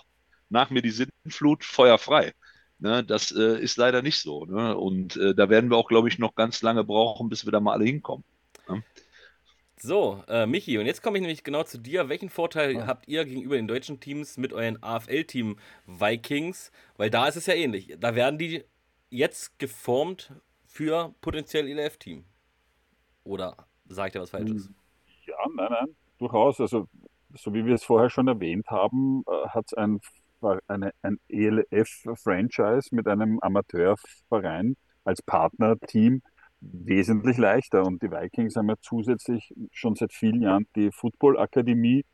[0.49, 2.33] nach mir die Sintflut, Feuer frei.
[2.79, 4.45] Ne, das äh, ist leider nicht so.
[4.45, 4.77] Ne?
[4.77, 7.59] Und äh, da werden wir auch, glaube ich, noch ganz lange brauchen, bis wir da
[7.59, 8.23] mal alle hinkommen.
[8.69, 8.83] Ne?
[9.79, 12.09] So, äh, Michi, und jetzt komme ich nämlich genau zu dir.
[12.09, 12.87] Welchen Vorteil ja.
[12.87, 16.71] habt ihr gegenüber den deutschen Teams mit euren AFL-Team Vikings?
[16.97, 17.95] Weil da ist es ja ähnlich.
[17.99, 18.63] Da werden die
[19.09, 20.33] jetzt geformt
[20.65, 22.25] für potenziell ELF-Team.
[23.23, 24.69] Oder sage ich da was Falsches?
[25.25, 26.59] Ja, nein, nein, durchaus.
[26.59, 26.87] Also,
[27.35, 29.99] so wie wir es vorher schon erwähnt haben, äh, hat es ein
[30.67, 36.21] eine, ein ELF-Franchise mit einem Amateurverein als Partnerteam
[36.59, 37.83] wesentlich leichter.
[37.83, 42.05] Und die Vikings haben ja zusätzlich schon seit vielen Jahren die Football-Akademie,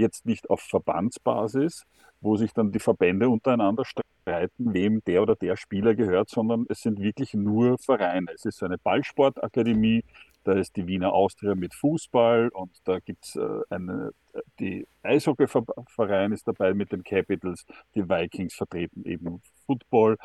[0.00, 1.86] jetzt nicht auf Verbandsbasis,
[2.20, 6.80] wo sich dann die Verbände untereinander streiten, wem der oder der Spieler gehört, sondern es
[6.80, 8.32] sind wirklich nur Vereine.
[8.34, 10.04] Es ist eine Ballsportakademie,
[10.44, 14.12] da ist die Wiener Austria mit Fußball und da gibt es äh, eine,
[14.58, 20.16] die Eishockeyverein ist dabei mit den Capitals, die Vikings vertreten eben Football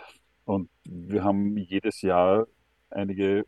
[0.45, 2.47] und wir haben jedes Jahr
[2.89, 3.45] einige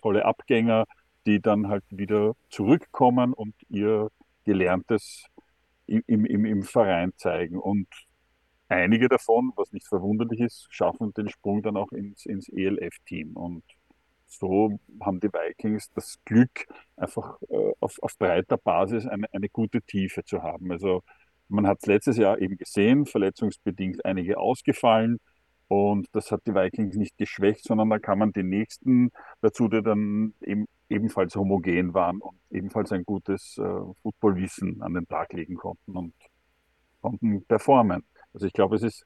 [0.00, 0.84] tolle Abgänger,
[1.26, 4.10] die dann halt wieder zurückkommen und ihr
[4.44, 5.26] Gelerntes
[5.86, 7.58] im, im, im Verein zeigen.
[7.58, 7.88] Und
[8.68, 13.36] einige davon, was nicht verwunderlich ist, schaffen den Sprung dann auch ins, ins ELF-Team.
[13.36, 13.64] Und
[14.26, 19.82] so haben die Vikings das Glück, einfach äh, auf, auf breiter Basis eine, eine gute
[19.82, 20.72] Tiefe zu haben.
[20.72, 21.02] Also
[21.48, 25.20] man hat es letztes Jahr eben gesehen, verletzungsbedingt einige ausgefallen.
[25.68, 29.10] Und das hat die Vikings nicht geschwächt, sondern da kann man die nächsten
[29.40, 33.62] dazu, die dann eben ebenfalls homogen waren und ebenfalls ein gutes äh,
[34.02, 36.14] Footballwissen an den Tag legen konnten und
[37.00, 38.04] konnten performen.
[38.32, 39.04] Also ich glaube, es ist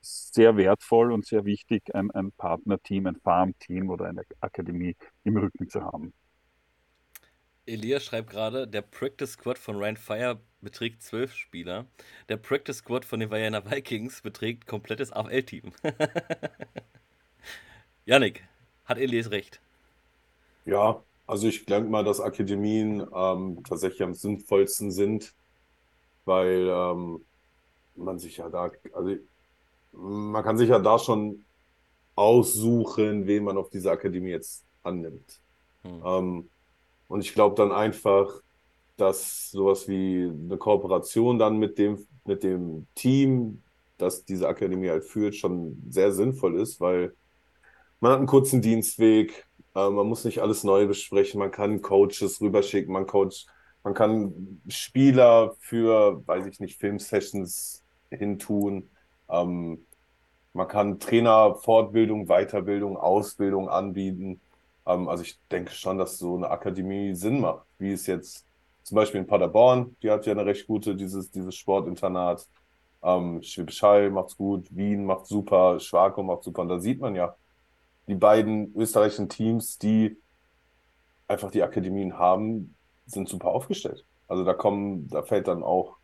[0.00, 5.68] sehr wertvoll und sehr wichtig, ein, ein Partnerteam, ein Farmteam oder eine Akademie im Rücken
[5.68, 6.14] zu haben.
[7.66, 11.86] Elias schreibt gerade, der Practice Squad von Ryan Fire beträgt zwölf Spieler.
[12.28, 15.72] Der Practice Squad von den Vienna Vikings beträgt komplettes AFL-Team.
[18.06, 18.42] Yannick,
[18.86, 19.60] hat Elias recht?
[20.64, 25.32] Ja, also ich denke mal, dass Akademien ähm, tatsächlich am sinnvollsten sind,
[26.24, 27.24] weil ähm,
[27.96, 29.16] man sich ja da, also
[29.92, 31.44] man kann sich ja da schon
[32.14, 35.40] aussuchen, wen man auf diese Akademie jetzt annimmt.
[35.82, 36.02] Hm.
[36.04, 36.50] Ähm,
[37.08, 38.40] und ich glaube dann einfach,
[38.96, 43.62] dass sowas wie eine Kooperation dann mit dem, mit dem Team,
[43.98, 47.14] das diese Akademie halt führt, schon sehr sinnvoll ist, weil
[48.00, 49.46] man hat einen kurzen Dienstweg,
[49.88, 53.46] äh, man muss nicht alles neu besprechen, man kann Coaches rüberschicken, man Coach,
[53.82, 58.90] man kann Spieler für, weiß ich nicht, Filmsessions hintun.
[59.28, 59.86] Ähm,
[60.52, 64.40] man kann Trainer Fortbildung, Weiterbildung, Ausbildung anbieten.
[64.86, 68.46] Ähm, also ich denke schon, dass so eine Akademie Sinn macht, wie es jetzt
[68.82, 72.46] zum Beispiel in Paderborn, die hat ja eine recht gute, dieses, dieses Sportinternat.
[73.02, 76.62] Ähm, Schwäbisch Hall macht's gut, Wien macht super, Schwarko macht super.
[76.62, 77.34] Und da sieht man ja,
[78.10, 80.18] die beiden österreichischen Teams, die
[81.28, 82.74] einfach die Akademien haben,
[83.06, 84.04] sind super aufgestellt.
[84.28, 85.96] Also da kommen, da fällt dann auch,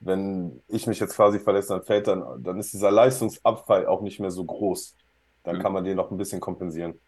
[0.00, 4.20] wenn ich mich jetzt quasi verletze, dann fällt dann, dann ist dieser Leistungsabfall auch nicht
[4.20, 4.96] mehr so groß.
[5.42, 5.60] Dann mhm.
[5.62, 6.98] kann man den noch ein bisschen kompensieren.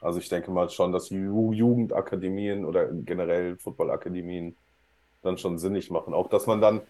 [0.00, 4.56] Also ich denke mal schon, dass Jugendakademien oder generell Footballakademien
[5.22, 6.14] dann schon sinnig machen.
[6.14, 6.82] Auch dass man dann,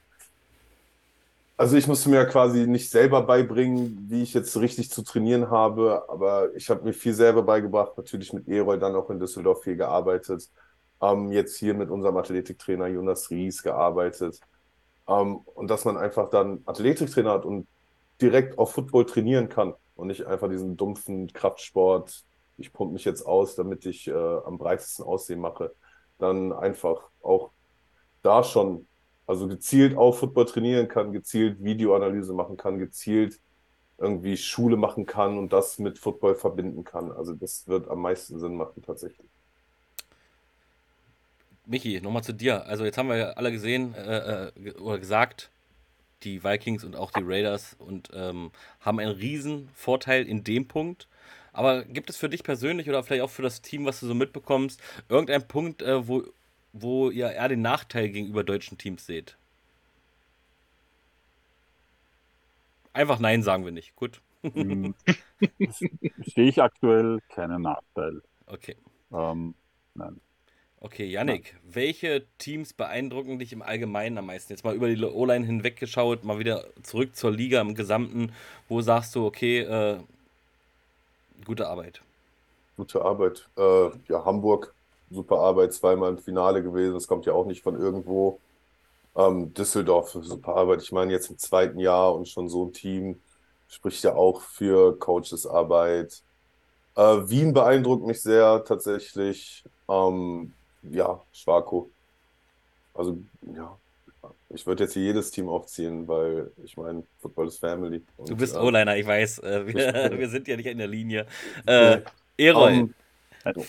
[1.57, 5.51] also ich musste mir ja quasi nicht selber beibringen, wie ich jetzt richtig zu trainieren
[5.51, 9.63] habe, aber ich habe mir viel selber beigebracht, natürlich mit Erol dann auch in Düsseldorf
[9.63, 10.51] viel gearbeitet,
[11.01, 14.41] ähm, jetzt hier mit unserem Athletiktrainer Jonas Ries gearbeitet.
[15.09, 17.67] Ähm, und dass man einfach dann Athletiktrainer hat und
[18.21, 22.25] direkt auf Football trainieren kann und nicht einfach diesen dumpfen Kraftsport
[22.59, 25.75] ich pumpe mich jetzt aus, damit ich äh, am breitesten Aussehen mache,
[26.19, 27.51] dann einfach auch
[28.23, 28.87] da schon,
[29.27, 33.41] also gezielt auf Football trainieren kann, gezielt Videoanalyse machen kann, gezielt
[33.99, 37.11] irgendwie Schule machen kann und das mit Football verbinden kann.
[37.13, 39.29] Also das wird am meisten Sinn machen tatsächlich.
[41.65, 42.67] Michi, nochmal zu dir.
[42.67, 45.51] Also jetzt haben wir ja alle gesehen äh, äh, oder gesagt,
[46.23, 48.51] die Vikings und auch die Raiders und ähm,
[48.81, 51.09] haben einen riesen Vorteil in dem Punkt,
[51.53, 54.15] aber gibt es für dich persönlich oder vielleicht auch für das Team, was du so
[54.15, 56.25] mitbekommst, irgendeinen Punkt, äh, wo,
[56.83, 59.37] wo ihr eher den Nachteil gegenüber deutschen Teams seht?
[62.93, 63.95] Einfach Nein sagen wir nicht.
[63.97, 64.21] Gut.
[64.43, 64.95] Hm.
[66.25, 68.23] Sehe ich aktuell keinen Nachteil.
[68.47, 68.77] Okay.
[69.13, 69.55] Ähm,
[69.95, 70.21] nein.
[70.79, 71.75] Okay, Yannick, ja.
[71.75, 74.53] welche Teams beeindrucken dich im Allgemeinen am meisten?
[74.53, 78.33] Jetzt mal über die O-Line hinweggeschaut, mal wieder zurück zur Liga im Gesamten.
[78.69, 79.99] Wo sagst du, okay, äh,
[81.45, 82.01] Gute Arbeit.
[82.77, 83.49] Gute Arbeit.
[83.57, 84.75] Äh, ja, Hamburg,
[85.11, 86.95] super Arbeit, zweimal im Finale gewesen.
[86.95, 88.41] Das kommt ja auch nicht von irgendwo.
[89.17, 90.83] Ähm, Düsseldorf, super Arbeit.
[90.83, 93.21] Ich meine, jetzt im zweiten Jahr und schon so ein Team
[93.69, 96.23] spricht ja auch für Coaches Arbeit.
[96.97, 99.65] Äh, Wien beeindruckt mich sehr tatsächlich.
[99.89, 100.53] Ähm,
[100.83, 101.91] ja, Schwako.
[102.95, 103.19] Also,
[103.55, 103.77] ja,
[104.49, 108.03] ich würde jetzt hier jedes Team aufziehen, weil ich meine, Football ist Family.
[108.17, 109.41] Und, du bist äh, O-Liner, ich weiß.
[109.41, 111.27] Äh, wir, wir, sind ja nicht in der Linie.
[111.67, 112.01] Äh,
[112.39, 112.95] Erol, um,
[113.45, 113.65] also.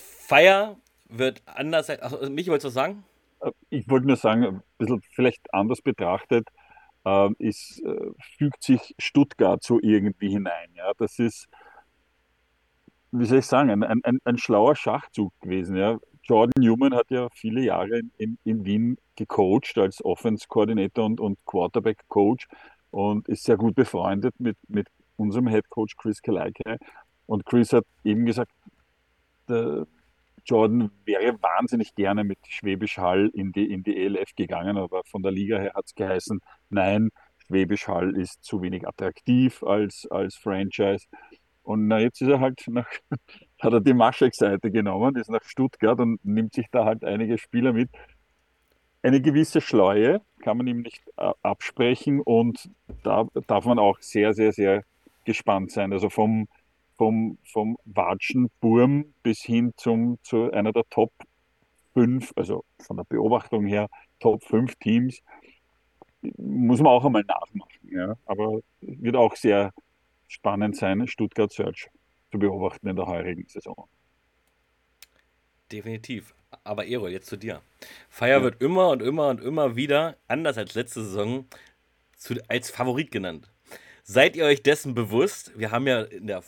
[1.08, 1.90] Wird anders.
[1.90, 3.04] Ach, mich wolltest du sagen?
[3.40, 6.48] Äh, ich wollte nur sagen, ein bisschen vielleicht anders betrachtet,
[7.04, 10.68] äh, ist, äh, fügt sich Stuttgart so irgendwie hinein.
[10.74, 10.92] Ja?
[10.98, 11.48] Das ist,
[13.12, 15.76] wie soll ich sagen, ein, ein, ein schlauer Schachzug gewesen.
[15.76, 15.98] Ja?
[16.24, 22.48] Jordan Newman hat ja viele Jahre in, in Wien gecoacht als Offense-Koordinator und, und Quarterback-Coach
[22.90, 26.78] und ist sehr gut befreundet mit, mit unserem Head Coach Chris Kaleike.
[27.26, 28.52] Und Chris hat eben gesagt,
[30.48, 35.22] Jordan wäre wahnsinnig gerne mit Schwäbisch Hall in die, in die ELF gegangen, aber von
[35.22, 37.10] der Liga her hat es geheißen, nein,
[37.46, 41.06] Schwäbisch Hall ist zu wenig attraktiv als, als Franchise.
[41.62, 42.88] Und na, jetzt ist er halt nach,
[43.60, 47.74] hat er die Maschek-Seite genommen, ist nach Stuttgart und nimmt sich da halt einige Spieler
[47.74, 47.90] mit.
[49.02, 52.70] Eine gewisse Schleue kann man ihm nicht äh, absprechen und
[53.02, 54.82] da darf man auch sehr, sehr, sehr
[55.24, 55.92] gespannt sein.
[55.92, 56.48] Also vom,
[56.98, 61.12] vom, vom Watschenburm bis hin zum, zu einer der Top
[61.94, 63.88] 5, also von der Beobachtung her,
[64.20, 65.22] Top 5 Teams,
[66.36, 67.88] muss man auch einmal nachmachen.
[67.90, 68.16] Ja.
[68.26, 69.72] Aber wird auch sehr,
[70.28, 71.88] spannend sein, Stuttgart Search
[72.30, 73.88] zu beobachten in der heurigen Saison.
[75.72, 76.34] Definitiv.
[76.64, 77.62] Aber Erol, jetzt zu dir.
[78.08, 78.42] Fire ja.
[78.42, 81.46] wird immer und immer und immer wieder, anders als letzte Saison,
[82.16, 83.50] zu, als Favorit genannt.
[84.02, 85.58] Seid ihr euch dessen bewusst?
[85.58, 86.42] Wir haben ja in der,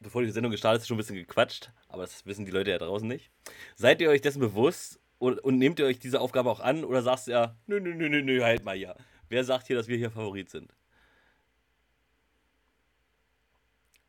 [0.00, 2.78] bevor die Sendung gestartet ist, schon ein bisschen gequatscht, aber das wissen die Leute ja
[2.78, 3.30] draußen nicht.
[3.76, 7.02] Seid ihr euch dessen bewusst und, und nehmt ihr euch diese Aufgabe auch an oder
[7.02, 8.96] sagst du ja, nö, nö, nö, nö, nö, halt mal ja.
[9.28, 10.72] Wer sagt hier, dass wir hier Favorit sind?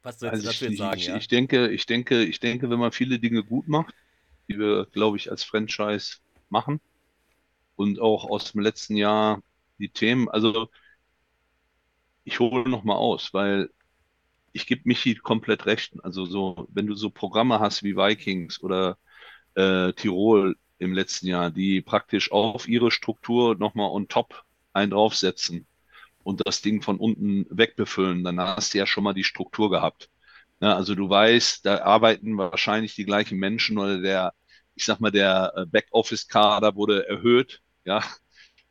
[0.03, 0.99] Was sollst also du dazu jetzt sagen?
[0.99, 1.17] Ich, ja?
[1.17, 3.93] ich, denke, ich denke, ich denke, wenn man viele Dinge gut macht,
[4.47, 6.17] die wir, glaube ich, als Franchise
[6.49, 6.79] machen
[7.75, 9.43] und auch aus dem letzten Jahr
[9.77, 10.69] die Themen, also
[12.23, 13.69] ich hole noch mal aus, weil
[14.53, 15.93] ich gebe Michi komplett recht.
[16.03, 18.97] Also so, wenn du so Programme hast wie Vikings oder
[19.55, 25.67] äh, Tirol, im letzten Jahr, die praktisch auf ihre Struktur nochmal on top einen draufsetzen
[26.23, 30.09] und das Ding von unten wegbefüllen, dann hast du ja schon mal die Struktur gehabt.
[30.59, 34.33] Ja, also du weißt, da arbeiten wahrscheinlich die gleichen Menschen oder der,
[34.75, 37.61] ich sag mal, der äh, Backoffice-Kader wurde erhöht.
[37.85, 38.03] Ja,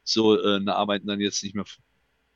[0.05, 1.65] so, äh, da arbeiten dann jetzt nicht mehr,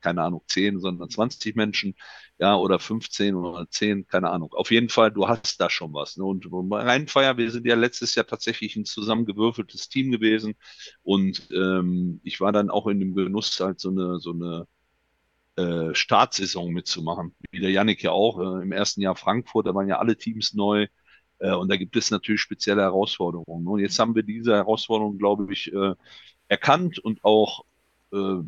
[0.05, 1.95] keine Ahnung, 10, sondern 20 Menschen,
[2.37, 4.53] ja, oder 15 oder 10, keine Ahnung.
[4.53, 6.17] Auf jeden Fall, du hast da schon was.
[6.17, 6.23] Ne?
[6.25, 10.55] Und Rheinfeier, wir sind ja letztes Jahr tatsächlich ein zusammengewürfeltes Team gewesen.
[11.03, 14.67] Und ähm, ich war dann auch in dem Genuss, halt so eine, so eine
[15.57, 17.35] äh, Startsaison mitzumachen.
[17.51, 18.39] Wie der Yannick ja auch.
[18.39, 20.87] Äh, Im ersten Jahr Frankfurt, da waren ja alle Teams neu.
[21.39, 23.67] Äh, und da gibt es natürlich spezielle Herausforderungen.
[23.67, 25.95] Und jetzt haben wir diese Herausforderungen, glaube ich, äh,
[26.47, 27.65] erkannt und auch
[28.13, 28.41] äh,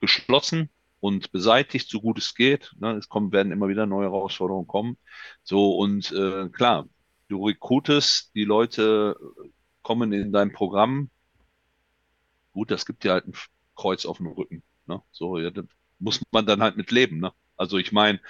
[0.00, 0.70] geschlossen
[1.00, 2.74] und beseitigt, so gut es geht.
[2.78, 2.92] Ne?
[2.92, 4.98] Es kommen, werden immer wieder neue Herausforderungen kommen.
[5.42, 6.88] So, und äh, klar,
[7.28, 9.16] du rekrutest, die Leute
[9.82, 11.10] kommen in dein Programm.
[12.52, 13.34] Gut, das gibt dir halt ein
[13.76, 14.62] Kreuz auf dem Rücken.
[14.86, 15.02] Ne?
[15.12, 15.50] So, ja,
[15.98, 17.20] muss man dann halt mit leben.
[17.20, 17.32] Ne?
[17.56, 18.20] Also ich meine,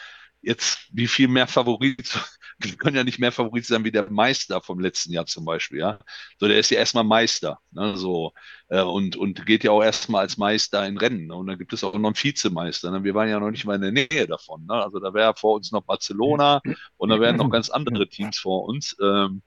[0.40, 2.19] jetzt wie viel mehr Favorit,
[2.59, 5.81] wir können ja nicht mehr Favorit sein wie der Meister vom letzten Jahr zum Beispiel,
[5.81, 5.98] ja.
[6.39, 8.32] So, der ist ja erstmal Meister, ne, so,
[8.69, 11.27] äh, und, und geht ja auch erstmal als Meister in Rennen.
[11.27, 11.35] Ne?
[11.35, 12.90] Und dann gibt es auch noch einen Vizemeister.
[12.90, 13.05] Ne?
[13.05, 14.66] Wir waren ja noch nicht mal in der Nähe davon.
[14.66, 14.74] Ne?
[14.74, 16.60] Also da wäre vor uns noch Barcelona
[16.97, 18.97] und da wären noch ganz andere Teams vor uns.
[19.02, 19.43] Ähm,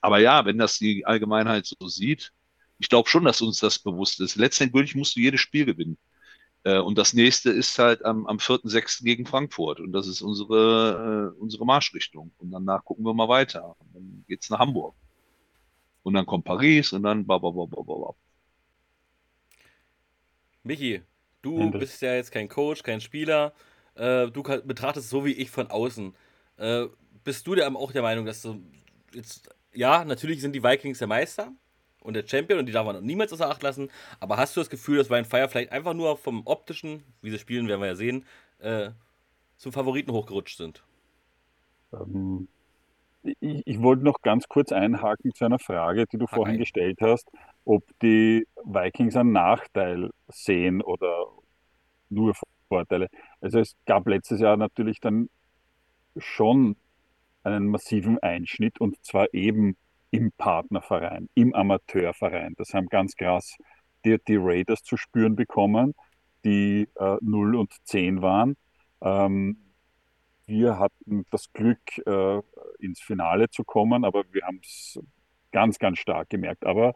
[0.00, 2.32] aber ja, wenn das die Allgemeinheit so sieht,
[2.78, 4.36] ich glaube schon, dass uns das bewusst ist.
[4.36, 5.96] Letztendlich musst du jedes Spiel gewinnen.
[6.64, 9.04] Äh, und das nächste ist halt am, am 4.6.
[9.04, 9.80] gegen Frankfurt.
[9.80, 12.32] Und das ist unsere, äh, unsere Marschrichtung.
[12.38, 13.76] Und danach gucken wir mal weiter.
[13.80, 14.94] Und dann geht's nach Hamburg.
[16.02, 18.16] Und dann kommt Paris und dann bababababab.
[20.64, 21.02] Michi,
[21.42, 21.78] du Ende.
[21.78, 23.52] bist ja jetzt kein Coach, kein Spieler.
[23.94, 26.14] Äh, du betrachtest es so wie ich von außen.
[26.56, 26.86] Äh,
[27.24, 28.62] bist du der, auch der Meinung, dass du
[29.12, 31.52] jetzt, ja, natürlich sind die Vikings der Meister,
[32.02, 33.90] und der Champion und die darf man niemals außer Acht lassen.
[34.20, 37.38] Aber hast du das Gefühl, dass Ryan Fire vielleicht einfach nur vom optischen, wie sie
[37.38, 38.24] spielen, werden wir ja sehen,
[38.58, 38.90] äh,
[39.56, 40.82] zum Favoriten hochgerutscht sind?
[41.92, 42.48] Ähm,
[43.22, 46.60] ich, ich, wollte noch ganz kurz einhaken zu einer Frage, die du Hack vorhin ein.
[46.60, 47.30] gestellt hast,
[47.64, 51.26] ob die Vikings einen Nachteil sehen oder
[52.08, 52.34] nur
[52.68, 53.08] Vorteile.
[53.40, 55.28] Also es gab letztes Jahr natürlich dann
[56.16, 56.76] schon
[57.44, 59.76] einen massiven Einschnitt und zwar eben
[60.12, 62.54] im Partnerverein, im Amateurverein.
[62.56, 63.56] Das haben ganz krass
[64.04, 65.94] die, die Raiders zu spüren bekommen,
[66.44, 68.56] die äh, 0 und 10 waren.
[69.00, 69.56] Ähm,
[70.46, 72.40] wir hatten das Glück, äh,
[72.78, 75.00] ins Finale zu kommen, aber wir haben es
[75.50, 76.66] ganz, ganz stark gemerkt.
[76.66, 76.94] Aber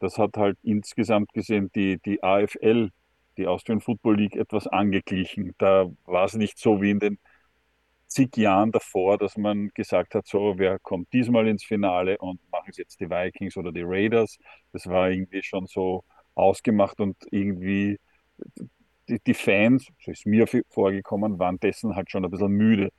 [0.00, 2.90] das hat halt insgesamt gesehen die, die AFL,
[3.38, 5.54] die Austrian Football League, etwas angeglichen.
[5.56, 7.18] Da war es nicht so wie in den
[8.14, 12.70] zig Jahren davor, dass man gesagt hat, so, wer kommt diesmal ins Finale und machen
[12.70, 14.38] es jetzt die Vikings oder die Raiders.
[14.72, 16.04] Das war irgendwie schon so
[16.34, 17.98] ausgemacht und irgendwie
[19.08, 22.90] die, die Fans, so ist mir vorgekommen, waren dessen halt schon ein bisschen müde.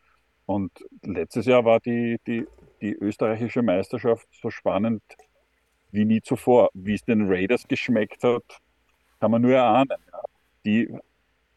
[0.46, 0.72] Und
[1.04, 2.46] letztes Jahr war die, die,
[2.82, 5.02] die österreichische Meisterschaft so spannend
[5.92, 6.70] wie nie zuvor.
[6.74, 8.44] Wie es den Raiders geschmeckt hat,
[9.20, 9.98] kann man nur erahnen.
[10.66, 10.90] Die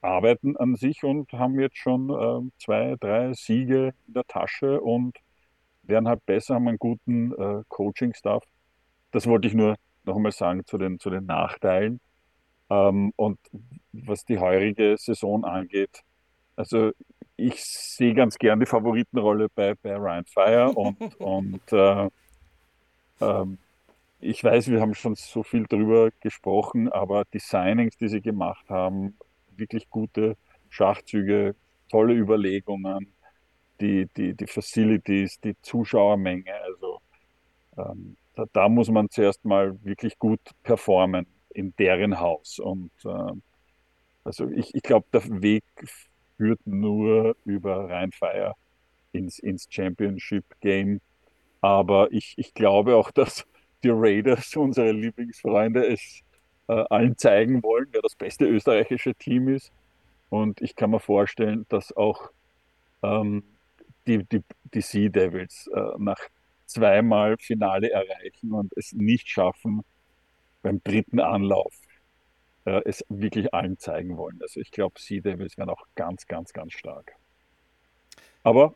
[0.00, 5.16] arbeiten an sich und haben jetzt schon äh, zwei, drei Siege in der Tasche und
[5.82, 8.44] werden halt besser, haben einen guten äh, Coaching-Staff.
[9.12, 12.00] Das wollte ich nur noch einmal sagen zu den, zu den Nachteilen.
[12.70, 13.38] Ähm, und
[13.92, 16.02] was die heurige Saison angeht,
[16.56, 16.92] also
[17.36, 22.08] ich sehe ganz gern die Favoritenrolle bei, bei Ryan Fire und, und äh,
[23.20, 23.58] ähm,
[24.20, 28.68] ich weiß, wir haben schon so viel drüber gesprochen, aber die Signings, die sie gemacht
[28.68, 29.16] haben,
[29.58, 30.36] wirklich gute
[30.68, 31.54] Schachzüge,
[31.90, 33.12] tolle Überlegungen,
[33.80, 36.54] die, die, die Facilities, die Zuschauermenge.
[36.64, 37.00] Also
[37.76, 42.58] ähm, da, da, muss man zuerst mal wirklich gut performen in deren Haus.
[42.58, 43.32] Und äh,
[44.24, 45.64] also ich, ich glaube, der Weg
[46.36, 48.54] führt nur über Rheinfeier
[49.12, 51.00] ins, ins Championship Game.
[51.60, 53.44] Aber ich, ich glaube auch, dass
[53.82, 56.22] die Raiders, unsere Lieblingsfreunde, es
[56.72, 59.72] allen zeigen wollen, wer das beste österreichische Team ist.
[60.30, 62.30] Und ich kann mir vorstellen, dass auch
[63.02, 63.42] ähm,
[64.06, 64.42] die, die,
[64.74, 66.18] die Sea Devils äh, nach
[66.66, 69.82] zweimal Finale erreichen und es nicht schaffen,
[70.62, 71.72] beim dritten Anlauf
[72.66, 74.38] äh, es wirklich allen zeigen wollen.
[74.42, 77.14] Also ich glaube, Sea Devils werden auch ganz, ganz, ganz stark.
[78.42, 78.74] Aber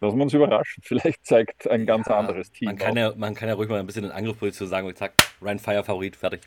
[0.00, 0.82] lassen wir uns überraschen.
[0.86, 2.66] Vielleicht zeigt ein ganz ja, anderes Team.
[2.66, 5.34] Man kann, ja, man kann ja ruhig mal ein bisschen in Angriffsposition sagen und sagt,
[5.40, 6.40] Ryan Fire Favorit, fertig.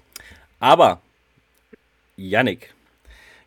[0.60, 1.02] Aber,
[2.16, 2.74] Yannick,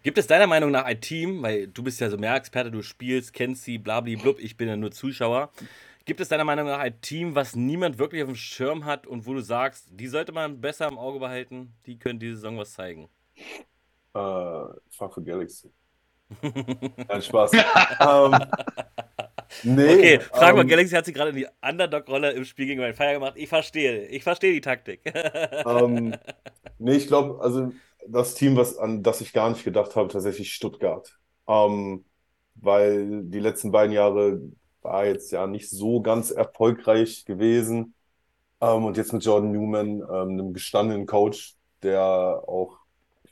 [0.03, 2.83] gibt es deiner Meinung nach ein Team, weil du bist ja so mehr Experte, du
[2.83, 5.51] spielst, kennst sie, blablablub, ich bin ja nur Zuschauer.
[6.05, 9.27] Gibt es deiner Meinung nach ein Team, was niemand wirklich auf dem Schirm hat und
[9.27, 12.73] wo du sagst, die sollte man besser im Auge behalten, die können diese Saison was
[12.73, 13.11] zeigen?
[14.15, 15.71] Äh, Frankfurt Galaxy.
[16.41, 17.53] Nein, Spaß.
[18.01, 18.35] ähm,
[19.63, 22.95] nee, okay, Frankfurt ähm, Galaxy hat sich gerade in die Underdog-Rolle im Spiel gegen meinen
[22.95, 23.35] Feier gemacht.
[23.37, 25.01] Ich verstehe, ich verstehe die Taktik.
[25.67, 26.15] ähm,
[26.79, 27.73] nee, ich glaube, also
[28.07, 31.19] das Team, was, an das ich gar nicht gedacht habe, tatsächlich Stuttgart.
[31.47, 32.05] Ähm,
[32.55, 34.41] weil die letzten beiden Jahre
[34.83, 37.95] war jetzt ja nicht so ganz erfolgreich gewesen.
[38.61, 42.79] Ähm, und jetzt mit Jordan Newman, ähm, einem gestandenen Coach, der auch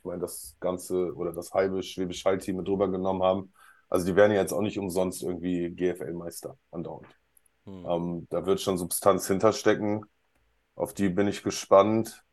[0.07, 3.53] meine, das ganze oder das halbe Schwäbisch Hall-Team mit drüber genommen haben.
[3.89, 7.07] Also die werden ja jetzt auch nicht umsonst irgendwie GFL-Meister andauernd.
[7.65, 7.85] Hm.
[7.87, 10.05] Ähm, da wird schon Substanz hinterstecken.
[10.75, 12.23] Auf die bin ich gespannt.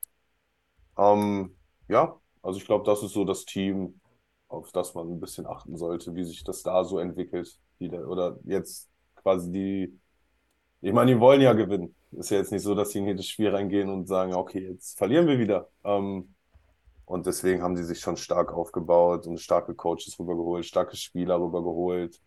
[0.99, 1.57] Ähm,
[1.89, 4.01] ja, also ich glaube, das ist so das Team,
[4.49, 7.59] auf das man ein bisschen achten sollte, wie sich das da so entwickelt.
[7.81, 10.01] Die da, oder jetzt quasi die,
[10.81, 11.95] ich meine, die wollen ja gewinnen.
[12.13, 14.99] Ist ja jetzt nicht so, dass sie in jedes Spiel reingehen und sagen, okay, jetzt
[14.99, 15.69] verlieren wir wieder.
[15.83, 16.35] Ähm,
[17.07, 22.21] und deswegen haben sie sich schon stark aufgebaut und starke Coaches rübergeholt, starke Spieler rübergeholt.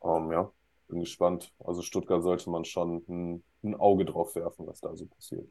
[0.00, 0.52] Um, ähm, ja,
[0.88, 1.52] bin gespannt.
[1.58, 5.48] Also Stuttgart sollte man schon ein, ein Auge drauf werfen, was da so passiert.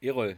[0.00, 0.36] Erol,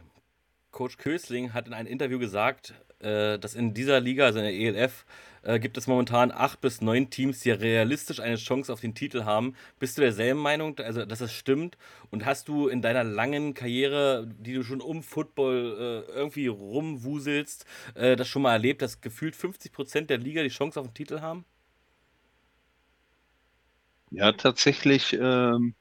[0.71, 5.05] Coach Kösling hat in einem Interview gesagt, dass in dieser Liga, also in der ELF,
[5.43, 9.23] äh, gibt es momentan acht bis neun Teams, die realistisch eine Chance auf den Titel
[9.23, 9.55] haben.
[9.79, 11.77] Bist du derselben Meinung, also dass das stimmt?
[12.11, 17.65] Und hast du in deiner langen Karriere, die du schon um Football äh, irgendwie rumwuselst,
[17.95, 20.93] äh, das schon mal erlebt, dass gefühlt 50 Prozent der Liga die Chance auf den
[20.93, 21.45] Titel haben?
[24.11, 25.73] Ja, tatsächlich ähm,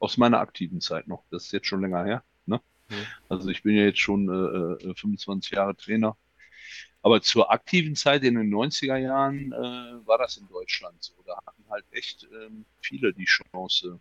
[0.00, 1.24] aus meiner aktiven Zeit noch.
[1.30, 2.24] Das ist jetzt schon länger her.
[2.44, 2.60] Ne?
[2.88, 3.06] Mhm.
[3.28, 4.28] Also ich bin ja jetzt schon
[4.80, 6.16] äh, 25 äh, Jahre Trainer
[7.02, 11.14] aber zur aktiven Zeit in den 90er Jahren äh, war das in Deutschland so.
[11.26, 14.00] Da hatten halt echt ähm, viele die Chance,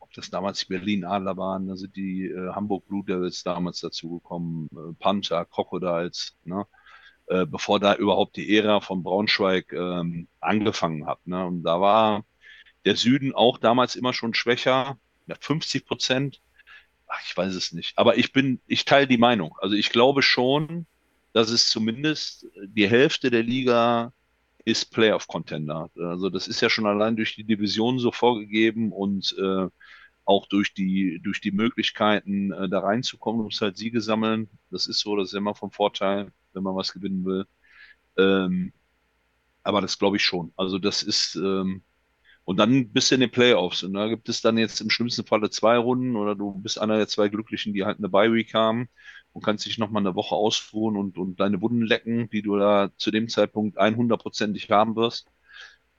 [0.00, 4.68] ob das damals Berlin Adler waren, da sind die äh, Hamburg Blue Devils damals dazugekommen,
[4.72, 6.66] äh, Panther, Crocodiles, ne?
[7.28, 11.26] Äh, bevor da überhaupt die Ära von Braunschweig ähm, angefangen hat.
[11.26, 11.44] Ne?
[11.44, 12.24] Und da war
[12.86, 16.40] der Süden auch damals immer schon schwächer, ja, 50 Prozent.
[17.06, 17.98] Ach, ich weiß es nicht.
[17.98, 19.54] Aber ich bin, ich teile die Meinung.
[19.60, 20.86] Also ich glaube schon,
[21.38, 24.12] dass es zumindest die Hälfte der Liga
[24.64, 25.88] ist Playoff-Contender.
[25.96, 29.68] Also das ist ja schon allein durch die Division so vorgegeben und äh,
[30.24, 34.50] auch durch die, durch die Möglichkeiten, äh, da reinzukommen, muss halt Siege sammeln.
[34.72, 37.46] Das ist so, das ist immer vom Vorteil, wenn man was gewinnen will.
[38.16, 38.72] Ähm,
[39.62, 40.52] aber das glaube ich schon.
[40.56, 41.84] Also das ist, ähm,
[42.48, 45.26] und dann bist du in den Playoffs und da gibt es dann jetzt im schlimmsten
[45.26, 48.88] Falle zwei Runden oder du bist einer der zwei Glücklichen, die halt eine Bye-Week haben
[49.34, 52.90] und kannst dich nochmal eine Woche ausruhen und, und deine Wunden lecken, die du da
[52.96, 55.28] zu dem Zeitpunkt 100%ig haben wirst.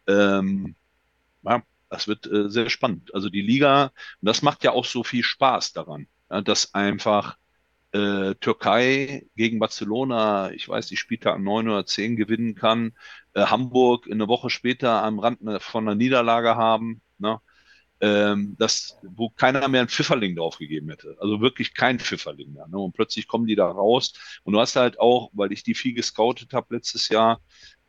[0.08, 0.74] Ähm,
[1.44, 3.14] ja, das wird äh, sehr spannend.
[3.14, 7.38] Also die Liga, und das macht ja auch so viel Spaß daran, ja, dass einfach
[7.92, 12.94] äh, Türkei gegen Barcelona, ich weiß, die Spieltag 9 oder 10 gewinnen kann,
[13.34, 17.02] äh, Hamburg eine Woche später am Rand von einer Niederlage haben.
[17.18, 17.40] Ne?
[18.02, 21.18] ähm, das, wo keiner mehr einen Pfifferling draufgegeben hätte.
[21.20, 22.68] Also wirklich kein Pfifferling mehr.
[22.68, 22.78] Ne?
[22.78, 24.14] Und plötzlich kommen die da raus.
[24.44, 27.42] Und du hast halt auch, weil ich die viel gescoutet habe letztes Jahr,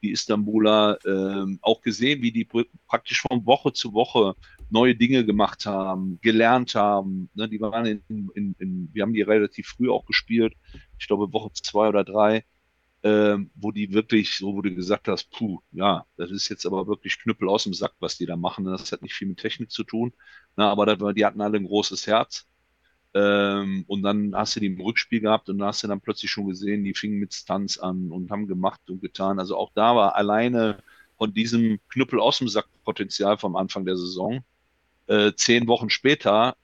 [0.02, 2.48] die Istanbuler, ähm, auch gesehen, wie die
[2.86, 4.34] praktisch von Woche zu Woche
[4.70, 7.30] neue Dinge gemacht haben, gelernt haben.
[7.34, 7.48] Ne?
[7.48, 10.54] Die waren in, in, in, wir haben die relativ früh auch gespielt.
[10.98, 12.44] Ich glaube Woche zwei oder drei
[13.02, 16.86] ähm, wo die wirklich, so wo du gesagt hast, puh, ja, das ist jetzt aber
[16.86, 18.64] wirklich Knüppel aus dem Sack, was die da machen.
[18.64, 20.12] Das hat nicht viel mit Technik zu tun.
[20.56, 22.46] Na, aber das, die hatten alle ein großes Herz.
[23.14, 26.30] Ähm, und dann hast du die im Rückspiel gehabt und da hast du dann plötzlich
[26.30, 29.38] schon gesehen, die fingen mit Stunts an und haben gemacht und getan.
[29.38, 30.78] Also auch da war alleine
[31.16, 34.44] von diesem Knüppel aus dem Sack Potenzial vom Anfang der Saison
[35.10, 36.56] äh, zehn Wochen später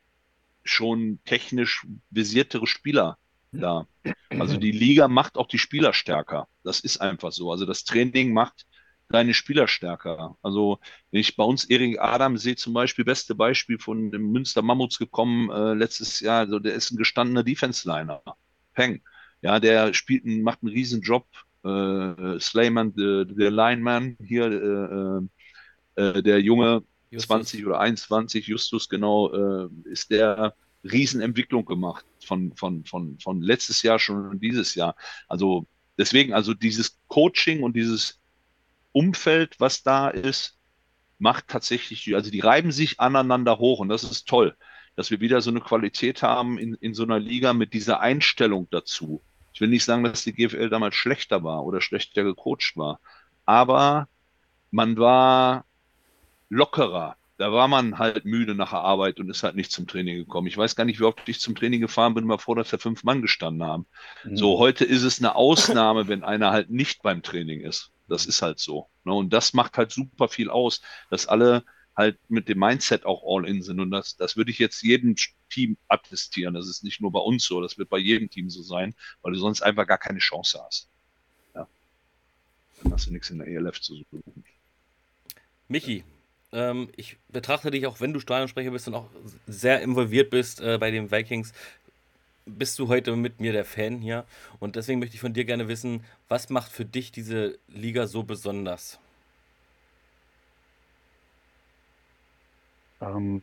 [0.62, 3.18] schon technisch visiertere Spieler
[3.52, 3.86] da.
[4.30, 6.48] Also die Liga macht auch die Spieler stärker.
[6.62, 7.50] Das ist einfach so.
[7.50, 8.66] Also das Training macht
[9.08, 10.36] deine Spieler stärker.
[10.42, 10.78] Also
[11.10, 14.98] wenn ich bei uns Erik Adam sehe zum Beispiel, beste Beispiel von dem Münster Mammuts
[14.98, 18.22] gekommen äh, letztes Jahr, also der ist ein gestandener Defense-Liner.
[18.74, 19.02] Peng.
[19.42, 21.26] Ja, der spielt, macht einen riesen Job.
[21.64, 25.28] Äh, Slayman, der Lineman hier,
[25.96, 26.82] äh, äh, der junge
[27.16, 27.26] Justus.
[27.26, 33.82] 20 oder 21, Justus genau, äh, ist der Riesenentwicklung gemacht von, von, von, von letztes
[33.82, 34.96] Jahr schon und dieses Jahr.
[35.28, 35.66] Also
[35.98, 38.20] deswegen, also dieses Coaching und dieses
[38.92, 40.56] Umfeld, was da ist,
[41.18, 44.54] macht tatsächlich, also die reiben sich aneinander hoch und das ist toll,
[44.96, 48.68] dass wir wieder so eine Qualität haben in, in so einer Liga mit dieser Einstellung
[48.70, 49.22] dazu.
[49.52, 53.00] Ich will nicht sagen, dass die GFL damals schlechter war oder schlechter gecoacht war,
[53.46, 54.08] aber
[54.70, 55.64] man war
[56.48, 60.16] lockerer da war man halt müde nach der Arbeit und ist halt nicht zum Training
[60.16, 60.46] gekommen.
[60.46, 62.78] Ich weiß gar nicht, wie oft ich zum Training gefahren bin, mal vor, dass da
[62.78, 63.86] fünf Mann gestanden haben.
[64.24, 64.36] Mhm.
[64.36, 67.90] So, heute ist es eine Ausnahme, wenn einer halt nicht beim Training ist.
[68.08, 68.88] Das ist halt so.
[69.04, 69.12] Ne?
[69.12, 71.64] Und das macht halt super viel aus, dass alle
[71.94, 73.80] halt mit dem Mindset auch all in sind.
[73.80, 75.14] Und das, das würde ich jetzt jedem
[75.50, 76.54] Team attestieren.
[76.54, 79.32] Das ist nicht nur bei uns so, das wird bei jedem Team so sein, weil
[79.32, 80.88] du sonst einfach gar keine Chance hast.
[81.54, 81.66] Ja.
[82.82, 84.44] Dann hast du nichts in der ELF zu suchen.
[85.68, 86.04] Michi,
[86.56, 89.08] ähm, ich betrachte dich auch, wenn du Stadionsprecher bist und auch
[89.46, 91.52] sehr involviert bist äh, bei den Vikings,
[92.46, 94.24] bist du heute mit mir der Fan hier.
[94.58, 98.22] Und deswegen möchte ich von dir gerne wissen, was macht für dich diese Liga so
[98.22, 98.98] besonders?
[103.02, 103.42] Ähm,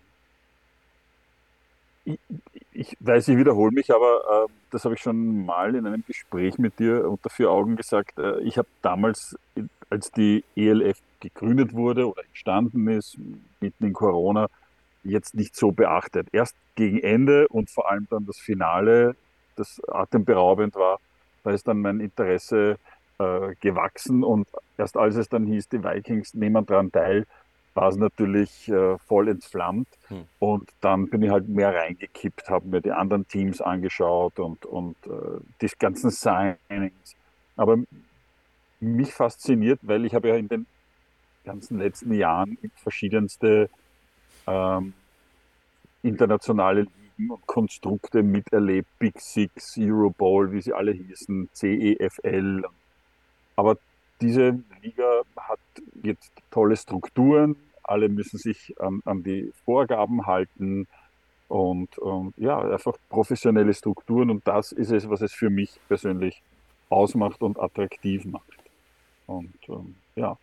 [2.05, 2.19] ich,
[2.71, 6.57] ich, weiß, ich wiederhole mich, aber äh, das habe ich schon mal in einem Gespräch
[6.57, 8.17] mit dir unter vier Augen gesagt.
[8.17, 9.37] Äh, ich habe damals,
[9.91, 13.17] als die ELF gegründet wurde oder entstanden ist,
[13.59, 14.47] mitten in Corona,
[15.03, 16.27] jetzt nicht so beachtet.
[16.31, 19.15] Erst gegen Ende und vor allem dann das Finale,
[19.55, 20.99] das atemberaubend war,
[21.43, 22.77] da ist dann mein Interesse
[23.19, 24.47] äh, gewachsen und
[24.77, 27.25] erst als es dann hieß, die Vikings nehmen daran teil,
[27.73, 29.87] war es natürlich äh, voll entflammt.
[30.07, 30.25] Hm.
[30.39, 34.95] Und dann bin ich halt mehr reingekippt, habe mir die anderen Teams angeschaut und, und
[35.07, 37.15] äh, die ganzen Signings.
[37.55, 37.77] Aber
[38.79, 40.65] mich fasziniert, weil ich habe ja in den
[41.43, 43.69] ganzen letzten Jahren verschiedenste
[44.47, 44.93] ähm,
[46.01, 52.63] internationale Ligen und Konstrukte miterlebt, Big Six, Eurobowl, wie sie alle hießen, CEFL.
[53.55, 53.77] Aber
[54.21, 55.59] diese Liga hat
[56.01, 60.87] jetzt tolle Strukturen, alle müssen sich an, an die Vorgaben halten
[61.49, 66.41] und, und, ja, einfach professionelle Strukturen und das ist es, was es für mich persönlich
[66.89, 68.43] ausmacht und attraktiv macht.
[69.27, 70.37] Und ähm, ja,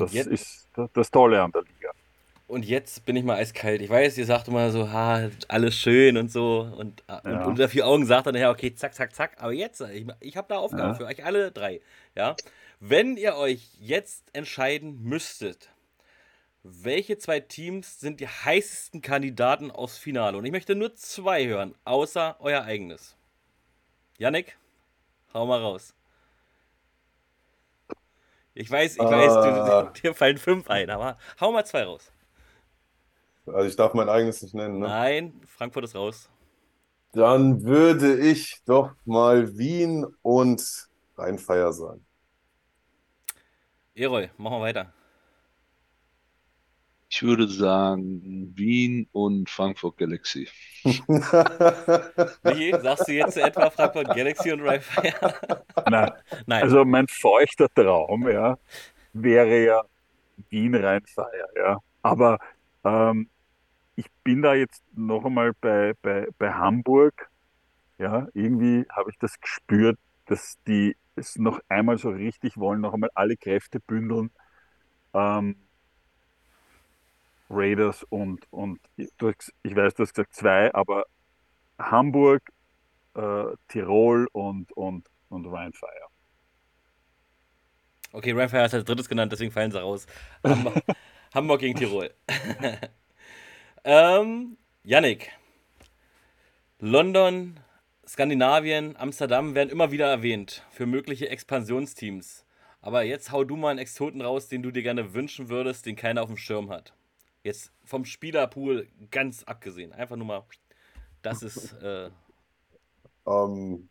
[0.00, 1.90] das jetzt, ist das Tolle an der Liga.
[2.46, 3.80] Und jetzt bin ich mal eiskalt.
[3.80, 6.70] Ich weiß, ihr sagt immer so, ha, alles schön und so.
[6.76, 7.18] Und, ja.
[7.20, 9.36] und unter vier Augen sagt er nachher, okay, zack, zack, zack.
[9.38, 10.94] Aber jetzt, ich, ich habe da Aufgaben ja.
[10.94, 11.80] für euch alle drei.
[12.14, 12.36] Ja.
[12.80, 15.70] Wenn ihr euch jetzt entscheiden müsstet,
[16.62, 20.36] welche zwei Teams sind die heißesten Kandidaten aufs Finale?
[20.36, 23.16] Und ich möchte nur zwei hören, außer euer eigenes.
[24.18, 24.56] Yannick,
[25.32, 25.94] hau mal raus.
[28.54, 30.00] Ich weiß, ich weiß, du, äh.
[30.02, 32.12] dir fallen fünf ein, aber hau mal zwei raus.
[33.46, 34.86] Also ich darf mein eigenes nicht nennen, ne?
[34.86, 36.30] Nein, Frankfurt ist raus.
[37.12, 42.04] Dann würde ich doch mal Wien und Rheinfeier sagen.
[43.94, 44.92] Eroy, machen wir weiter.
[47.14, 50.48] Ich würde sagen Wien und Frankfurt Galaxy.
[50.82, 55.62] Wie sagst du jetzt etwa Frankfurt Galaxy und Rheinfeier?
[55.88, 56.10] Nein.
[56.46, 56.62] Nein.
[56.64, 58.58] Also mein feuchter Traum, ja,
[59.12, 59.82] wäre ja
[60.50, 61.78] Wien Rheinfeier, ja.
[62.02, 62.40] Aber
[62.82, 63.28] ähm,
[63.94, 67.30] ich bin da jetzt noch einmal bei, bei, bei Hamburg.
[67.96, 72.92] Ja, irgendwie habe ich das gespürt, dass die es noch einmal so richtig wollen, noch
[72.92, 74.32] einmal alle Kräfte bündeln.
[75.14, 75.54] Ähm,
[77.50, 79.08] Raiders und, und ich
[79.76, 81.04] weiß, du hast gesagt zwei, aber
[81.78, 82.42] Hamburg,
[83.14, 86.08] äh, Tirol und, und, und Rheinfire.
[88.12, 90.06] Okay, Rheinfire ist als drittes genannt, deswegen fallen sie raus.
[90.44, 90.74] Hamburg,
[91.34, 92.10] Hamburg gegen Tirol.
[93.84, 95.32] ähm, Yannick,
[96.78, 97.58] London,
[98.06, 102.44] Skandinavien, Amsterdam werden immer wieder erwähnt für mögliche Expansionsteams.
[102.82, 105.96] Aber jetzt hau du mal einen Exoten raus, den du dir gerne wünschen würdest, den
[105.96, 106.92] keiner auf dem Schirm hat.
[107.44, 109.92] Jetzt vom Spielerpool ganz abgesehen.
[109.92, 110.44] Einfach nur mal,
[111.22, 111.74] das ist.
[111.82, 112.10] Äh...
[113.26, 113.88] Ähm,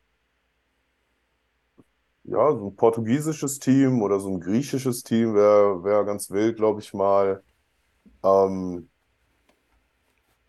[2.23, 6.81] ja, so ein portugiesisches Team oder so ein griechisches Team wäre wär ganz wild, glaube
[6.81, 7.43] ich mal.
[8.23, 8.89] Ähm,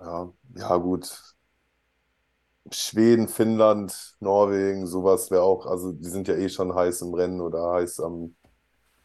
[0.00, 1.34] ja, ja, gut.
[2.70, 7.40] Schweden, Finnland, Norwegen, sowas wäre auch, also die sind ja eh schon heiß im Rennen
[7.40, 8.34] oder heiß am,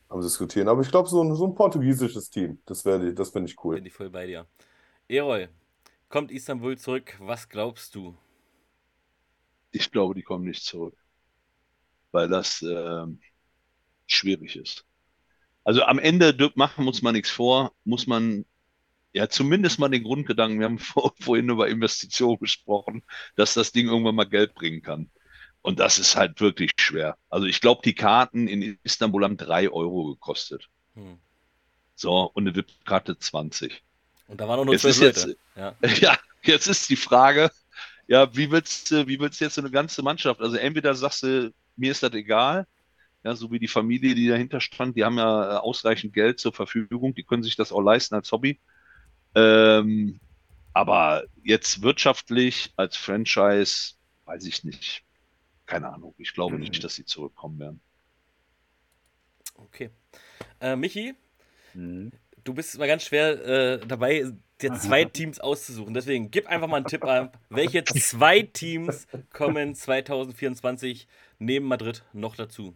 [0.09, 0.67] am Diskutieren.
[0.67, 3.75] Aber ich glaube, so ein, so ein portugiesisches Team, das, das finde ich cool.
[3.75, 4.45] Bin ich voll bei dir.
[5.07, 5.49] Erol,
[6.09, 7.15] kommt Istanbul zurück?
[7.19, 8.17] Was glaubst du?
[9.71, 10.95] Ich glaube, die kommen nicht zurück
[12.11, 13.05] weil das äh,
[14.07, 14.85] schwierig ist.
[15.63, 18.45] Also am Ende machen muss man nichts vor, muss man
[19.13, 23.03] ja zumindest mal den Grundgedanken, wir haben vor, vorhin über Investitionen gesprochen,
[23.35, 25.09] dass das Ding irgendwann mal Geld bringen kann.
[25.61, 27.17] Und das ist halt wirklich schwer.
[27.29, 30.69] Also ich glaube, die Karten in Istanbul haben drei Euro gekostet.
[30.95, 31.17] Hm.
[31.95, 33.83] So, und eine VIP-Karte 20.
[34.27, 35.75] Und da waren auch nur jetzt jetzt, ja.
[35.99, 37.51] ja, jetzt ist die Frage,
[38.07, 40.39] ja, wie willst du, wie willst du jetzt so eine ganze Mannschaft?
[40.39, 42.65] Also entweder sagst du, mir ist das egal.
[43.23, 46.53] Ja, so wie die Familie, die dahinter stand, die haben ja äh, ausreichend Geld zur
[46.53, 48.59] Verfügung, die können sich das auch leisten als Hobby.
[49.35, 50.21] Ähm,
[50.73, 53.95] aber jetzt wirtschaftlich als Franchise,
[54.25, 55.03] weiß ich nicht.
[55.69, 56.15] Keine Ahnung.
[56.17, 56.61] Ich glaube mhm.
[56.61, 57.79] nicht, dass sie zurückkommen werden.
[59.53, 59.91] Okay.
[60.59, 61.13] Äh, Michi,
[61.75, 62.11] mhm.
[62.43, 64.31] du bist mal ganz schwer äh, dabei,
[64.61, 65.93] dir zwei Teams auszusuchen.
[65.93, 67.31] Deswegen gib einfach mal einen Tipp an.
[67.49, 72.75] Welche zwei Teams kommen 2024 neben Madrid noch dazu?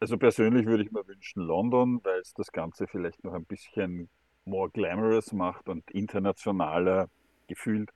[0.00, 4.08] Also persönlich würde ich mir wünschen London, weil es das Ganze vielleicht noch ein bisschen
[4.46, 7.10] more glamorous macht und internationaler
[7.48, 7.90] gefühlt.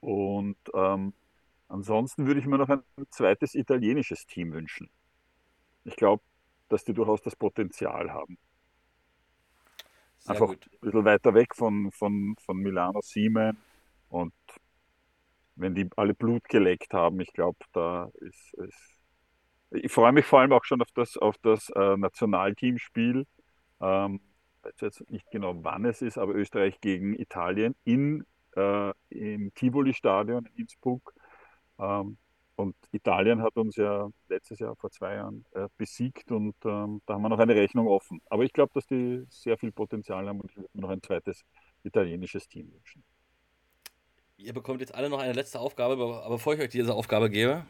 [0.00, 1.12] Und ähm,
[1.68, 4.90] ansonsten würde ich mir noch ein zweites italienisches Team wünschen.
[5.84, 6.22] Ich glaube,
[6.68, 8.38] dass die durchaus das Potenzial haben.
[10.18, 10.68] Sehr Einfach gut.
[10.72, 13.56] ein bisschen weiter weg von, von, von Milano Siemen
[14.08, 14.34] und
[15.54, 18.96] wenn die alle Blut geleckt haben, ich glaube, da ist, ist
[19.70, 23.26] ich freue mich vor allem auch schon auf das, auf das äh, Nationalteamspiel.
[23.80, 24.20] Ähm,
[24.62, 28.24] weiß jetzt nicht genau, wann es ist, aber Österreich gegen Italien in,
[28.56, 31.14] äh, im Tivoli-Stadion in Innsbruck.
[31.78, 32.16] Ähm,
[32.56, 37.14] und Italien hat uns ja letztes Jahr, vor zwei Jahren, äh, besiegt und ähm, da
[37.14, 38.20] haben wir noch eine Rechnung offen.
[38.30, 41.02] Aber ich glaube, dass die sehr viel Potenzial haben und ich würde mir noch ein
[41.02, 41.44] zweites
[41.84, 43.04] italienisches Team wünschen.
[44.38, 47.64] Ihr bekommt jetzt alle noch eine letzte Aufgabe, aber bevor ich euch diese Aufgabe gebe,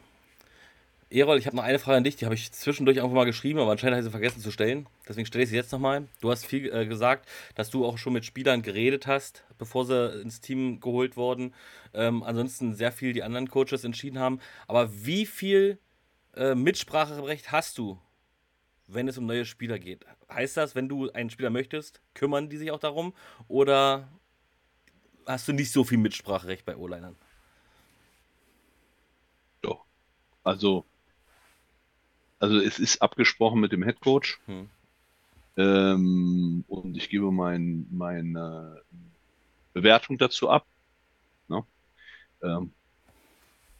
[1.09, 3.59] Erol, ich habe noch eine Frage an dich, die habe ich zwischendurch einfach mal geschrieben,
[3.59, 4.87] aber anscheinend habe ich sie vergessen zu stellen.
[5.07, 6.05] Deswegen stelle ich sie jetzt nochmal.
[6.19, 10.21] Du hast viel äh, gesagt, dass du auch schon mit Spielern geredet hast, bevor sie
[10.21, 11.53] ins Team geholt wurden.
[11.93, 14.41] Ähm, ansonsten sehr viel die anderen Coaches entschieden haben.
[14.67, 15.79] Aber wie viel
[16.35, 17.97] äh, Mitspracherecht hast du,
[18.87, 20.05] wenn es um neue Spieler geht?
[20.29, 23.13] Heißt das, wenn du einen Spieler möchtest, kümmern die sich auch darum?
[23.47, 24.09] Oder
[25.25, 27.15] hast du nicht so viel Mitspracherecht bei O-Linern?
[29.61, 29.85] Doch.
[30.43, 30.85] Also
[32.39, 34.39] also es ist abgesprochen mit dem Head Coach.
[34.45, 34.69] Hm.
[35.57, 38.81] Ähm, und ich gebe mein, meine
[39.73, 40.65] Bewertung dazu ab.
[41.47, 41.63] Ne?
[42.43, 42.71] Ähm,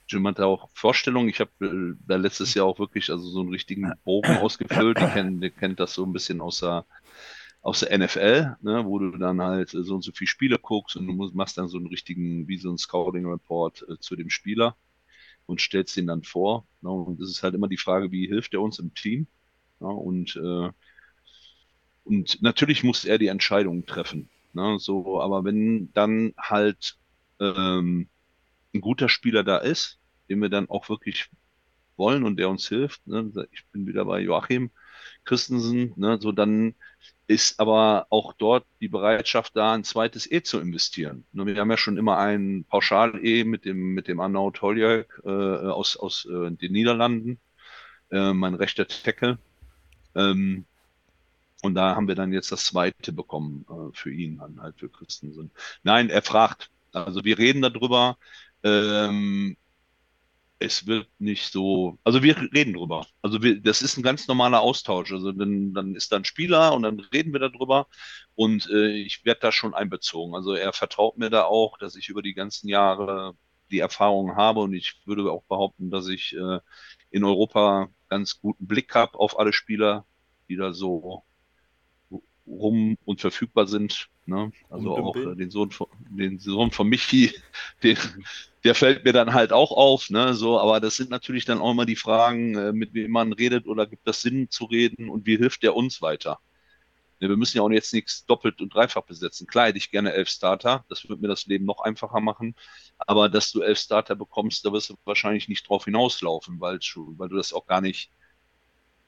[0.08, 1.30] Jim hatte auch Vorstellungen.
[1.30, 5.00] Ich habe äh, da letztes Jahr auch wirklich also so einen richtigen Bogen ausgefüllt.
[5.00, 6.86] Die kennt, die kennt das so ein bisschen aus der,
[7.62, 11.06] aus der NFL, ne, wo du dann halt so und so viele Spiele guckst und
[11.06, 14.76] du musst, machst dann so einen richtigen, wie so ein Scouting-Report äh, zu dem Spieler
[15.48, 16.68] und stellst ihn dann vor.
[16.82, 16.92] Ne?
[16.92, 19.26] Und das ist halt immer die Frage, wie hilft er uns im Team?
[19.80, 19.88] Ne?
[19.88, 20.70] Und, äh,
[22.04, 24.30] und natürlich muss er die Entscheidung treffen.
[24.54, 24.78] Ne?
[24.80, 26.98] So, aber wenn dann halt
[27.40, 28.08] ähm,
[28.74, 29.98] ein guter Spieler da ist,
[30.30, 31.30] den wir dann auch wirklich
[31.96, 33.32] wollen und der uns hilft, ne?
[33.52, 34.70] ich bin wieder bei Joachim
[35.24, 36.20] Christensen, ne?
[36.22, 36.76] so dann
[37.28, 41.26] ist aber auch dort die Bereitschaft da, ein zweites E zu investieren.
[41.34, 45.98] Wir haben ja schon immer ein Pauschal-E mit dem, mit dem Arnaud Toljak äh, aus,
[45.98, 47.40] aus äh, den Niederlanden,
[48.12, 49.38] äh, mein rechter Tackle.
[50.16, 50.66] Ähm,
[51.64, 55.52] und da haben wir dann jetzt das zweite bekommen äh, für ihn, halt für Christensen.
[55.84, 56.70] Nein, er fragt.
[56.94, 58.18] Also wir reden darüber.
[58.64, 59.58] Ähm,
[60.60, 63.06] es wird nicht so, also wir reden drüber.
[63.22, 65.12] Also wir, das ist ein ganz normaler Austausch.
[65.12, 67.88] Also dann, dann ist da ein Spieler und dann reden wir darüber
[68.36, 70.36] und äh, ich werde da schon einbezogen.
[70.36, 73.36] Also er vertraut mir da auch, dass ich über die ganzen Jahre
[73.72, 76.60] die Erfahrung habe und ich würde auch behaupten, dass ich äh,
[77.12, 80.06] in Europa ganz guten Blick habe auf alle Spieler,
[80.50, 81.24] die da so
[82.48, 84.10] rum und verfügbar sind.
[84.28, 84.52] Ne?
[84.70, 87.34] Also auch äh, den Sohn von, den Sohn von Michi,
[87.84, 87.98] den,
[88.64, 90.10] der fällt mir dann halt auch auf.
[90.10, 90.34] Ne?
[90.34, 93.68] So, aber das sind natürlich dann auch immer die Fragen, äh, mit wem man redet
[93.68, 96.40] oder gibt das Sinn zu reden und wie hilft der uns weiter?
[97.20, 99.48] Ne, wir müssen ja auch jetzt nichts doppelt und dreifach besetzen.
[99.48, 102.56] Klar hätte ich gerne elf Starter, das würde mir das Leben noch einfacher machen.
[103.00, 106.80] Aber dass du elf Starter bekommst, da wirst du wahrscheinlich nicht drauf hinauslaufen, weil,
[107.18, 108.12] weil du das auch gar nicht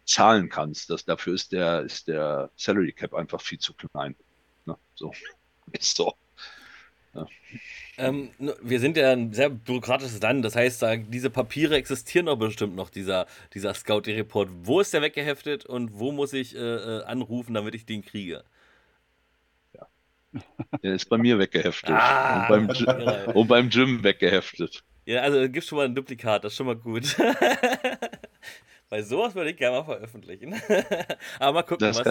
[0.06, 0.90] zahlen kannst.
[0.90, 4.16] Das, dafür ist der, ist der Salary Cap einfach viel zu klein.
[4.70, 4.78] Ne?
[4.96, 5.12] So.
[5.72, 6.14] Ist so.
[7.14, 7.28] Ja.
[7.98, 8.30] Ähm,
[8.62, 12.90] wir sind ja ein sehr bürokratisches Land, das heißt, diese Papiere existieren doch bestimmt noch,
[12.90, 14.50] dieser, dieser Scouting-Report.
[14.64, 18.44] Wo ist der weggeheftet und wo muss ich äh, äh anrufen, damit ich den kriege?
[19.74, 19.88] Ja.
[20.82, 21.90] Der ist bei mir weggeheftet.
[21.90, 24.84] Ah, und, beim, und beim Gym weggeheftet.
[25.06, 27.18] Ja, also gibt schon mal ein Duplikat, das ist schon mal gut.
[28.90, 30.56] Weil sowas würde ich gerne mal veröffentlichen.
[31.40, 32.04] Aber mal gucken, was,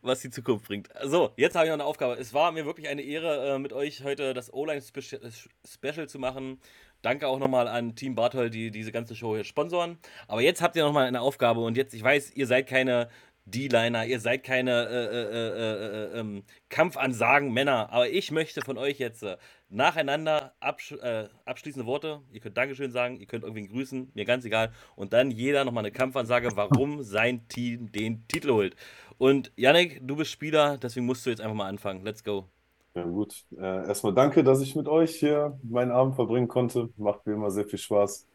[0.00, 0.88] was, die Zukunft bringt.
[1.04, 2.14] So, jetzt habe ich noch eine Aufgabe.
[2.14, 6.60] Es war mir wirklich eine Ehre, äh, mit euch heute das O-Line-Special zu machen.
[7.02, 9.98] Danke auch nochmal an Team Bartol, die diese ganze Show hier sponsoren.
[10.28, 13.08] Aber jetzt habt ihr nochmal eine Aufgabe und jetzt, ich weiß, ihr seid keine
[13.50, 18.78] D-Liner, ihr seid keine äh, äh, äh, äh ähm, Kampfansagen Männer, aber ich möchte von
[18.78, 19.36] euch jetzt äh,
[19.68, 22.20] nacheinander absch äh, abschließende Worte.
[22.32, 24.72] Ihr könnt Dankeschön sagen, ihr könnt irgendwie grüßen, mir ganz egal.
[24.96, 28.76] Und dann jeder nochmal eine Kampfansage, warum sein Team den Titel holt.
[29.18, 32.04] Und Yannick, du bist Spieler, deswegen musst du jetzt einfach mal anfangen.
[32.04, 32.46] Let's go.
[32.94, 33.44] Ja, gut.
[33.56, 36.88] Äh, erstmal danke, dass ich mit euch hier meinen Abend verbringen konnte.
[36.96, 38.26] Macht mir immer sehr viel Spaß.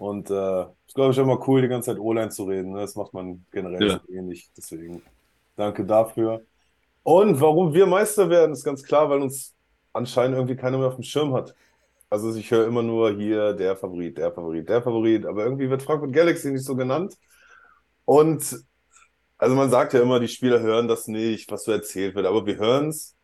[0.00, 2.72] Und äh, ist, glaube ich, immer cool, die ganze Zeit O-Line zu reden.
[2.72, 2.80] Ne?
[2.80, 4.00] Das macht man generell ja.
[4.00, 4.50] so ähnlich.
[4.56, 5.02] Deswegen
[5.56, 6.40] danke dafür.
[7.02, 9.54] Und warum wir Meister werden, ist ganz klar, weil uns
[9.92, 11.54] anscheinend irgendwie keiner mehr auf dem Schirm hat.
[12.08, 15.82] Also ich höre immer nur hier der Favorit, der Favorit, der Favorit, aber irgendwie wird
[15.82, 17.18] Frankfurt Galaxy nicht so genannt.
[18.06, 18.64] Und
[19.36, 22.46] also man sagt ja immer, die Spieler hören das nicht, was so erzählt wird, aber
[22.46, 23.16] wir hören es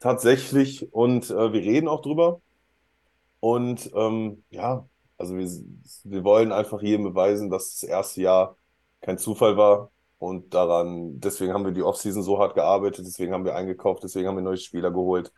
[0.00, 2.40] tatsächlich und äh, wir reden auch drüber.
[3.40, 4.86] Und ähm, ja,
[5.22, 5.48] also wir,
[6.04, 8.56] wir wollen einfach jedem beweisen, dass das erste Jahr
[9.00, 9.90] kein Zufall war.
[10.18, 14.28] Und daran, deswegen haben wir die Offseason so hart gearbeitet, deswegen haben wir eingekauft, deswegen
[14.28, 15.32] haben wir neue Spieler geholt.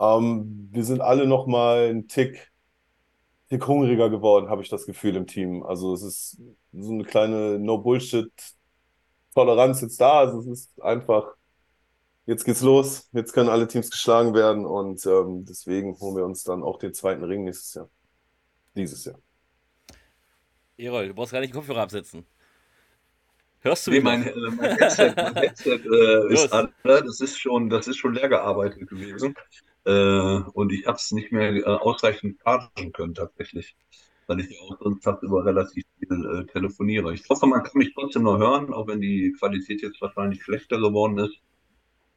[0.00, 2.50] Ähm, wir sind alle nochmal ein Tick,
[3.48, 5.62] Tick hungriger geworden, habe ich das Gefühl im Team.
[5.62, 6.40] Also es ist
[6.72, 10.20] so eine kleine No-Bullshit-Toleranz jetzt da.
[10.20, 11.34] Also es ist einfach,
[12.26, 16.44] jetzt geht's los, jetzt können alle Teams geschlagen werden und ähm, deswegen holen wir uns
[16.44, 17.88] dann auch den zweiten Ring nächstes Jahr.
[18.76, 19.18] Dieses Jahr.
[20.76, 22.26] Erol, du brauchst gar nicht den Kopfhörer absetzen.
[23.60, 27.70] Hörst du nee, mein, äh, mein, Headset, mein Headset äh, ist an, das ist schon,
[27.70, 29.34] das ist schon leer gearbeitet gewesen.
[29.84, 33.74] Äh, und ich habe es nicht mehr äh, ausreichend chargen können tatsächlich,
[34.26, 37.14] weil ich auch sonst tagsüber relativ viel äh, telefoniere.
[37.14, 40.78] Ich hoffe, man kann mich trotzdem noch hören, auch wenn die Qualität jetzt wahrscheinlich schlechter
[40.78, 41.36] geworden ist.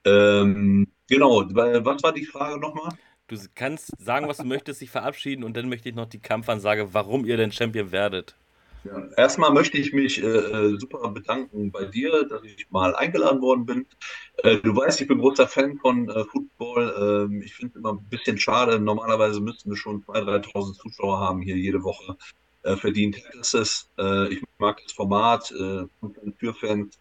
[0.05, 2.91] Ähm, genau, was war die Frage nochmal?
[3.29, 6.95] Du kannst sagen, was du möchtest, dich verabschieden und dann möchte ich noch die Kampfansage,
[6.95, 8.35] warum ihr denn Champion werdet.
[8.83, 13.39] Ja, erstmal möchte ich mich äh, äh, super bedanken bei dir, dass ich mal eingeladen
[13.39, 13.85] worden bin.
[14.37, 17.27] Äh, du weißt, ich bin großer Fan von äh, Football.
[17.29, 18.79] Ähm, ich finde es immer ein bisschen schade.
[18.79, 22.17] Normalerweise müssten wir schon 2.000, 3.000 Zuschauer haben hier jede Woche.
[22.63, 23.89] Äh, verdient ist es.
[23.99, 25.85] Äh, ich mag das Format, äh,
[26.37, 26.97] für Fans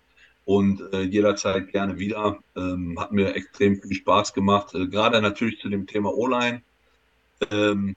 [0.49, 2.39] und äh, jederzeit gerne wieder.
[2.57, 6.63] Ähm, hat mir extrem viel Spaß gemacht, äh, gerade natürlich zu dem Thema O-Line.
[7.51, 7.95] Ähm,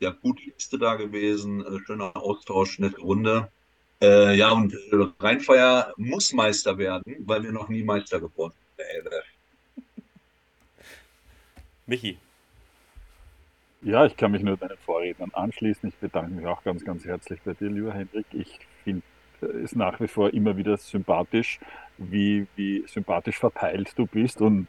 [0.00, 3.48] ja, gute Liste da gewesen, äh, schöner Austausch, nette Runde.
[4.02, 4.78] Äh, ja, und äh,
[5.18, 9.08] Rheinfeier muss Meister werden, weil wir noch nie Meister geworden sind.
[11.86, 12.18] Michi.
[13.80, 15.88] Ja, ich kann mich nur deinen Vorrednern anschließen.
[15.88, 18.26] Ich bedanke mich auch ganz, ganz herzlich bei dir, lieber Hendrik.
[18.32, 19.02] Ich finde
[19.40, 21.60] es nach wie vor immer wieder sympathisch,
[21.98, 24.66] wie, wie sympathisch verteilt du bist und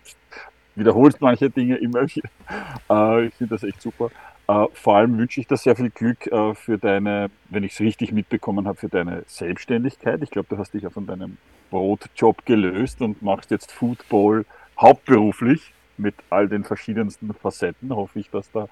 [0.76, 2.30] wiederholst manche Dinge immer wieder.
[2.88, 4.12] Äh, ich finde das echt super.
[4.48, 7.80] Äh, vor allem wünsche ich dir sehr viel Glück äh, für deine, wenn ich es
[7.80, 10.22] richtig mitbekommen habe, für deine Selbstständigkeit.
[10.22, 11.38] Ich glaube, du hast dich ja von deinem
[11.72, 14.46] Brotjob gelöst und machst jetzt Football
[14.80, 17.96] hauptberuflich mit all den verschiedensten Facetten.
[17.96, 18.68] Hoffe ich, dass da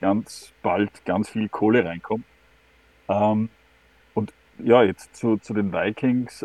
[0.00, 2.24] ganz bald ganz viel Kohle reinkommt.
[3.08, 3.50] Ähm,
[4.14, 6.44] und ja, jetzt zu, zu den Vikings.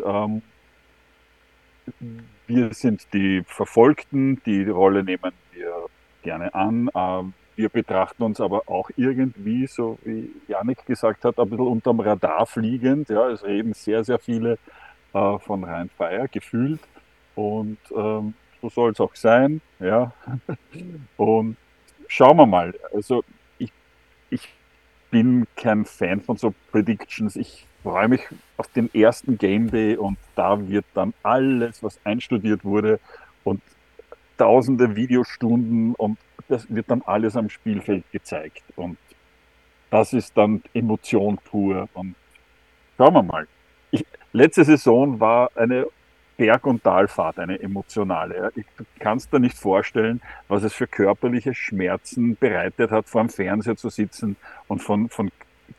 [2.46, 5.86] Wir sind die Verfolgten, die Rolle nehmen wir
[6.22, 6.90] gerne an.
[6.94, 12.00] Ähm, wir betrachten uns aber auch irgendwie, so wie Janik gesagt hat, ein bisschen unterm
[12.00, 13.08] Radar fliegend.
[13.08, 14.58] Ja, es reden sehr, sehr viele
[15.12, 16.80] äh, von Rheinfeier gefühlt.
[17.36, 19.60] Und ähm, so soll es auch sein.
[19.78, 20.12] Ja.
[21.16, 21.56] Und
[22.08, 22.74] schauen wir mal.
[22.92, 23.22] Also
[23.58, 23.72] ich,
[24.30, 24.48] ich
[25.10, 27.36] bin kein Fan von so Predictions.
[27.36, 28.22] Ich freue mich
[28.56, 32.98] auf den ersten Game Day und da wird dann alles, was einstudiert wurde
[33.44, 33.60] und
[34.38, 38.62] tausende Videostunden und das wird dann alles am Spielfeld gezeigt.
[38.74, 38.96] Und
[39.90, 41.88] das ist dann Emotion pur.
[41.94, 42.14] Und
[42.96, 43.46] schauen wir mal.
[43.90, 45.86] Ich, letzte Saison war eine
[46.36, 48.50] Berg- und Talfahrt, eine emotionale.
[48.56, 48.66] Ich
[48.98, 53.76] kann es dir nicht vorstellen, was es für körperliche Schmerzen bereitet hat, vor dem Fernseher
[53.76, 54.36] zu sitzen
[54.66, 55.30] und von, von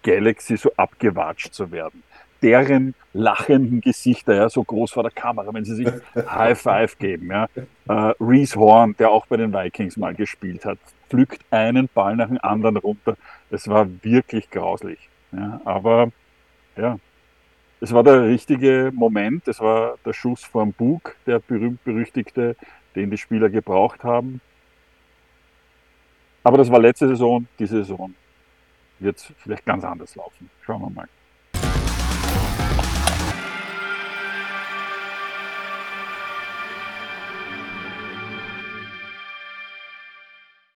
[0.06, 2.04] Galaxy so abgewatscht zu werden.
[2.42, 7.32] Deren lachenden Gesichter, ja, so groß vor der Kamera, wenn sie sich High Five geben.
[7.32, 7.48] Ja.
[7.88, 10.78] Äh, Reese Horn, der auch bei den Vikings mal gespielt hat,
[11.10, 13.18] pflückt einen Ball nach dem anderen runter.
[13.50, 15.10] Es war wirklich grauslich.
[15.32, 15.60] Ja.
[15.66, 16.12] Aber
[16.78, 17.00] ja,
[17.82, 19.48] es war der richtige Moment.
[19.48, 22.56] Es war der Schuss vorm Bug, der berühmt-berüchtigte,
[22.96, 24.40] den die Spieler gebraucht haben.
[26.44, 27.48] Aber das war letzte Saison.
[27.58, 28.14] Diese Saison
[29.00, 30.50] wird es vielleicht ganz anders laufen.
[30.62, 31.08] Schauen wir mal.